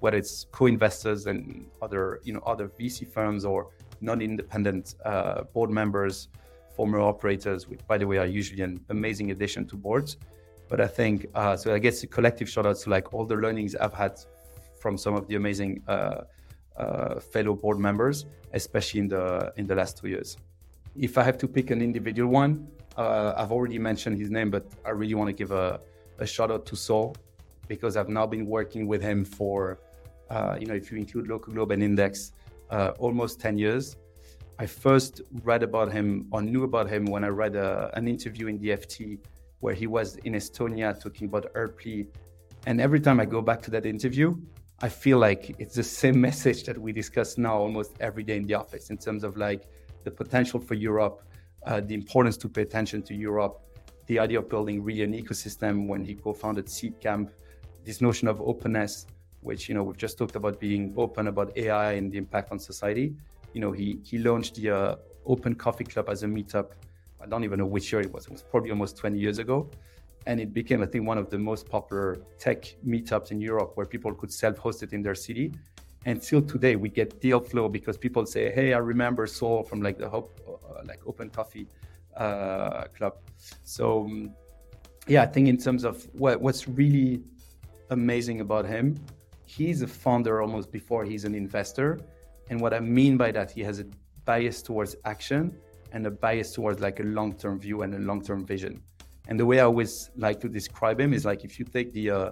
whether 0.00 0.16
it's 0.16 0.46
co-investors 0.52 1.26
and 1.26 1.66
other 1.80 2.20
you 2.24 2.32
know 2.34 2.42
other 2.44 2.68
vc 2.68 3.06
firms 3.06 3.44
or 3.44 3.68
non-independent 4.00 4.96
uh, 5.04 5.44
board 5.54 5.70
members 5.70 6.28
former 6.76 7.00
operators 7.00 7.68
which 7.68 7.80
by 7.86 7.96
the 7.98 8.06
way 8.06 8.18
are 8.18 8.26
usually 8.26 8.62
an 8.62 8.80
amazing 8.90 9.30
addition 9.30 9.66
to 9.66 9.76
boards 9.76 10.16
but 10.68 10.80
i 10.80 10.86
think 10.86 11.26
uh, 11.34 11.56
so 11.56 11.74
i 11.74 11.78
guess 11.78 12.02
a 12.02 12.06
collective 12.06 12.48
shout 12.48 12.66
out 12.66 12.76
to 12.76 12.90
like 12.90 13.12
all 13.14 13.24
the 13.24 13.36
learnings 13.36 13.74
i've 13.76 13.94
had 13.94 14.18
from 14.78 14.96
some 14.98 15.14
of 15.14 15.26
the 15.28 15.34
amazing 15.36 15.82
uh, 15.88 16.22
uh, 16.76 17.20
fellow 17.20 17.54
board 17.54 17.78
members 17.78 18.26
especially 18.52 19.00
in 19.00 19.08
the 19.08 19.52
in 19.56 19.66
the 19.66 19.74
last 19.74 19.98
two 19.98 20.08
years 20.08 20.36
if 20.96 21.18
i 21.18 21.22
have 21.22 21.38
to 21.38 21.46
pick 21.46 21.70
an 21.70 21.80
individual 21.80 22.30
one 22.30 22.66
uh, 22.96 23.34
I've 23.36 23.52
already 23.52 23.78
mentioned 23.78 24.18
his 24.18 24.30
name, 24.30 24.50
but 24.50 24.66
I 24.84 24.90
really 24.90 25.14
want 25.14 25.28
to 25.28 25.32
give 25.32 25.50
a, 25.50 25.80
a 26.18 26.26
shout 26.26 26.50
out 26.50 26.64
to 26.66 26.76
Saul 26.76 27.16
because 27.66 27.96
I've 27.96 28.08
now 28.08 28.26
been 28.26 28.46
working 28.46 28.86
with 28.86 29.02
him 29.02 29.24
for, 29.24 29.78
uh, 30.30 30.56
you 30.58 30.66
know, 30.66 30.74
if 30.74 30.92
you 30.92 30.98
include 30.98 31.28
Local 31.28 31.52
Globe 31.52 31.72
and 31.72 31.82
Index, 31.82 32.32
uh, 32.70 32.92
almost 32.98 33.40
10 33.40 33.58
years. 33.58 33.96
I 34.58 34.66
first 34.66 35.20
read 35.42 35.64
about 35.64 35.92
him 35.92 36.28
or 36.30 36.40
knew 36.40 36.62
about 36.62 36.88
him 36.88 37.06
when 37.06 37.24
I 37.24 37.28
read 37.28 37.56
a, 37.56 37.66
uh, 37.66 37.90
an 37.94 38.06
interview 38.06 38.46
in 38.46 38.58
the 38.58 38.68
FT 38.68 39.18
where 39.58 39.74
he 39.74 39.88
was 39.88 40.16
in 40.18 40.34
Estonia 40.34 41.00
talking 41.00 41.26
about 41.26 41.46
Airply. 41.56 42.06
And 42.66 42.80
every 42.80 43.00
time 43.00 43.18
I 43.18 43.24
go 43.24 43.42
back 43.42 43.62
to 43.62 43.70
that 43.72 43.84
interview, 43.84 44.36
I 44.80 44.88
feel 44.88 45.18
like 45.18 45.56
it's 45.58 45.74
the 45.74 45.82
same 45.82 46.20
message 46.28 46.62
that 46.64 46.78
we 46.78 46.92
discuss 46.92 47.36
now 47.36 47.58
almost 47.58 47.92
every 47.98 48.22
day 48.22 48.36
in 48.36 48.46
the 48.46 48.54
office 48.54 48.90
in 48.90 48.96
terms 48.96 49.24
of 49.24 49.36
like 49.36 49.66
the 50.04 50.10
potential 50.10 50.60
for 50.60 50.74
Europe, 50.74 51.22
uh, 51.66 51.80
the 51.80 51.94
importance 51.94 52.36
to 52.36 52.48
pay 52.48 52.62
attention 52.62 53.02
to 53.02 53.14
Europe, 53.14 53.60
the 54.06 54.20
idea 54.20 54.38
of 54.38 54.48
building 54.48 54.84
really 54.84 55.02
an 55.02 55.14
ecosystem 55.14 55.88
when 55.88 56.04
he 56.04 56.14
co-founded 56.14 56.66
Seedcamp, 56.66 57.30
this 57.84 58.00
notion 58.00 58.28
of 58.28 58.40
openness, 58.40 59.06
which 59.40 59.68
you 59.68 59.74
know 59.74 59.82
we've 59.82 59.96
just 59.96 60.16
talked 60.16 60.36
about 60.36 60.60
being 60.60 60.94
open 60.96 61.26
about 61.26 61.56
AI 61.56 61.94
and 61.94 62.12
the 62.12 62.18
impact 62.18 62.52
on 62.52 62.58
society. 62.58 63.14
You 63.54 63.60
know, 63.60 63.72
he 63.72 63.98
he 64.02 64.18
launched 64.18 64.56
the 64.56 64.70
uh, 64.70 64.96
Open 65.24 65.54
Coffee 65.54 65.84
Club 65.84 66.08
as 66.08 66.22
a 66.22 66.26
meetup. 66.26 66.72
I 67.22 67.26
don't 67.26 67.44
even 67.44 67.58
know 67.60 67.66
which 67.66 67.90
year 67.92 68.02
it 68.02 68.12
was. 68.12 68.26
It 68.26 68.32
was 68.32 68.42
probably 68.42 68.70
almost 68.70 68.98
20 68.98 69.18
years 69.18 69.38
ago, 69.38 69.70
and 70.26 70.40
it 70.40 70.52
became, 70.52 70.82
I 70.82 70.86
think, 70.86 71.06
one 71.06 71.16
of 71.16 71.30
the 71.30 71.38
most 71.38 71.68
popular 71.68 72.18
tech 72.38 72.76
meetups 72.86 73.30
in 73.30 73.40
Europe, 73.40 73.72
where 73.76 73.86
people 73.86 74.12
could 74.12 74.32
self-host 74.32 74.82
it 74.82 74.92
in 74.92 75.02
their 75.02 75.14
city. 75.14 75.52
And 76.04 76.22
still 76.22 76.42
today, 76.42 76.76
we 76.76 76.90
get 76.90 77.20
deal 77.20 77.40
flow 77.40 77.68
because 77.68 77.96
people 77.96 78.26
say, 78.26 78.52
"Hey, 78.52 78.74
I 78.74 78.78
remember 78.78 79.26
Saul 79.26 79.62
from 79.62 79.80
like 79.80 79.98
the 79.98 80.08
Hope, 80.08 80.28
uh, 80.46 80.82
like 80.84 81.00
Open 81.06 81.30
Coffee 81.30 81.66
uh, 82.16 82.84
Club." 82.96 83.14
So, 83.62 84.04
um, 84.04 84.34
yeah, 85.06 85.22
I 85.22 85.26
think 85.26 85.48
in 85.48 85.56
terms 85.56 85.84
of 85.84 86.06
what, 86.12 86.40
what's 86.40 86.68
really 86.68 87.22
amazing 87.90 88.40
about 88.40 88.66
him, 88.66 88.98
he's 89.46 89.82
a 89.82 89.86
founder 89.86 90.42
almost 90.42 90.70
before 90.72 91.04
he's 91.04 91.24
an 91.24 91.34
investor. 91.34 92.00
And 92.50 92.60
what 92.60 92.74
I 92.74 92.80
mean 92.80 93.16
by 93.16 93.30
that, 93.32 93.50
he 93.50 93.62
has 93.62 93.80
a 93.80 93.86
bias 94.24 94.62
towards 94.62 94.96
action 95.04 95.56
and 95.92 96.06
a 96.06 96.10
bias 96.10 96.52
towards 96.52 96.80
like 96.80 97.00
a 97.00 97.04
long-term 97.04 97.60
view 97.60 97.82
and 97.82 97.94
a 97.94 97.98
long-term 97.98 98.44
vision. 98.46 98.82
And 99.28 99.40
the 99.40 99.46
way 99.46 99.60
I 99.60 99.64
always 99.64 100.10
like 100.16 100.40
to 100.40 100.48
describe 100.48 101.00
him 101.00 101.12
is 101.12 101.24
like 101.24 101.44
if 101.44 101.58
you 101.58 101.64
take 101.64 101.92
the 101.92 102.10
uh, 102.10 102.30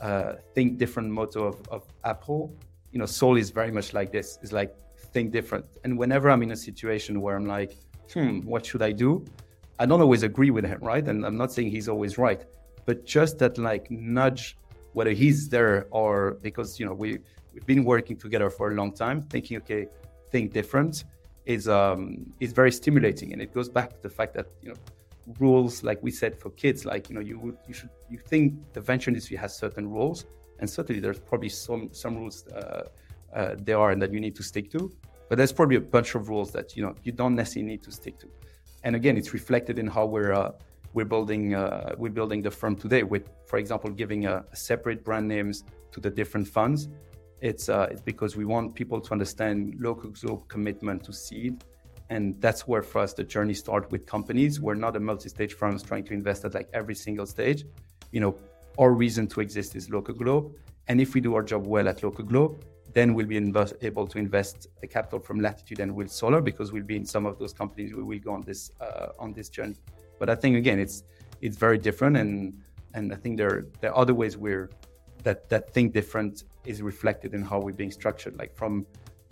uh, 0.00 0.34
think 0.54 0.78
different 0.78 1.10
motto 1.10 1.44
of, 1.44 1.56
of 1.68 1.86
Apple 2.04 2.56
you 2.92 2.98
know, 2.98 3.06
Saul 3.06 3.36
is 3.36 3.50
very 3.50 3.72
much 3.72 3.94
like 3.94 4.12
this. 4.12 4.38
It's 4.42 4.52
like 4.52 4.76
think 5.12 5.32
different. 5.32 5.64
And 5.82 5.98
whenever 5.98 6.30
I'm 6.30 6.42
in 6.42 6.52
a 6.52 6.56
situation 6.56 7.20
where 7.20 7.36
I'm 7.36 7.46
like, 7.46 7.76
hmm, 8.12 8.40
what 8.40 8.64
should 8.64 8.82
I 8.82 8.92
do? 8.92 9.24
I 9.78 9.86
don't 9.86 10.00
always 10.00 10.22
agree 10.22 10.50
with 10.50 10.64
him, 10.64 10.78
right? 10.82 11.06
And 11.06 11.24
I'm 11.24 11.36
not 11.36 11.50
saying 11.50 11.70
he's 11.70 11.88
always 11.88 12.18
right, 12.18 12.44
but 12.84 13.04
just 13.04 13.38
that 13.38 13.58
like 13.58 13.90
nudge, 13.90 14.56
whether 14.92 15.10
he's 15.10 15.48
there 15.48 15.86
or 15.90 16.38
because 16.42 16.78
you 16.78 16.84
know 16.86 16.92
we 16.92 17.18
we've 17.52 17.66
been 17.66 17.84
working 17.84 18.16
together 18.16 18.50
for 18.50 18.70
a 18.70 18.74
long 18.74 18.92
time, 18.92 19.22
thinking 19.22 19.56
okay, 19.58 19.86
think 20.30 20.52
different 20.52 21.04
is 21.44 21.68
um 21.68 22.32
is 22.40 22.52
very 22.52 22.72
stimulating, 22.72 23.32
and 23.32 23.42
it 23.42 23.52
goes 23.52 23.68
back 23.68 23.90
to 23.90 24.02
the 24.02 24.10
fact 24.10 24.34
that 24.34 24.46
you 24.62 24.68
know 24.70 24.76
rules 25.38 25.82
like 25.82 26.02
we 26.02 26.10
said 26.10 26.38
for 26.38 26.50
kids, 26.50 26.84
like 26.84 27.08
you 27.08 27.14
know 27.14 27.20
you 27.20 27.56
you 27.68 27.74
should 27.74 27.90
you 28.10 28.18
think 28.18 28.54
the 28.72 28.80
venture 28.80 29.10
industry 29.10 29.36
has 29.36 29.56
certain 29.56 29.90
rules, 29.90 30.26
and 30.58 30.68
certainly 30.68 31.00
there's 31.00 31.18
probably 31.18 31.48
some 31.48 31.88
some 31.92 32.16
rules 32.16 32.46
uh, 32.48 32.88
uh, 33.34 33.54
there 33.58 33.78
are 33.78 33.90
and 33.90 34.00
that 34.02 34.12
you 34.12 34.20
need 34.20 34.36
to 34.36 34.42
stick 34.42 34.70
to. 34.70 34.92
But 35.28 35.38
there's 35.38 35.52
probably 35.52 35.76
a 35.76 35.80
bunch 35.80 36.14
of 36.14 36.28
rules 36.28 36.52
that 36.52 36.76
you 36.76 36.82
know 36.82 36.94
you 37.04 37.12
don't 37.12 37.34
necessarily 37.34 37.70
need 37.72 37.82
to 37.84 37.92
stick 37.92 38.18
to. 38.18 38.28
And 38.84 38.96
again, 38.96 39.16
it's 39.16 39.32
reflected 39.32 39.78
in 39.78 39.86
how 39.86 40.06
we're 40.06 40.32
uh, 40.32 40.52
we're 40.94 41.06
building 41.06 41.54
uh, 41.54 41.94
we're 41.96 42.10
building 42.10 42.42
the 42.42 42.50
firm 42.50 42.76
today 42.76 43.02
with, 43.02 43.28
for 43.46 43.58
example, 43.58 43.90
giving 43.90 44.26
a, 44.26 44.44
a 44.52 44.56
separate 44.56 45.04
brand 45.04 45.26
names 45.26 45.64
to 45.92 46.00
the 46.00 46.10
different 46.10 46.48
funds. 46.48 46.88
It's 47.42 47.68
uh, 47.68 47.88
it's 47.90 48.00
because 48.00 48.36
we 48.36 48.44
want 48.44 48.72
people 48.76 49.00
to 49.00 49.10
understand 49.10 49.74
local 49.80 50.10
globe 50.10 50.46
commitment 50.46 51.02
to 51.04 51.12
seed, 51.12 51.64
and 52.08 52.40
that's 52.40 52.68
where 52.68 52.82
for 52.82 53.00
us 53.00 53.14
the 53.14 53.24
journey 53.24 53.52
starts 53.52 53.90
with 53.90 54.06
companies. 54.06 54.60
We're 54.60 54.76
not 54.76 54.94
a 54.94 55.00
multi-stage 55.00 55.54
firms 55.54 55.82
trying 55.82 56.04
to 56.04 56.14
invest 56.14 56.44
at 56.44 56.54
like 56.54 56.68
every 56.72 56.94
single 56.94 57.26
stage. 57.26 57.64
You 58.12 58.20
know, 58.20 58.36
our 58.78 58.92
reason 58.92 59.26
to 59.26 59.40
exist 59.40 59.74
is 59.74 59.90
local 59.90 60.14
globe, 60.14 60.54
and 60.86 61.00
if 61.00 61.14
we 61.14 61.20
do 61.20 61.34
our 61.34 61.42
job 61.42 61.66
well 61.66 61.88
at 61.88 62.04
local 62.04 62.24
globe, 62.24 62.64
then 62.92 63.12
we'll 63.12 63.26
be 63.26 63.38
able 63.82 64.06
to 64.06 64.18
invest 64.18 64.68
capital 64.88 65.18
from 65.18 65.40
Latitude 65.40 65.80
and 65.80 65.92
Will 65.96 66.06
Solar 66.06 66.40
because 66.40 66.70
we'll 66.70 66.84
be 66.84 66.94
in 66.94 67.04
some 67.04 67.26
of 67.26 67.40
those 67.40 67.52
companies. 67.52 67.92
We 67.92 68.04
will 68.04 68.20
go 68.20 68.34
on 68.34 68.42
this 68.42 68.70
uh, 68.80 69.08
on 69.18 69.32
this 69.32 69.48
journey. 69.48 69.78
But 70.20 70.30
I 70.30 70.36
think 70.36 70.56
again, 70.56 70.78
it's 70.78 71.02
it's 71.40 71.56
very 71.56 71.78
different, 71.78 72.18
and 72.18 72.62
and 72.94 73.12
I 73.12 73.16
think 73.16 73.36
there 73.36 73.66
there 73.80 73.90
are 73.90 73.98
other 73.98 74.14
ways 74.14 74.36
where 74.36 74.70
that 75.22 75.48
that 75.48 75.72
think 75.72 75.92
different 75.92 76.44
is 76.64 76.82
reflected 76.82 77.34
in 77.34 77.42
how 77.42 77.58
we're 77.60 77.72
being 77.72 77.90
structured. 77.90 78.36
Like 78.38 78.54
from 78.54 78.86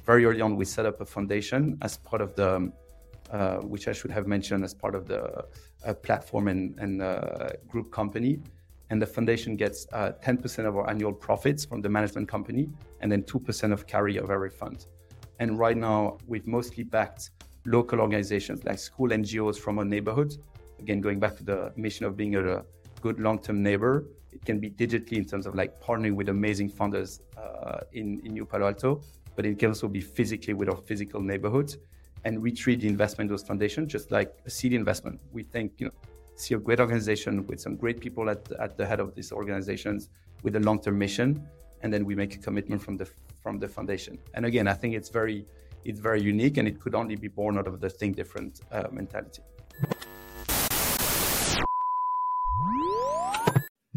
very 0.04 0.24
early 0.24 0.40
on, 0.40 0.56
we 0.56 0.64
set 0.64 0.86
up 0.86 1.00
a 1.00 1.04
foundation 1.06 1.78
as 1.82 1.96
part 1.98 2.22
of 2.22 2.34
the, 2.34 2.72
uh, 3.30 3.56
which 3.58 3.86
I 3.88 3.92
should 3.92 4.10
have 4.10 4.26
mentioned 4.26 4.64
as 4.64 4.74
part 4.74 4.94
of 4.94 5.06
the 5.06 5.44
uh, 5.84 5.94
platform 5.94 6.48
and, 6.48 6.78
and 6.78 7.02
uh, 7.02 7.50
group 7.68 7.92
company. 7.92 8.40
And 8.90 9.00
the 9.00 9.06
foundation 9.06 9.54
gets 9.54 9.86
10% 9.86 10.64
uh, 10.64 10.68
of 10.68 10.76
our 10.76 10.90
annual 10.90 11.12
profits 11.12 11.64
from 11.64 11.80
the 11.80 11.88
management 11.88 12.28
company 12.28 12.68
and 13.00 13.10
then 13.12 13.22
2% 13.22 13.72
of 13.72 13.86
carry 13.86 14.16
of 14.16 14.30
every 14.30 14.50
fund. 14.50 14.86
And 15.38 15.58
right 15.58 15.76
now, 15.76 16.18
we've 16.26 16.46
mostly 16.46 16.82
backed 16.82 17.30
local 17.66 18.00
organizations 18.00 18.64
like 18.64 18.78
school 18.78 19.10
NGOs 19.10 19.58
from 19.58 19.78
our 19.78 19.84
neighborhood. 19.84 20.36
Again, 20.80 21.00
going 21.00 21.20
back 21.20 21.36
to 21.36 21.44
the 21.44 21.72
mission 21.76 22.04
of 22.04 22.16
being 22.16 22.34
a 22.34 22.64
good 23.00 23.20
long 23.20 23.38
term 23.38 23.62
neighbor, 23.62 24.04
it 24.32 24.44
can 24.44 24.60
be 24.60 24.70
digitally 24.70 25.18
in 25.18 25.24
terms 25.24 25.46
of 25.46 25.54
like 25.54 25.80
partnering 25.80 26.14
with 26.14 26.28
amazing 26.28 26.68
founders 26.68 27.20
uh, 27.36 27.80
in, 27.92 28.20
in 28.24 28.32
New 28.32 28.46
Palo 28.46 28.66
Alto, 28.66 29.02
but 29.36 29.44
it 29.46 29.58
can 29.58 29.68
also 29.68 29.88
be 29.88 30.00
physically 30.00 30.54
with 30.54 30.68
our 30.68 30.76
physical 30.76 31.20
neighborhoods 31.20 31.78
and 32.24 32.40
we 32.40 32.52
treat 32.52 32.80
the 32.80 32.88
investment 32.88 33.30
those 33.30 33.42
foundations 33.42 33.90
just 33.90 34.10
like 34.10 34.34
a 34.46 34.50
seed 34.50 34.72
investment. 34.72 35.20
We 35.32 35.42
think, 35.42 35.72
you 35.78 35.86
know, 35.86 35.92
see 36.36 36.54
a 36.54 36.58
great 36.58 36.80
organization 36.80 37.46
with 37.46 37.60
some 37.60 37.76
great 37.76 38.00
people 38.00 38.28
at, 38.30 38.50
at 38.52 38.76
the 38.76 38.86
head 38.86 39.00
of 39.00 39.14
these 39.14 39.32
organizations 39.32 40.08
with 40.42 40.56
a 40.56 40.60
long-term 40.60 40.98
mission, 40.98 41.46
and 41.82 41.92
then 41.92 42.04
we 42.04 42.14
make 42.14 42.34
a 42.34 42.38
commitment 42.38 42.82
from 42.82 42.96
the 42.96 43.08
from 43.42 43.58
the 43.58 43.68
foundation. 43.68 44.18
And 44.34 44.44
again, 44.44 44.68
I 44.68 44.74
think 44.74 44.94
it's 44.94 45.08
very 45.08 45.46
it's 45.84 45.98
very 45.98 46.20
unique, 46.20 46.58
and 46.58 46.68
it 46.68 46.78
could 46.78 46.94
only 46.94 47.16
be 47.16 47.28
born 47.28 47.56
out 47.58 47.66
of 47.66 47.80
the 47.80 47.88
think 47.88 48.16
different 48.16 48.60
uh, 48.70 48.84
mentality. 48.90 49.42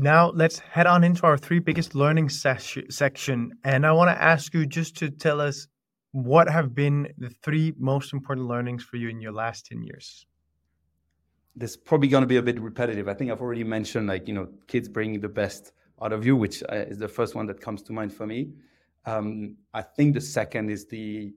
Now 0.04 0.32
let's 0.32 0.60
head 0.60 0.86
on 0.86 1.06
into 1.06 1.26
our 1.26 1.38
three 1.38 1.60
biggest 1.60 1.96
learning 1.96 2.28
ses- 2.28 2.78
section, 2.90 3.54
and 3.64 3.86
I 3.86 3.94
want 3.94 4.10
to 4.10 4.22
ask 4.22 4.54
you 4.54 4.66
just 4.66 4.98
to 4.98 5.10
tell 5.10 5.40
us 5.40 5.68
what 6.12 6.50
have 6.50 6.76
been 6.76 7.08
the 7.18 7.30
three 7.42 7.74
most 7.78 8.12
important 8.12 8.50
learnings 8.50 8.84
for 8.84 8.98
you 8.98 9.08
in 9.08 9.22
your 9.22 9.32
last 9.32 9.66
10 9.68 9.82
years? 9.82 10.26
This 11.56 11.78
probably 11.78 12.10
going 12.10 12.20
to 12.24 12.28
be 12.28 12.36
a 12.36 12.42
bit 12.42 12.60
repetitive. 12.60 13.08
I 13.08 13.14
think 13.14 13.32
I've 13.32 13.40
already 13.40 13.64
mentioned, 13.64 14.08
like, 14.08 14.28
you 14.28 14.34
know, 14.34 14.50
kids 14.68 14.90
bringing 14.90 15.22
the 15.22 15.30
best 15.30 15.72
out 16.02 16.12
of 16.12 16.26
you, 16.26 16.36
which 16.36 16.62
uh, 16.64 16.92
is 16.92 16.98
the 16.98 17.08
first 17.08 17.34
one 17.34 17.46
that 17.46 17.62
comes 17.62 17.82
to 17.84 17.94
mind 17.94 18.12
for 18.12 18.28
me. 18.28 18.50
Um, 19.06 19.56
I 19.74 19.84
think 19.84 20.16
the 20.16 20.22
second 20.40 20.70
is 20.70 20.86
the 20.86 21.34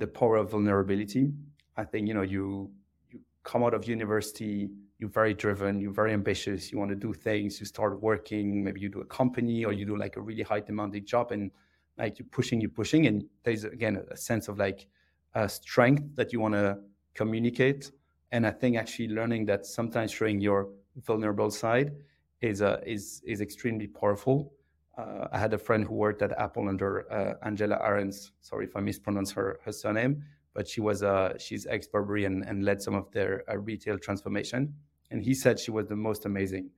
the 0.00 0.08
power 0.08 0.38
of 0.38 0.50
vulnerability. 0.50 1.30
I 1.76 1.84
think 1.84 2.08
you 2.08 2.14
know 2.14 2.22
you 2.22 2.72
you 3.12 3.20
come 3.44 3.62
out 3.62 3.74
of 3.74 3.86
university, 3.86 4.70
you're 4.98 5.10
very 5.10 5.32
driven, 5.32 5.80
you're 5.80 5.92
very 5.92 6.12
ambitious, 6.12 6.72
you 6.72 6.78
want 6.78 6.90
to 6.90 6.96
do 6.96 7.12
things, 7.12 7.60
you 7.60 7.66
start 7.66 8.02
working, 8.02 8.64
maybe 8.64 8.80
you 8.80 8.88
do 8.88 9.00
a 9.00 9.04
company 9.04 9.64
or 9.64 9.72
you 9.72 9.84
do 9.86 9.96
like 9.96 10.16
a 10.16 10.20
really 10.20 10.42
high 10.42 10.60
demanding 10.60 11.04
job, 11.04 11.30
and 11.30 11.50
like 11.96 12.18
you're 12.18 12.26
pushing, 12.30 12.60
you're 12.60 12.70
pushing, 12.70 13.06
and 13.06 13.24
there's 13.44 13.64
again 13.64 14.02
a 14.10 14.16
sense 14.16 14.48
of 14.48 14.58
like 14.58 14.86
a 15.34 15.48
strength 15.48 16.02
that 16.16 16.32
you 16.32 16.40
want 16.40 16.54
to 16.54 16.78
communicate. 17.14 17.92
And 18.32 18.46
I 18.46 18.50
think 18.50 18.76
actually 18.76 19.08
learning 19.08 19.46
that 19.46 19.66
sometimes 19.66 20.10
showing 20.10 20.40
your 20.40 20.68
vulnerable 20.96 21.50
side 21.50 21.92
is 22.40 22.60
uh, 22.60 22.80
is 22.84 23.22
is 23.24 23.40
extremely 23.40 23.86
powerful. 23.86 24.52
Uh, 24.96 25.28
I 25.30 25.38
had 25.38 25.54
a 25.54 25.58
friend 25.58 25.84
who 25.84 25.94
worked 25.94 26.22
at 26.22 26.32
Apple 26.32 26.68
under 26.68 27.10
uh, 27.12 27.34
Angela 27.46 27.78
Ahrendts. 27.78 28.32
Sorry 28.40 28.64
if 28.64 28.76
I 28.76 28.80
mispronounce 28.80 29.30
her 29.32 29.60
her 29.64 29.72
surname, 29.72 30.24
but 30.54 30.66
she 30.66 30.80
was 30.80 31.02
uh, 31.02 31.38
she's 31.38 31.66
ex 31.66 31.86
Burberry 31.86 32.24
and, 32.24 32.44
and 32.44 32.64
led 32.64 32.82
some 32.82 32.94
of 32.94 33.10
their 33.12 33.44
uh, 33.48 33.56
retail 33.58 33.96
transformation. 33.98 34.74
And 35.10 35.22
he 35.22 35.34
said 35.34 35.58
she 35.58 35.70
was 35.70 35.86
the 35.86 35.96
most 35.96 36.26
amazing 36.26 36.70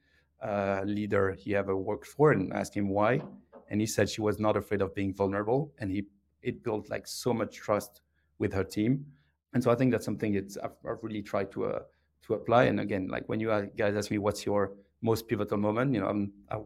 uh, 0.42 0.82
leader 0.84 1.32
he 1.32 1.54
ever 1.54 1.76
worked 1.76 2.06
for, 2.06 2.32
and 2.32 2.52
asked 2.52 2.74
him 2.74 2.88
why. 2.88 3.20
And 3.68 3.80
he 3.80 3.86
said 3.86 4.08
she 4.08 4.20
was 4.20 4.38
not 4.38 4.56
afraid 4.56 4.82
of 4.82 4.94
being 4.94 5.14
vulnerable. 5.14 5.72
And 5.78 5.90
he 5.90 6.06
it 6.42 6.62
built 6.62 6.88
like 6.88 7.06
so 7.06 7.32
much 7.32 7.56
trust 7.56 8.00
with 8.38 8.52
her 8.52 8.64
team. 8.64 9.06
And 9.52 9.62
so 9.62 9.70
i 9.70 9.74
think 9.74 9.90
that's 9.90 10.04
something 10.04 10.34
it's 10.34 10.56
i've, 10.56 10.76
I've 10.88 11.02
really 11.02 11.22
tried 11.22 11.50
to 11.52 11.66
uh, 11.66 11.80
to 12.26 12.34
apply. 12.34 12.64
And 12.64 12.80
again 12.80 13.08
like 13.08 13.28
when 13.28 13.40
you 13.40 13.70
guys 13.76 13.96
ask 13.96 14.10
me 14.10 14.18
what's 14.18 14.46
your 14.46 14.72
most 15.02 15.28
pivotal 15.28 15.56
moment 15.58 15.94
you 15.94 16.00
know 16.00 16.06
i'm 16.08 16.32
I, 16.50 16.56
am 16.56 16.64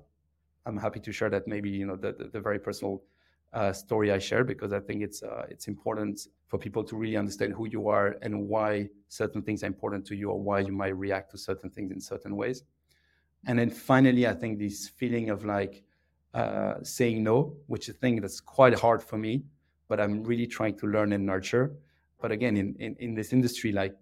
i 0.66 0.68
am 0.70 0.76
happy 0.76 1.00
to 1.00 1.12
share 1.12 1.30
that 1.30 1.46
maybe 1.46 1.70
you 1.70 1.86
know 1.86 1.96
the, 1.96 2.12
the, 2.12 2.24
the 2.24 2.40
very 2.40 2.58
personal 2.58 3.02
uh, 3.54 3.72
story 3.72 4.10
I 4.10 4.18
share 4.18 4.44
because 4.44 4.72
I 4.72 4.80
think 4.80 5.02
it's 5.02 5.22
uh, 5.22 5.46
it's 5.48 5.68
important 5.68 6.26
for 6.48 6.58
people 6.58 6.84
to 6.84 6.96
really 6.96 7.16
understand 7.16 7.54
who 7.54 7.66
you 7.66 7.88
are 7.88 8.16
and 8.20 8.48
why 8.48 8.88
certain 9.08 9.42
things 9.42 9.62
are 9.62 9.66
important 9.66 10.04
to 10.06 10.14
you 10.16 10.30
or 10.30 10.40
why 10.40 10.58
you 10.60 10.72
might 10.72 10.96
react 10.96 11.30
to 11.30 11.38
certain 11.38 11.70
things 11.70 11.92
in 11.92 12.00
certain 12.00 12.36
ways. 12.36 12.64
And 13.46 13.58
then 13.58 13.70
finally, 13.70 14.26
I 14.26 14.32
think 14.32 14.58
this 14.58 14.88
feeling 14.88 15.30
of 15.30 15.44
like 15.44 15.82
uh, 16.34 16.74
saying 16.82 17.22
no, 17.22 17.54
which 17.66 17.88
is 17.88 17.94
a 17.94 17.98
thing 17.98 18.20
that's 18.20 18.40
quite 18.40 18.78
hard 18.78 19.02
for 19.02 19.16
me, 19.16 19.44
but 19.88 20.00
I'm 20.00 20.24
really 20.24 20.46
trying 20.46 20.76
to 20.78 20.86
learn 20.86 21.12
and 21.12 21.24
nurture. 21.24 21.76
But 22.20 22.32
again, 22.32 22.56
in, 22.56 22.74
in, 22.78 22.96
in 22.98 23.14
this 23.14 23.32
industry, 23.32 23.70
like 23.70 23.94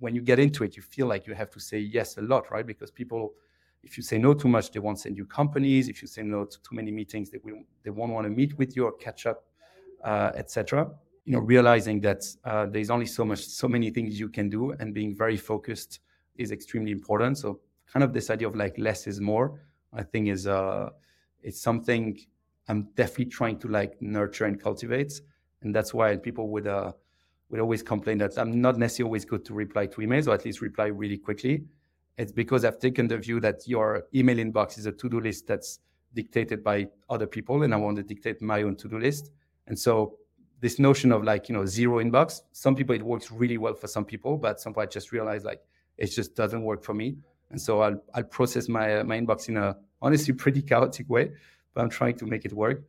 when 0.00 0.14
you 0.14 0.22
get 0.22 0.38
into 0.38 0.64
it, 0.64 0.76
you 0.76 0.82
feel 0.82 1.06
like 1.06 1.26
you 1.26 1.34
have 1.34 1.50
to 1.50 1.60
say 1.60 1.78
yes 1.78 2.16
a 2.16 2.22
lot, 2.22 2.50
right? 2.50 2.66
Because 2.66 2.90
people, 2.90 3.34
if 3.86 3.96
you 3.96 4.02
say 4.02 4.18
no 4.18 4.34
too 4.34 4.48
much, 4.48 4.72
they 4.72 4.80
won't 4.80 4.98
send 4.98 5.16
you 5.16 5.24
companies. 5.24 5.88
If 5.88 6.02
you 6.02 6.08
say 6.08 6.22
no 6.22 6.44
to 6.44 6.62
too 6.62 6.74
many 6.74 6.90
meetings, 6.90 7.30
they, 7.30 7.38
will, 7.42 7.62
they 7.84 7.90
won't 7.90 8.12
want 8.12 8.24
to 8.24 8.30
meet 8.30 8.58
with 8.58 8.76
you 8.76 8.84
or 8.84 8.92
catch 8.92 9.26
up, 9.26 9.44
uh, 10.04 10.32
etc. 10.34 10.90
You 11.24 11.34
know, 11.34 11.38
realizing 11.38 12.00
that 12.00 12.24
uh, 12.44 12.66
there's 12.66 12.90
only 12.90 13.06
so 13.06 13.24
much, 13.24 13.44
so 13.44 13.68
many 13.68 13.90
things 13.90 14.18
you 14.18 14.28
can 14.28 14.48
do, 14.48 14.72
and 14.72 14.92
being 14.92 15.14
very 15.16 15.36
focused 15.36 16.00
is 16.36 16.50
extremely 16.50 16.90
important. 16.90 17.38
So, 17.38 17.60
kind 17.86 18.02
of 18.02 18.12
this 18.12 18.28
idea 18.30 18.48
of 18.48 18.56
like 18.56 18.76
less 18.76 19.06
is 19.06 19.20
more, 19.20 19.60
I 19.92 20.02
think 20.02 20.28
is 20.28 20.46
uh, 20.46 20.90
it's 21.42 21.60
something 21.60 22.18
I'm 22.68 22.88
definitely 22.96 23.26
trying 23.26 23.58
to 23.60 23.68
like 23.68 24.02
nurture 24.02 24.44
and 24.44 24.60
cultivate. 24.60 25.20
And 25.62 25.74
that's 25.74 25.94
why 25.94 26.16
people 26.16 26.48
would 26.48 26.66
uh, 26.66 26.92
would 27.50 27.60
always 27.60 27.82
complain 27.82 28.18
that 28.18 28.36
I'm 28.36 28.60
not 28.60 28.76
necessarily 28.78 29.08
always 29.10 29.24
good 29.24 29.44
to 29.44 29.54
reply 29.54 29.86
to 29.86 29.96
emails 29.98 30.26
or 30.26 30.34
at 30.34 30.44
least 30.44 30.60
reply 30.60 30.86
really 30.86 31.18
quickly. 31.18 31.64
It's 32.18 32.32
because 32.32 32.64
I've 32.64 32.78
taken 32.78 33.08
the 33.08 33.18
view 33.18 33.40
that 33.40 33.66
your 33.68 34.04
email 34.14 34.36
inbox 34.36 34.78
is 34.78 34.86
a 34.86 34.92
to-do 34.92 35.20
list 35.20 35.46
that's 35.46 35.80
dictated 36.14 36.64
by 36.64 36.88
other 37.10 37.26
people 37.26 37.62
and 37.62 37.74
I 37.74 37.76
want 37.76 37.96
to 37.96 38.02
dictate 38.02 38.40
my 38.40 38.62
own 38.62 38.76
to-do 38.76 38.98
list. 38.98 39.30
And 39.66 39.78
so 39.78 40.16
this 40.60 40.78
notion 40.78 41.12
of 41.12 41.24
like, 41.24 41.48
you 41.48 41.54
know, 41.54 41.66
zero 41.66 42.02
inbox, 42.02 42.42
some 42.52 42.74
people 42.74 42.94
it 42.94 43.02
works 43.02 43.30
really 43.30 43.58
well 43.58 43.74
for 43.74 43.86
some 43.86 44.04
people, 44.04 44.38
but 44.38 44.60
some 44.60 44.72
people 44.72 44.82
I 44.82 44.86
just 44.86 45.12
realize 45.12 45.44
like 45.44 45.60
it 45.98 46.06
just 46.06 46.34
doesn't 46.34 46.62
work 46.62 46.82
for 46.82 46.94
me. 46.94 47.16
And 47.50 47.60
so 47.60 47.80
I'll 47.80 48.02
I'll 48.14 48.24
process 48.24 48.68
my 48.68 48.98
uh, 48.98 49.04
my 49.04 49.20
inbox 49.20 49.48
in 49.48 49.56
a 49.56 49.76
honestly 50.02 50.34
pretty 50.44 50.62
chaotic 50.62 51.08
way, 51.08 51.32
but 51.74 51.82
I'm 51.82 51.90
trying 51.90 52.16
to 52.18 52.26
make 52.26 52.44
it 52.44 52.52
work. 52.52 52.82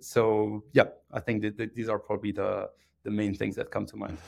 So 0.00 0.64
yeah, 0.72 0.88
I 1.12 1.20
think 1.20 1.42
that, 1.42 1.56
that 1.58 1.74
these 1.74 1.88
are 1.88 1.98
probably 1.98 2.32
the 2.32 2.68
the 3.04 3.10
main 3.10 3.34
things 3.34 3.56
that 3.56 3.70
come 3.70 3.86
to 3.86 3.96
mind. 3.96 4.18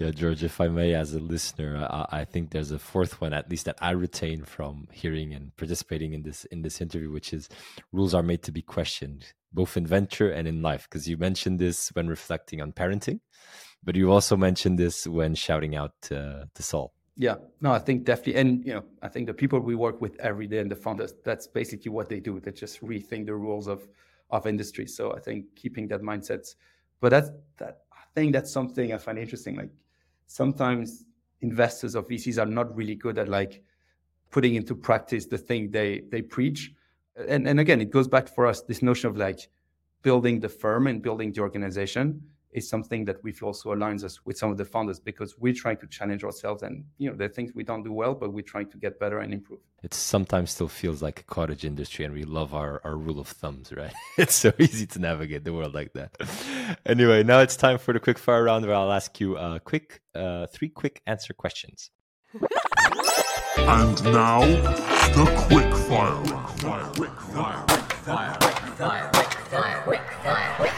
Yeah, 0.00 0.10
George, 0.10 0.42
if 0.42 0.60
I 0.60 0.68
may, 0.68 0.94
as 0.94 1.14
a 1.14 1.20
listener, 1.20 1.86
I, 1.88 2.20
I, 2.20 2.24
think 2.24 2.50
there's 2.50 2.72
a 2.72 2.80
fourth 2.80 3.20
one, 3.20 3.32
at 3.32 3.48
least 3.48 3.66
that 3.66 3.78
I 3.80 3.92
retain 3.92 4.44
from 4.44 4.88
hearing 4.92 5.32
and 5.32 5.56
participating 5.56 6.14
in 6.14 6.22
this 6.22 6.44
in 6.46 6.62
this 6.62 6.80
interview, 6.80 7.12
which 7.12 7.32
is 7.32 7.48
rules 7.92 8.12
are 8.12 8.22
made 8.22 8.42
to 8.42 8.52
be 8.52 8.62
questioned, 8.62 9.32
both 9.52 9.76
in 9.76 9.86
venture 9.86 10.30
and 10.30 10.48
in 10.48 10.62
life. 10.62 10.88
Because 10.90 11.08
you 11.08 11.16
mentioned 11.16 11.60
this 11.60 11.90
when 11.90 12.08
reflecting 12.08 12.60
on 12.60 12.72
parenting, 12.72 13.20
but 13.84 13.94
you 13.94 14.10
also 14.10 14.36
mentioned 14.36 14.80
this 14.80 15.06
when 15.06 15.36
shouting 15.36 15.76
out 15.76 15.92
to, 16.02 16.48
to 16.52 16.62
Saul. 16.62 16.92
Yeah, 17.16 17.36
no, 17.60 17.70
I 17.70 17.78
think 17.78 18.04
definitely, 18.04 18.40
and 18.40 18.66
you 18.66 18.74
know, 18.74 18.84
I 19.00 19.06
think 19.08 19.28
the 19.28 19.34
people 19.34 19.60
we 19.60 19.76
work 19.76 20.00
with 20.00 20.18
every 20.18 20.48
day 20.48 20.58
and 20.58 20.70
the 20.70 20.76
founders, 20.76 21.14
that's 21.24 21.46
basically 21.46 21.90
what 21.90 22.08
they 22.08 22.18
do. 22.18 22.40
They 22.40 22.50
just 22.50 22.80
rethink 22.80 23.26
the 23.26 23.36
rules 23.36 23.68
of 23.68 23.86
of 24.30 24.46
industry. 24.48 24.88
So 24.88 25.14
I 25.14 25.20
think 25.20 25.54
keeping 25.54 25.86
that 25.88 26.02
mindset, 26.02 26.52
but 27.00 27.10
that's 27.10 27.30
that. 27.58 27.83
I 28.16 28.20
think 28.20 28.32
that's 28.32 28.52
something 28.52 28.92
I 28.92 28.98
find 28.98 29.18
interesting. 29.18 29.56
Like 29.56 29.70
sometimes 30.26 31.04
investors 31.40 31.96
or 31.96 32.04
VCs 32.04 32.40
are 32.40 32.46
not 32.46 32.74
really 32.76 32.94
good 32.94 33.18
at 33.18 33.28
like 33.28 33.62
putting 34.30 34.54
into 34.54 34.74
practice 34.74 35.26
the 35.26 35.38
thing 35.38 35.70
they 35.70 36.02
they 36.10 36.22
preach. 36.22 36.72
And 37.28 37.48
and 37.48 37.58
again, 37.58 37.80
it 37.80 37.90
goes 37.90 38.08
back 38.08 38.28
for 38.28 38.46
us 38.46 38.62
this 38.62 38.82
notion 38.82 39.10
of 39.10 39.16
like 39.16 39.48
building 40.02 40.38
the 40.38 40.48
firm 40.48 40.86
and 40.86 41.02
building 41.02 41.32
the 41.32 41.40
organization 41.40 42.22
is 42.54 42.68
something 42.68 43.04
that 43.04 43.22
we 43.24 43.32
feel 43.32 43.48
also 43.48 43.74
aligns 43.74 44.04
us 44.04 44.24
with 44.24 44.38
some 44.38 44.50
of 44.50 44.56
the 44.56 44.64
founders 44.64 45.00
because 45.00 45.36
we're 45.38 45.52
trying 45.52 45.76
to 45.76 45.86
challenge 45.88 46.22
ourselves 46.22 46.62
and 46.62 46.84
you 46.98 47.10
know 47.10 47.16
there 47.16 47.26
are 47.26 47.32
things 47.32 47.52
we 47.54 47.64
don't 47.64 47.82
do 47.82 47.92
well 47.92 48.14
but 48.14 48.32
we're 48.32 48.42
trying 48.42 48.70
to 48.70 48.78
get 48.78 48.98
better 49.00 49.18
and 49.18 49.34
improve 49.34 49.58
it 49.82 49.92
sometimes 49.92 50.52
still 50.52 50.68
feels 50.68 51.02
like 51.02 51.20
a 51.20 51.24
cottage 51.24 51.64
industry 51.64 52.04
and 52.04 52.14
we 52.14 52.22
love 52.22 52.54
our, 52.54 52.80
our 52.84 52.96
rule 52.96 53.18
of 53.18 53.26
thumbs 53.26 53.72
right 53.72 53.92
it's 54.18 54.34
so 54.34 54.52
easy 54.58 54.86
to 54.86 54.98
navigate 55.00 55.44
the 55.44 55.52
world 55.52 55.74
like 55.74 55.92
that 55.92 56.14
anyway 56.86 57.22
now 57.24 57.40
it's 57.40 57.56
time 57.56 57.76
for 57.76 57.92
the 57.92 58.00
quick 58.00 58.18
fire 58.18 58.44
round 58.44 58.64
where 58.64 58.76
i'll 58.76 58.92
ask 58.92 59.18
you 59.18 59.36
a 59.36 59.58
quick 59.60 60.00
uh, 60.14 60.46
three 60.46 60.68
quick 60.68 61.02
answer 61.06 61.34
questions 61.34 61.90
and 63.56 64.04
now 64.04 64.40
the 64.40 65.46
quick 65.48 65.74
fire 65.88 66.14
round 66.30 66.94
quick 66.96 67.20
fire 67.20 67.64
quick 67.66 67.90
fire 67.90 68.36
quick 68.38 68.60
fire 68.60 69.10
quick 69.12 69.32
fire 69.50 69.82
quick 69.82 70.00
fire 70.22 70.54
quick 70.56 70.58
fire 70.58 70.73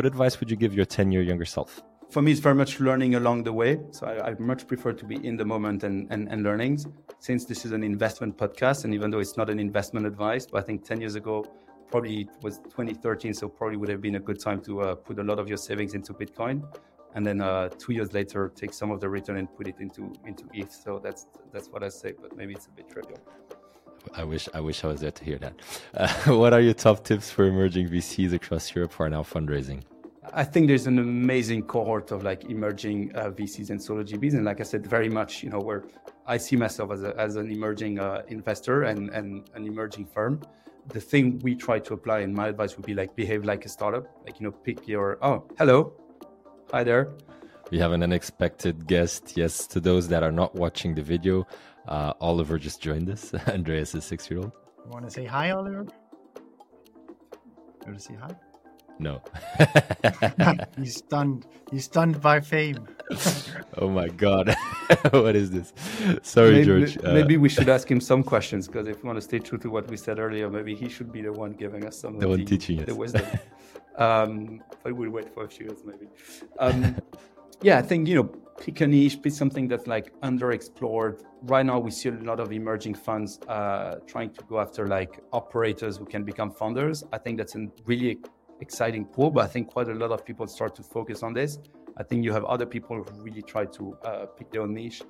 What 0.00 0.06
advice 0.06 0.40
would 0.40 0.50
you 0.50 0.56
give 0.56 0.72
your 0.72 0.86
10 0.86 1.12
year 1.12 1.20
younger 1.20 1.44
self? 1.44 1.82
For 2.08 2.22
me, 2.22 2.32
it's 2.32 2.40
very 2.40 2.54
much 2.54 2.80
learning 2.80 3.16
along 3.16 3.42
the 3.42 3.52
way. 3.52 3.78
So 3.90 4.06
I, 4.06 4.30
I 4.30 4.34
much 4.38 4.66
prefer 4.66 4.94
to 4.94 5.04
be 5.04 5.16
in 5.16 5.36
the 5.36 5.44
moment 5.44 5.84
and, 5.84 6.10
and, 6.10 6.26
and 6.32 6.42
learnings. 6.42 6.86
Since 7.18 7.44
this 7.44 7.66
is 7.66 7.72
an 7.72 7.84
investment 7.84 8.38
podcast, 8.38 8.84
and 8.84 8.94
even 8.94 9.10
though 9.10 9.18
it's 9.18 9.36
not 9.36 9.50
an 9.50 9.60
investment 9.60 10.06
advice, 10.06 10.46
but 10.46 10.56
I 10.56 10.62
think 10.62 10.86
10 10.86 11.02
years 11.02 11.16
ago, 11.16 11.44
probably 11.90 12.26
was 12.40 12.60
2013, 12.60 13.34
so 13.34 13.46
probably 13.46 13.76
would 13.76 13.90
have 13.90 14.00
been 14.00 14.14
a 14.14 14.20
good 14.20 14.40
time 14.40 14.62
to 14.62 14.80
uh, 14.80 14.94
put 14.94 15.18
a 15.18 15.22
lot 15.22 15.38
of 15.38 15.48
your 15.48 15.58
savings 15.58 15.92
into 15.92 16.14
Bitcoin, 16.14 16.66
and 17.14 17.26
then 17.26 17.42
uh, 17.42 17.68
two 17.68 17.92
years 17.92 18.14
later 18.14 18.50
take 18.56 18.72
some 18.72 18.90
of 18.90 19.00
the 19.00 19.08
return 19.10 19.36
and 19.36 19.54
put 19.54 19.68
it 19.68 19.74
into 19.80 20.14
into 20.24 20.44
ETH. 20.54 20.72
So 20.72 20.98
that's 20.98 21.26
that's 21.52 21.68
what 21.68 21.84
I 21.84 21.90
say, 21.90 22.14
but 22.18 22.34
maybe 22.34 22.54
it's 22.54 22.68
a 22.68 22.70
bit 22.70 22.88
trivial. 22.88 23.20
I 24.14 24.24
wish 24.24 24.48
I 24.54 24.60
wish 24.60 24.84
I 24.84 24.88
was 24.88 25.00
there 25.00 25.10
to 25.10 25.24
hear 25.24 25.38
that. 25.38 25.54
Uh, 25.94 26.08
what 26.36 26.52
are 26.52 26.60
your 26.60 26.74
top 26.74 27.04
tips 27.04 27.30
for 27.30 27.44
emerging 27.44 27.88
VCs 27.88 28.32
across 28.32 28.74
Europe 28.74 28.92
who 28.94 29.04
are 29.04 29.10
now 29.10 29.22
fundraising? 29.22 29.82
I 30.32 30.44
think 30.44 30.68
there's 30.68 30.86
an 30.86 30.98
amazing 30.98 31.64
cohort 31.64 32.12
of 32.12 32.22
like 32.22 32.44
emerging 32.44 33.12
uh, 33.16 33.30
VCs 33.30 33.70
and 33.70 33.82
solo 33.82 34.02
GPs, 34.02 34.34
and 34.34 34.44
like 34.44 34.60
I 34.60 34.64
said, 34.64 34.86
very 34.86 35.08
much 35.08 35.42
you 35.42 35.50
know 35.50 35.60
where 35.60 35.84
I 36.26 36.36
see 36.36 36.56
myself 36.56 36.92
as, 36.92 37.02
a, 37.02 37.16
as 37.18 37.36
an 37.36 37.50
emerging 37.50 37.98
uh, 37.98 38.22
investor 38.28 38.84
and, 38.84 39.10
and 39.10 39.48
an 39.54 39.66
emerging 39.66 40.06
firm. 40.06 40.42
The 40.88 41.00
thing 41.00 41.38
we 41.40 41.54
try 41.54 41.78
to 41.80 41.94
apply, 41.94 42.20
and 42.20 42.34
my 42.34 42.48
advice 42.48 42.76
would 42.76 42.86
be 42.86 42.94
like 42.94 43.14
behave 43.16 43.44
like 43.44 43.64
a 43.64 43.68
startup, 43.68 44.06
like 44.24 44.40
you 44.40 44.46
know 44.46 44.52
pick 44.52 44.86
your 44.86 45.18
oh 45.24 45.44
hello, 45.58 45.92
hi 46.70 46.84
there. 46.84 47.12
We 47.70 47.78
have 47.78 47.92
an 47.92 48.02
unexpected 48.02 48.88
guest. 48.88 49.36
Yes, 49.36 49.66
to 49.68 49.80
those 49.80 50.08
that 50.08 50.24
are 50.24 50.32
not 50.32 50.56
watching 50.56 50.94
the 50.94 51.02
video, 51.02 51.46
uh, 51.90 52.14
Oliver 52.20 52.58
just 52.58 52.80
joined 52.80 53.10
us. 53.10 53.34
Andreas 53.48 53.94
is 53.94 54.04
six 54.04 54.30
year 54.30 54.40
old. 54.40 54.52
You 54.84 54.90
want 54.90 55.04
to 55.04 55.10
say 55.10 55.24
hi, 55.24 55.50
Oliver? 55.50 55.86
You 56.36 57.86
want 57.86 57.98
to 57.98 58.04
say 58.04 58.14
hi? 58.14 58.30
No. 58.98 59.22
He's 60.78 60.96
stunned. 60.98 61.46
He's 61.70 61.84
stunned 61.84 62.20
by 62.20 62.40
fame. 62.40 62.86
oh 63.78 63.88
my 63.88 64.08
god. 64.08 64.54
what 65.10 65.34
is 65.34 65.50
this? 65.50 65.72
Sorry, 66.22 66.52
maybe, 66.52 66.64
George. 66.66 66.98
Uh, 66.98 67.12
maybe 67.14 67.38
we 67.38 67.48
should 67.48 67.70
ask 67.70 67.90
him 67.90 68.00
some 68.00 68.22
questions 68.22 68.66
because 68.66 68.86
if 68.86 69.02
we 69.02 69.06
want 69.06 69.16
to 69.16 69.22
stay 69.22 69.38
true 69.38 69.56
to 69.58 69.70
what 69.70 69.88
we 69.88 69.96
said 69.96 70.18
earlier, 70.18 70.50
maybe 70.50 70.74
he 70.74 70.88
should 70.88 71.10
be 71.10 71.22
the 71.22 71.32
one 71.32 71.52
giving 71.52 71.86
us 71.86 71.98
some 71.98 72.18
the 72.18 72.26
of 72.26 72.30
one 72.30 72.40
the, 72.40 72.44
teaching 72.44 72.76
the 72.84 72.92
us. 72.92 72.98
wisdom. 72.98 73.26
um, 73.96 74.62
but 74.82 74.92
we'll 74.94 75.10
wait 75.10 75.32
for 75.32 75.44
a 75.44 75.48
few 75.48 75.66
years 75.66 75.78
maybe. 75.84 76.06
Um, 76.58 76.96
yeah, 77.62 77.78
I 77.78 77.82
think 77.82 78.08
you 78.08 78.14
know 78.14 78.24
pick 78.60 78.80
a 78.80 78.86
niche, 78.86 79.20
pick 79.22 79.32
something 79.32 79.68
that's 79.68 79.86
like 79.86 80.18
underexplored. 80.20 81.22
Right 81.42 81.64
now, 81.64 81.78
we 81.78 81.90
see 81.90 82.10
a 82.10 82.12
lot 82.12 82.40
of 82.40 82.52
emerging 82.52 82.94
funds 82.94 83.38
uh, 83.48 83.96
trying 84.06 84.30
to 84.30 84.42
go 84.44 84.60
after 84.60 84.86
like 84.86 85.20
operators 85.32 85.96
who 85.96 86.04
can 86.04 86.24
become 86.24 86.50
founders. 86.50 87.04
I 87.12 87.18
think 87.18 87.38
that's 87.38 87.54
a 87.54 87.66
really 87.84 88.18
exciting 88.60 89.06
pool, 89.06 89.30
but 89.30 89.44
I 89.44 89.46
think 89.46 89.68
quite 89.68 89.88
a 89.88 89.94
lot 89.94 90.10
of 90.10 90.24
people 90.24 90.46
start 90.46 90.74
to 90.76 90.82
focus 90.82 91.22
on 91.22 91.32
this. 91.32 91.58
I 91.96 92.02
think 92.02 92.24
you 92.24 92.32
have 92.32 92.44
other 92.44 92.66
people 92.66 92.96
who 92.96 93.22
really 93.22 93.42
try 93.42 93.64
to 93.64 93.96
uh, 94.04 94.26
pick 94.26 94.50
their 94.50 94.62
own 94.62 94.74
niche. 94.74 95.02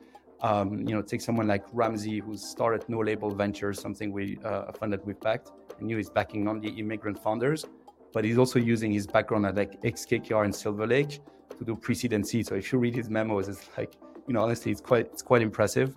Um, 0.43 0.79
you 0.89 0.95
know, 0.95 1.03
take 1.03 1.21
someone 1.21 1.47
like 1.47 1.65
Ramsey, 1.73 2.19
who 2.19 2.37
started 2.37 2.89
No 2.89 3.01
Label 3.01 3.31
Ventures, 3.31 3.79
something 3.79 4.11
we 4.11 4.39
uh, 4.45 4.67
a 4.69 4.73
fund 4.73 4.93
that 4.93 5.05
we've 5.05 5.21
backed, 5.21 5.51
and 5.79 5.87
knew 5.87 5.99
he's 5.99 6.09
backing 6.09 6.49
on 6.49 6.61
the 6.61 6.69
immigrant 6.69 7.23
founders, 7.23 7.67
but 8.13 8.25
he's 8.25 8.39
also 8.39 8.59
using 8.59 8.91
his 8.91 9.07
background 9.07 9.45
at 9.45 9.55
like 9.55 9.79
ex-KKR 9.85 10.45
and 10.45 10.55
Silver 10.55 10.87
Lake 10.87 11.21
to 11.59 11.65
do 11.65 12.23
seed. 12.25 12.47
So 12.47 12.55
if 12.55 12.73
you 12.73 12.79
read 12.79 12.95
his 12.95 13.09
memos, 13.11 13.49
it's 13.49 13.69
like, 13.77 13.93
you 14.27 14.35
know, 14.35 14.43
honestly, 14.43 14.73
it's 14.73 14.81
quite 14.81 15.07
it's 15.07 15.23
quite 15.23 15.43
impressive. 15.43 15.97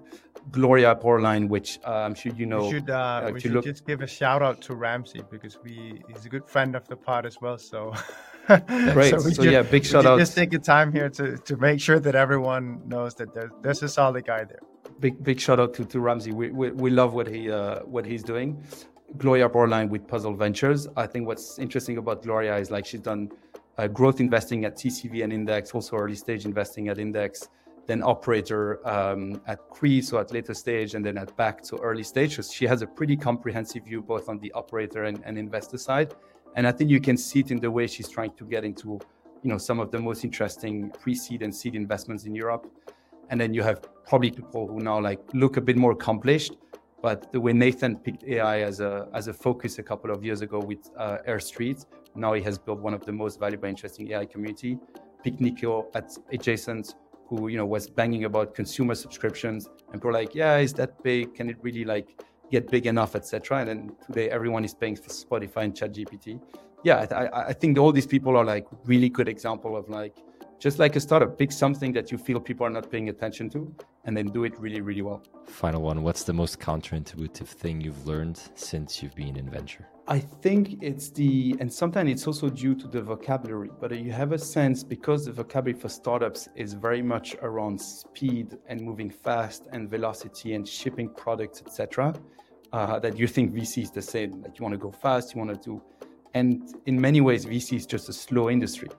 Gloria 0.52 0.94
Baeuerlein, 0.96 1.48
which 1.48 1.80
uh, 1.86 1.92
I'm 1.92 2.16
sure 2.16 2.34
you 2.34 2.46
know. 2.46 2.64
we 2.66 2.72
should, 2.72 2.90
uh, 2.90 2.94
uh, 2.96 3.32
we 3.34 3.40
should 3.40 3.52
look- 3.54 3.64
just 3.64 3.86
give 3.88 4.02
a 4.02 4.08
shout 4.08 4.42
out 4.42 4.60
to 4.64 4.76
Ramsey 4.76 5.22
because 5.32 5.58
we 5.64 6.02
he's 6.08 6.26
a 6.26 6.30
good 6.30 6.46
friend 6.50 6.76
of 6.76 6.86
the 6.88 6.98
pod 6.98 7.26
as 7.26 7.40
well. 7.40 7.58
So 7.58 7.94
Great. 8.48 9.14
we 9.24 9.32
So, 9.32 9.44
should- 9.44 9.52
yeah, 9.52 9.62
big 9.62 9.86
shout 9.86 10.06
out. 10.06 10.20
Just 10.20 10.36
take 10.36 10.52
the 10.52 10.60
time 10.60 10.92
here 10.92 11.10
to 11.10 11.38
to 11.38 11.58
make 11.58 11.80
sure 11.80 12.00
that 12.00 12.16
everyone 12.16 12.82
knows 12.88 13.16
that 13.16 13.34
there's 13.34 13.52
there's 13.62 13.84
a 13.84 13.88
solid 13.90 14.26
guy 14.26 14.44
there. 14.44 14.60
big 15.00 15.24
big 15.24 15.40
shout 15.40 15.60
out 15.60 15.74
to, 15.76 15.86
to 15.86 16.00
Ramsey. 16.00 16.32
We, 16.34 16.50
we, 16.52 16.72
we 16.72 16.90
love 16.90 17.14
what 17.14 17.28
he 17.28 17.50
uh, 17.50 17.80
what 17.86 18.06
he's 18.06 18.24
doing. 18.24 18.62
Gloria 19.18 19.48
Baeuerlein 19.48 19.90
with 19.90 20.08
Puzzle 20.08 20.34
Ventures. 20.34 20.88
I 20.98 21.06
think 21.08 21.28
what's 21.28 21.60
interesting 21.60 21.98
about 22.00 22.24
Gloria 22.24 22.58
is 22.58 22.70
like 22.72 22.86
she's 22.86 23.00
done 23.02 23.32
uh, 23.78 23.88
growth 23.88 24.20
investing 24.20 24.66
at 24.66 24.76
TCV 24.76 25.24
and 25.24 25.34
Index, 25.34 25.72
also 25.72 25.96
early 25.96 26.16
stage 26.16 26.46
investing 26.46 26.90
at 26.90 27.00
Index, 27.00 27.50
then 27.86 28.02
operator 28.04 28.86
um, 28.88 29.42
at 29.48 29.60
Cree, 29.70 30.02
so 30.02 30.18
at 30.20 30.32
later 30.32 30.54
stage, 30.54 30.96
and 30.96 31.06
then 31.06 31.18
at 31.18 31.36
Back, 31.36 31.66
so 31.66 31.78
early 31.78 32.04
stage. 32.04 32.36
So 32.36 32.42
she 32.42 32.66
has 32.66 32.82
a 32.82 32.88
pretty 32.88 33.18
comprehensive 33.18 33.84
view 33.84 34.02
both 34.02 34.30
on 34.30 34.40
the 34.40 34.52
operator 34.54 35.04
and, 35.06 35.22
and 35.26 35.38
investor 35.38 35.78
side. 35.78 36.14
And 36.56 36.68
I 36.68 36.72
think 36.72 36.90
you 36.90 37.02
can 37.02 37.18
see 37.18 37.40
it 37.40 37.52
in 37.52 37.60
the 37.60 37.72
way 37.72 37.88
she's 37.88 38.08
trying 38.08 38.34
to 38.34 38.46
get 38.46 38.64
into, 38.64 39.00
you 39.42 39.50
know, 39.50 39.58
some 39.58 39.80
of 39.80 39.92
the 39.92 40.00
most 40.00 40.24
interesting 40.24 40.92
pre-seed 40.92 41.42
and 41.42 41.54
seed 41.54 41.76
investments 41.76 42.26
in 42.26 42.36
Europe. 42.36 42.72
And 43.30 43.42
then 43.42 43.54
you 43.54 43.64
have 43.64 43.82
probably 44.06 44.32
people 44.32 44.68
who 44.68 44.80
now 44.80 45.00
like 45.00 45.20
look 45.34 45.58
a 45.58 45.62
bit 45.62 45.76
more 45.76 45.92
accomplished. 45.92 46.54
But 47.04 47.34
the 47.34 47.42
way 47.42 47.52
Nathan 47.52 47.98
picked 47.98 48.24
AI 48.24 48.62
as 48.62 48.80
a 48.80 49.10
as 49.14 49.28
a 49.28 49.34
focus 49.34 49.78
a 49.78 49.84
couple 49.84 50.10
of 50.10 50.24
years 50.24 50.42
ago 50.42 50.60
with 50.60 50.90
uh, 50.98 51.18
Air 51.26 51.42
Street, 51.42 51.86
now 52.16 52.32
he 52.32 52.42
has 52.44 52.58
built 52.58 52.80
one 52.80 52.94
of 52.94 53.06
the 53.06 53.12
most 53.12 53.42
valuable, 53.42 53.68
interesting 53.68 54.10
AI 54.12 54.26
community. 54.26 54.80
Pick 55.22 55.42
Nico 55.42 55.90
at 55.96 56.18
Adjacent, 56.32 56.96
who 57.28 57.50
you 57.50 57.58
know 57.58 57.66
was 57.66 57.90
banging 57.90 58.24
about 58.24 58.56
consumer 58.56 58.96
subscriptions, 58.96 59.68
and 59.92 60.02
people 60.02 60.14
like, 60.14 60.34
yeah, 60.34 60.58
is 60.58 60.74
that 60.76 61.04
big? 61.04 61.36
Can 61.36 61.50
it 61.50 61.58
really 61.62 61.84
like 61.84 62.24
get 62.50 62.72
big 62.72 62.86
enough, 62.86 63.16
etc. 63.16 63.60
And 63.60 63.68
then 63.70 63.92
today 64.06 64.30
everyone 64.30 64.64
is 64.64 64.74
paying 64.74 64.96
for 64.96 65.10
Spotify 65.10 65.64
and 65.66 65.74
ChatGPT. 65.74 66.40
Yeah, 66.84 67.06
I, 67.12 67.50
I 67.50 67.54
think 67.54 67.78
all 67.78 67.92
these 67.92 68.08
people 68.08 68.38
are 68.38 68.46
like 68.46 68.66
really 68.86 69.10
good 69.10 69.28
example 69.28 69.76
of 69.76 69.90
like 69.90 70.16
just 70.60 70.80
like 70.80 70.96
a 70.96 71.00
startup, 71.00 71.38
pick 71.38 71.52
something 71.52 71.92
that 71.94 72.12
you 72.12 72.18
feel 72.18 72.40
people 72.40 72.66
are 72.66 72.70
not 72.70 72.90
paying 72.90 73.10
attention 73.10 73.50
to, 73.52 73.74
and 74.06 74.16
then 74.16 74.28
do 74.28 74.44
it 74.44 74.58
really, 74.60 74.82
really 74.82 75.02
well. 75.02 75.24
Final 75.46 75.82
one. 75.82 76.04
What's 76.04 76.24
the 76.24 76.34
most 76.34 76.60
counterintuitive 76.60 77.48
thing 77.48 77.82
you've 77.82 78.06
learned 78.08 78.40
since 78.56 79.02
you've 79.02 79.16
been 79.16 79.36
in 79.36 79.50
venture? 79.50 79.88
I 80.08 80.20
think 80.20 80.84
it's 80.84 81.10
the, 81.10 81.56
and 81.60 81.72
sometimes 81.72 82.12
it's 82.12 82.28
also 82.28 82.50
due 82.50 82.76
to 82.76 82.88
the 82.88 83.02
vocabulary, 83.02 83.70
but 83.80 83.98
you 83.98 84.12
have 84.12 84.34
a 84.34 84.38
sense 84.38 84.84
because 84.84 85.26
the 85.26 85.32
vocabulary 85.32 85.80
for 85.80 85.90
startups 85.90 86.50
is 86.56 86.74
very 86.74 87.02
much 87.02 87.36
around 87.42 87.80
speed 87.80 88.58
and 88.68 88.82
moving 88.82 89.10
fast 89.10 89.68
and 89.72 89.90
velocity 89.90 90.56
and 90.56 90.68
shipping 90.68 91.10
products, 91.10 91.62
etc. 91.66 92.14
Uh, 92.74 93.00
that 93.00 93.18
you 93.18 93.28
think 93.28 93.54
VC 93.54 93.84
is 93.84 93.92
the 93.92 94.02
same. 94.02 94.42
Like 94.42 94.60
you 94.60 94.64
want 94.64 94.74
to 94.74 94.80
go 94.80 94.92
fast, 94.92 95.34
you 95.34 95.40
want 95.40 95.54
to 95.54 95.70
do, 95.70 95.82
and 96.34 96.76
in 96.86 97.00
many 97.00 97.22
ways, 97.22 97.46
VC 97.46 97.78
is 97.78 97.86
just 97.86 98.10
a 98.10 98.14
slow 98.14 98.50
industry. 98.50 98.90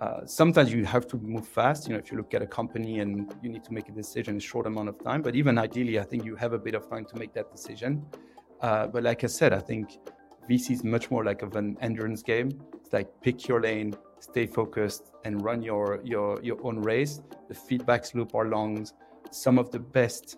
Uh, 0.00 0.26
sometimes 0.26 0.72
you 0.72 0.84
have 0.84 1.06
to 1.06 1.16
move 1.18 1.46
fast. 1.46 1.88
You 1.88 1.94
know, 1.94 1.98
if 1.98 2.10
you 2.10 2.18
look 2.18 2.34
at 2.34 2.42
a 2.42 2.46
company 2.46 3.00
and 3.00 3.34
you 3.42 3.48
need 3.48 3.64
to 3.64 3.72
make 3.72 3.88
a 3.88 3.92
decision 3.92 4.34
in 4.34 4.38
a 4.38 4.40
short 4.40 4.66
amount 4.66 4.88
of 4.88 5.02
time. 5.02 5.22
But 5.22 5.34
even 5.34 5.58
ideally, 5.58 5.98
I 5.98 6.02
think 6.02 6.24
you 6.24 6.36
have 6.36 6.52
a 6.52 6.58
bit 6.58 6.74
of 6.74 6.88
time 6.88 7.06
to 7.06 7.16
make 7.16 7.32
that 7.32 7.50
decision. 7.50 8.04
Uh, 8.60 8.86
but 8.86 9.02
like 9.02 9.24
I 9.24 9.26
said, 9.26 9.52
I 9.52 9.60
think 9.60 9.98
VC 10.48 10.72
is 10.72 10.84
much 10.84 11.10
more 11.10 11.24
like 11.24 11.42
of 11.42 11.56
an 11.56 11.78
endurance 11.80 12.22
game. 12.22 12.50
It's 12.74 12.92
like 12.92 13.08
pick 13.22 13.48
your 13.48 13.60
lane, 13.60 13.94
stay 14.20 14.46
focused, 14.46 15.12
and 15.24 15.42
run 15.42 15.62
your 15.62 16.00
your 16.04 16.42
your 16.42 16.58
own 16.62 16.78
race. 16.78 17.22
The 17.48 17.54
feedbacks 17.54 18.14
loop 18.14 18.34
are 18.34 18.46
long. 18.46 18.86
Some 19.30 19.58
of 19.58 19.70
the 19.70 19.80
best 19.80 20.36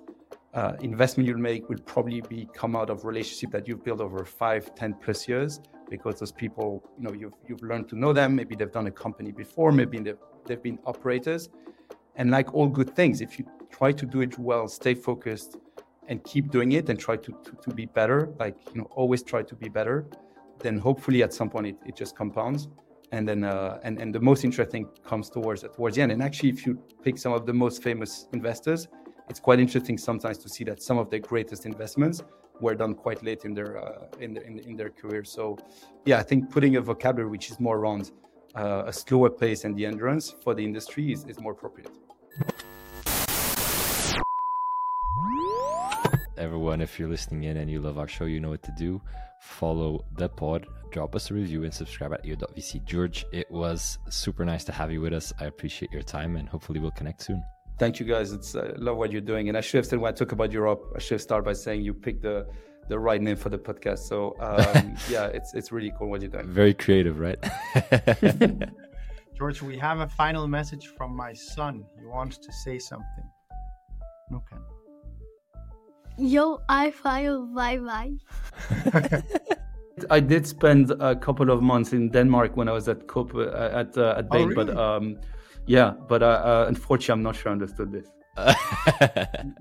uh, 0.55 0.75
investment 0.81 1.29
you'll 1.29 1.39
make 1.39 1.69
will 1.69 1.79
probably 1.85 2.21
be 2.23 2.49
come 2.55 2.75
out 2.77 2.91
of 2.91 3.05
relationship 3.05 3.51
that 3.51 3.69
you've 3.69 3.85
built 3.85 4.01
over 4.01 4.25
five, 4.25 4.75
10 4.75 4.95
plus 4.95 5.29
years 5.29 5.61
because 5.91 6.19
those 6.21 6.33
people, 6.33 6.83
you 6.97 7.05
know, 7.05 7.13
you've, 7.13 7.35
you've 7.47 7.63
learned 7.63 7.89
to 7.91 7.97
know 7.99 8.13
them. 8.13 8.35
Maybe 8.37 8.55
they've 8.55 8.73
done 8.73 8.87
a 8.87 8.91
company 8.91 9.33
before, 9.33 9.73
maybe 9.73 9.99
they've, 9.99 10.19
they've 10.47 10.63
been 10.63 10.79
operators. 10.87 11.49
And 12.17 12.31
like 12.31 12.53
all 12.55 12.69
good 12.69 12.95
things, 12.97 13.21
if 13.21 13.39
you 13.39 13.47
try 13.71 13.93
to 13.93 14.07
do 14.07 14.21
it 14.21 14.39
well, 14.39 14.67
stay 14.69 14.95
focused 14.95 15.57
and 16.09 16.23
keep 16.25 16.51
doing 16.51 16.73
it 16.73 16.89
and 16.89 16.99
try 16.99 17.17
to, 17.17 17.33
to, 17.45 17.53
to 17.63 17.71
be 17.75 17.87
better, 17.87 18.31
like, 18.39 18.57
you 18.75 18.81
know, 18.81 18.89
always 18.93 19.23
try 19.23 19.43
to 19.43 19.55
be 19.55 19.69
better, 19.69 20.07
then 20.59 20.79
hopefully 20.79 21.23
at 21.23 21.33
some 21.33 21.49
point 21.49 21.67
it, 21.67 21.77
it 21.87 21.97
just 21.97 22.17
compounds. 22.17 22.69
And 23.13 23.27
then, 23.29 23.45
uh, 23.45 23.79
and, 23.85 24.01
and 24.01 24.15
the 24.15 24.21
most 24.21 24.45
interesting 24.45 24.87
comes 25.05 25.31
towards, 25.31 25.63
towards 25.63 25.97
the 25.97 26.03
end. 26.03 26.13
And 26.13 26.23
actually, 26.23 26.51
if 26.51 26.67
you 26.67 26.79
pick 27.03 27.19
some 27.19 27.33
of 27.33 27.47
the 27.47 27.53
most 27.55 27.83
famous 27.83 28.27
investors, 28.33 28.89
it's 29.31 29.41
quite 29.41 29.61
interesting 29.61 29.97
sometimes 29.97 30.39
to 30.39 30.49
see 30.49 30.65
that 30.65 30.83
some 30.83 30.99
of 30.99 31.11
their 31.11 31.21
greatest 31.21 31.67
investments 31.67 32.23
were 32.61 32.75
done 32.75 32.95
quite 32.95 33.23
late 33.23 33.45
in 33.45 33.55
their 33.55 33.79
uh, 33.79 34.07
in, 34.21 34.37
in, 34.39 34.59
in 34.61 34.77
their 34.77 34.91
career. 34.91 35.25
So, 35.25 35.59
yeah, 36.05 36.19
I 36.19 36.23
think 36.23 36.51
putting 36.51 36.77
a 36.77 36.81
vocabulary 36.81 37.31
which 37.31 37.51
is 37.51 37.61
more 37.61 37.77
around 37.79 38.11
uh, 38.55 38.85
a 38.87 38.93
slower 38.93 39.31
pace 39.31 39.65
and 39.65 39.77
the 39.77 39.87
endurance 39.87 40.35
for 40.43 40.55
the 40.55 40.65
industry 40.65 41.13
is, 41.13 41.25
is 41.25 41.39
more 41.41 41.53
appropriate. 41.53 41.91
Everyone, 46.37 46.81
if 46.81 46.99
you're 46.99 47.09
listening 47.09 47.45
in 47.45 47.57
and 47.57 47.69
you 47.69 47.81
love 47.81 47.99
our 47.99 48.07
show, 48.07 48.25
you 48.25 48.39
know 48.39 48.51
what 48.51 48.63
to 48.63 48.73
do. 48.79 49.01
Follow 49.41 50.05
the 50.17 50.29
pod, 50.29 50.67
drop 50.93 51.17
us 51.17 51.31
a 51.31 51.35
review, 51.35 51.65
and 51.65 51.75
subscribe 51.75 52.13
at 52.13 52.25
eu.vc. 52.25 52.85
George, 52.85 53.27
it 53.33 53.51
was 53.51 53.99
super 54.09 54.45
nice 54.45 54.63
to 54.65 54.73
have 54.73 54.93
you 54.93 55.01
with 55.01 55.13
us. 55.13 55.33
I 55.41 55.47
appreciate 55.47 55.91
your 55.93 56.03
time, 56.03 56.37
and 56.37 56.49
hopefully 56.49 56.79
we'll 56.79 56.93
connect 56.93 57.23
soon. 57.23 57.43
Thank 57.79 58.01
you 58.01 58.07
guys. 58.07 58.33
It's 58.33 58.57
I 58.57 58.73
love 58.77 58.97
what 58.97 59.13
you're 59.13 59.21
doing. 59.21 59.49
And 59.49 59.57
I 59.57 59.61
should 59.61 59.79
have 59.79 59.87
said 59.87 59.99
when 60.01 60.13
I 60.13 60.17
talk 60.17 60.33
about 60.33 60.51
Europe, 60.53 60.93
I 60.97 60.99
should 60.99 61.15
have 61.17 61.23
started 61.23 61.45
by 61.45 61.53
saying 61.53 61.83
you 61.83 61.95
picked 61.95 62.23
the 62.23 62.47
the 62.89 62.99
right 62.99 63.21
name 63.21 63.37
for 63.37 63.51
the 63.51 63.59
podcast. 63.59 64.01
So 64.01 64.35
um, 64.41 64.97
yeah, 65.11 65.27
it's 65.27 65.55
it's 65.55 65.71
really 65.71 65.93
cool 65.97 66.11
what 66.11 66.21
you're 66.21 66.31
doing. 66.31 66.49
Very 66.49 66.75
creative, 66.75 67.21
right? 67.21 67.39
George, 69.37 69.63
we 69.63 69.79
have 69.79 70.01
a 70.01 70.09
final 70.09 70.49
message 70.49 70.89
from 70.89 71.15
my 71.15 71.33
son. 71.33 71.85
He 71.99 72.05
wants 72.05 72.39
to 72.39 72.53
say 72.53 72.79
something. 72.79 73.31
Okay. 74.33 74.57
Yo, 76.19 76.61
I 76.69 76.91
file 76.91 77.47
bye 77.47 77.79
bye. 77.79 78.13
I 80.11 80.21
did 80.21 80.47
spend 80.47 80.91
a 80.91 81.15
couple 81.15 81.51
of 81.51 81.63
months 81.63 81.93
in 81.93 82.11
Denmark 82.11 82.57
when 82.57 82.69
I 82.69 82.73
was 82.73 82.89
at 82.89 83.07
Cope 83.07 83.35
uh, 83.35 83.71
at 83.73 83.97
uh, 83.97 84.15
at 84.19 84.27
Oh, 84.27 84.29
Bain, 84.33 84.55
but 84.55 84.77
um, 84.77 85.19
yeah, 85.69 85.93
but 86.09 86.23
uh, 86.23 86.27
uh, 86.27 86.65
unfortunately, 86.69 87.13
I'm 87.13 87.23
not 87.23 87.37
sure 87.37 87.51
I 87.51 87.53
understood 87.53 87.93
this. 87.93 88.07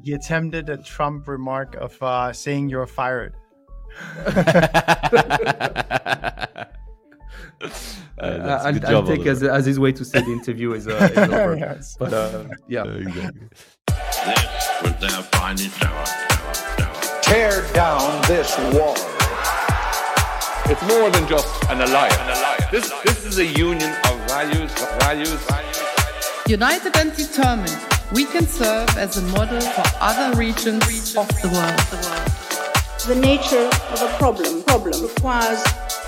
He 0.04 0.14
attempted 0.14 0.70
a 0.70 0.78
Trump 0.78 1.28
remark 1.28 1.76
of 1.76 2.02
uh, 2.02 2.34
saying 2.34 2.70
you're 2.70 2.88
fired. 2.88 3.36
Uh, 8.20 8.38
that's 8.48 8.66
I, 8.66 8.72
good 8.72 8.86
I 8.86 8.90
job, 8.92 9.06
take 9.06 9.20
Oliver. 9.20 9.30
as, 9.30 9.44
as 9.44 9.66
his 9.68 9.80
way 9.80 9.92
to 9.92 10.04
say 10.04 10.20
the 10.22 10.32
interview 10.32 10.74
is, 10.74 10.88
uh, 10.88 10.96
is 11.12 11.18
over. 11.18 11.56
Yes. 11.56 11.96
But 12.00 12.14
uh, 12.14 12.46
yeah, 12.68 12.84
exactly. 12.86 13.48
This 13.88 14.82
was 14.82 14.96
their 15.00 15.22
finest 15.34 15.84
hour. 15.86 15.94
hour, 15.94 16.82
hour. 16.82 17.22
Tear 17.22 17.62
down 17.74 18.22
this 18.24 18.58
wall. 18.74 18.96
It's 20.70 20.82
more 20.90 21.10
than 21.12 21.28
just 21.28 21.48
an 21.70 21.82
alliance. 21.82 22.72
This, 22.72 22.90
this 23.06 23.24
is 23.26 23.38
a 23.38 23.46
union 23.46 23.94
of 24.10 24.18
values, 24.28 24.72
values, 25.00 25.34
values. 25.46 25.77
United 26.48 26.96
and 26.96 27.14
determined, 27.18 27.78
we 28.14 28.24
can 28.24 28.48
serve 28.48 28.88
as 28.98 29.18
a 29.18 29.22
model 29.34 29.60
for 29.60 29.84
other 30.00 30.34
regions 30.38 31.14
of 31.18 31.28
the 31.42 31.50
world. 31.52 31.78
The 33.06 33.20
nature 33.20 33.68
of 33.92 34.02
a 34.02 34.18
problem, 34.18 34.64
problem 34.64 35.02
requires 35.02 35.62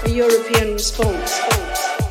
a 0.05 0.09
European 0.09 0.75
response. 0.75 1.41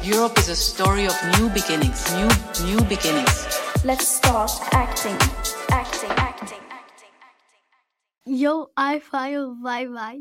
Europe 0.02 0.36
is 0.36 0.50
a 0.50 0.56
story 0.56 1.06
of 1.06 1.16
new 1.38 1.48
beginnings, 1.48 2.04
new 2.12 2.28
new 2.66 2.84
beginnings. 2.84 3.48
Let's 3.82 4.06
start 4.06 4.50
acting. 4.72 5.16
Acting. 5.70 6.10
Acting. 6.10 6.58
Yo, 8.26 8.68
I 8.76 8.98
fire 8.98 9.46
bye 9.64 9.86
bye. 9.86 10.20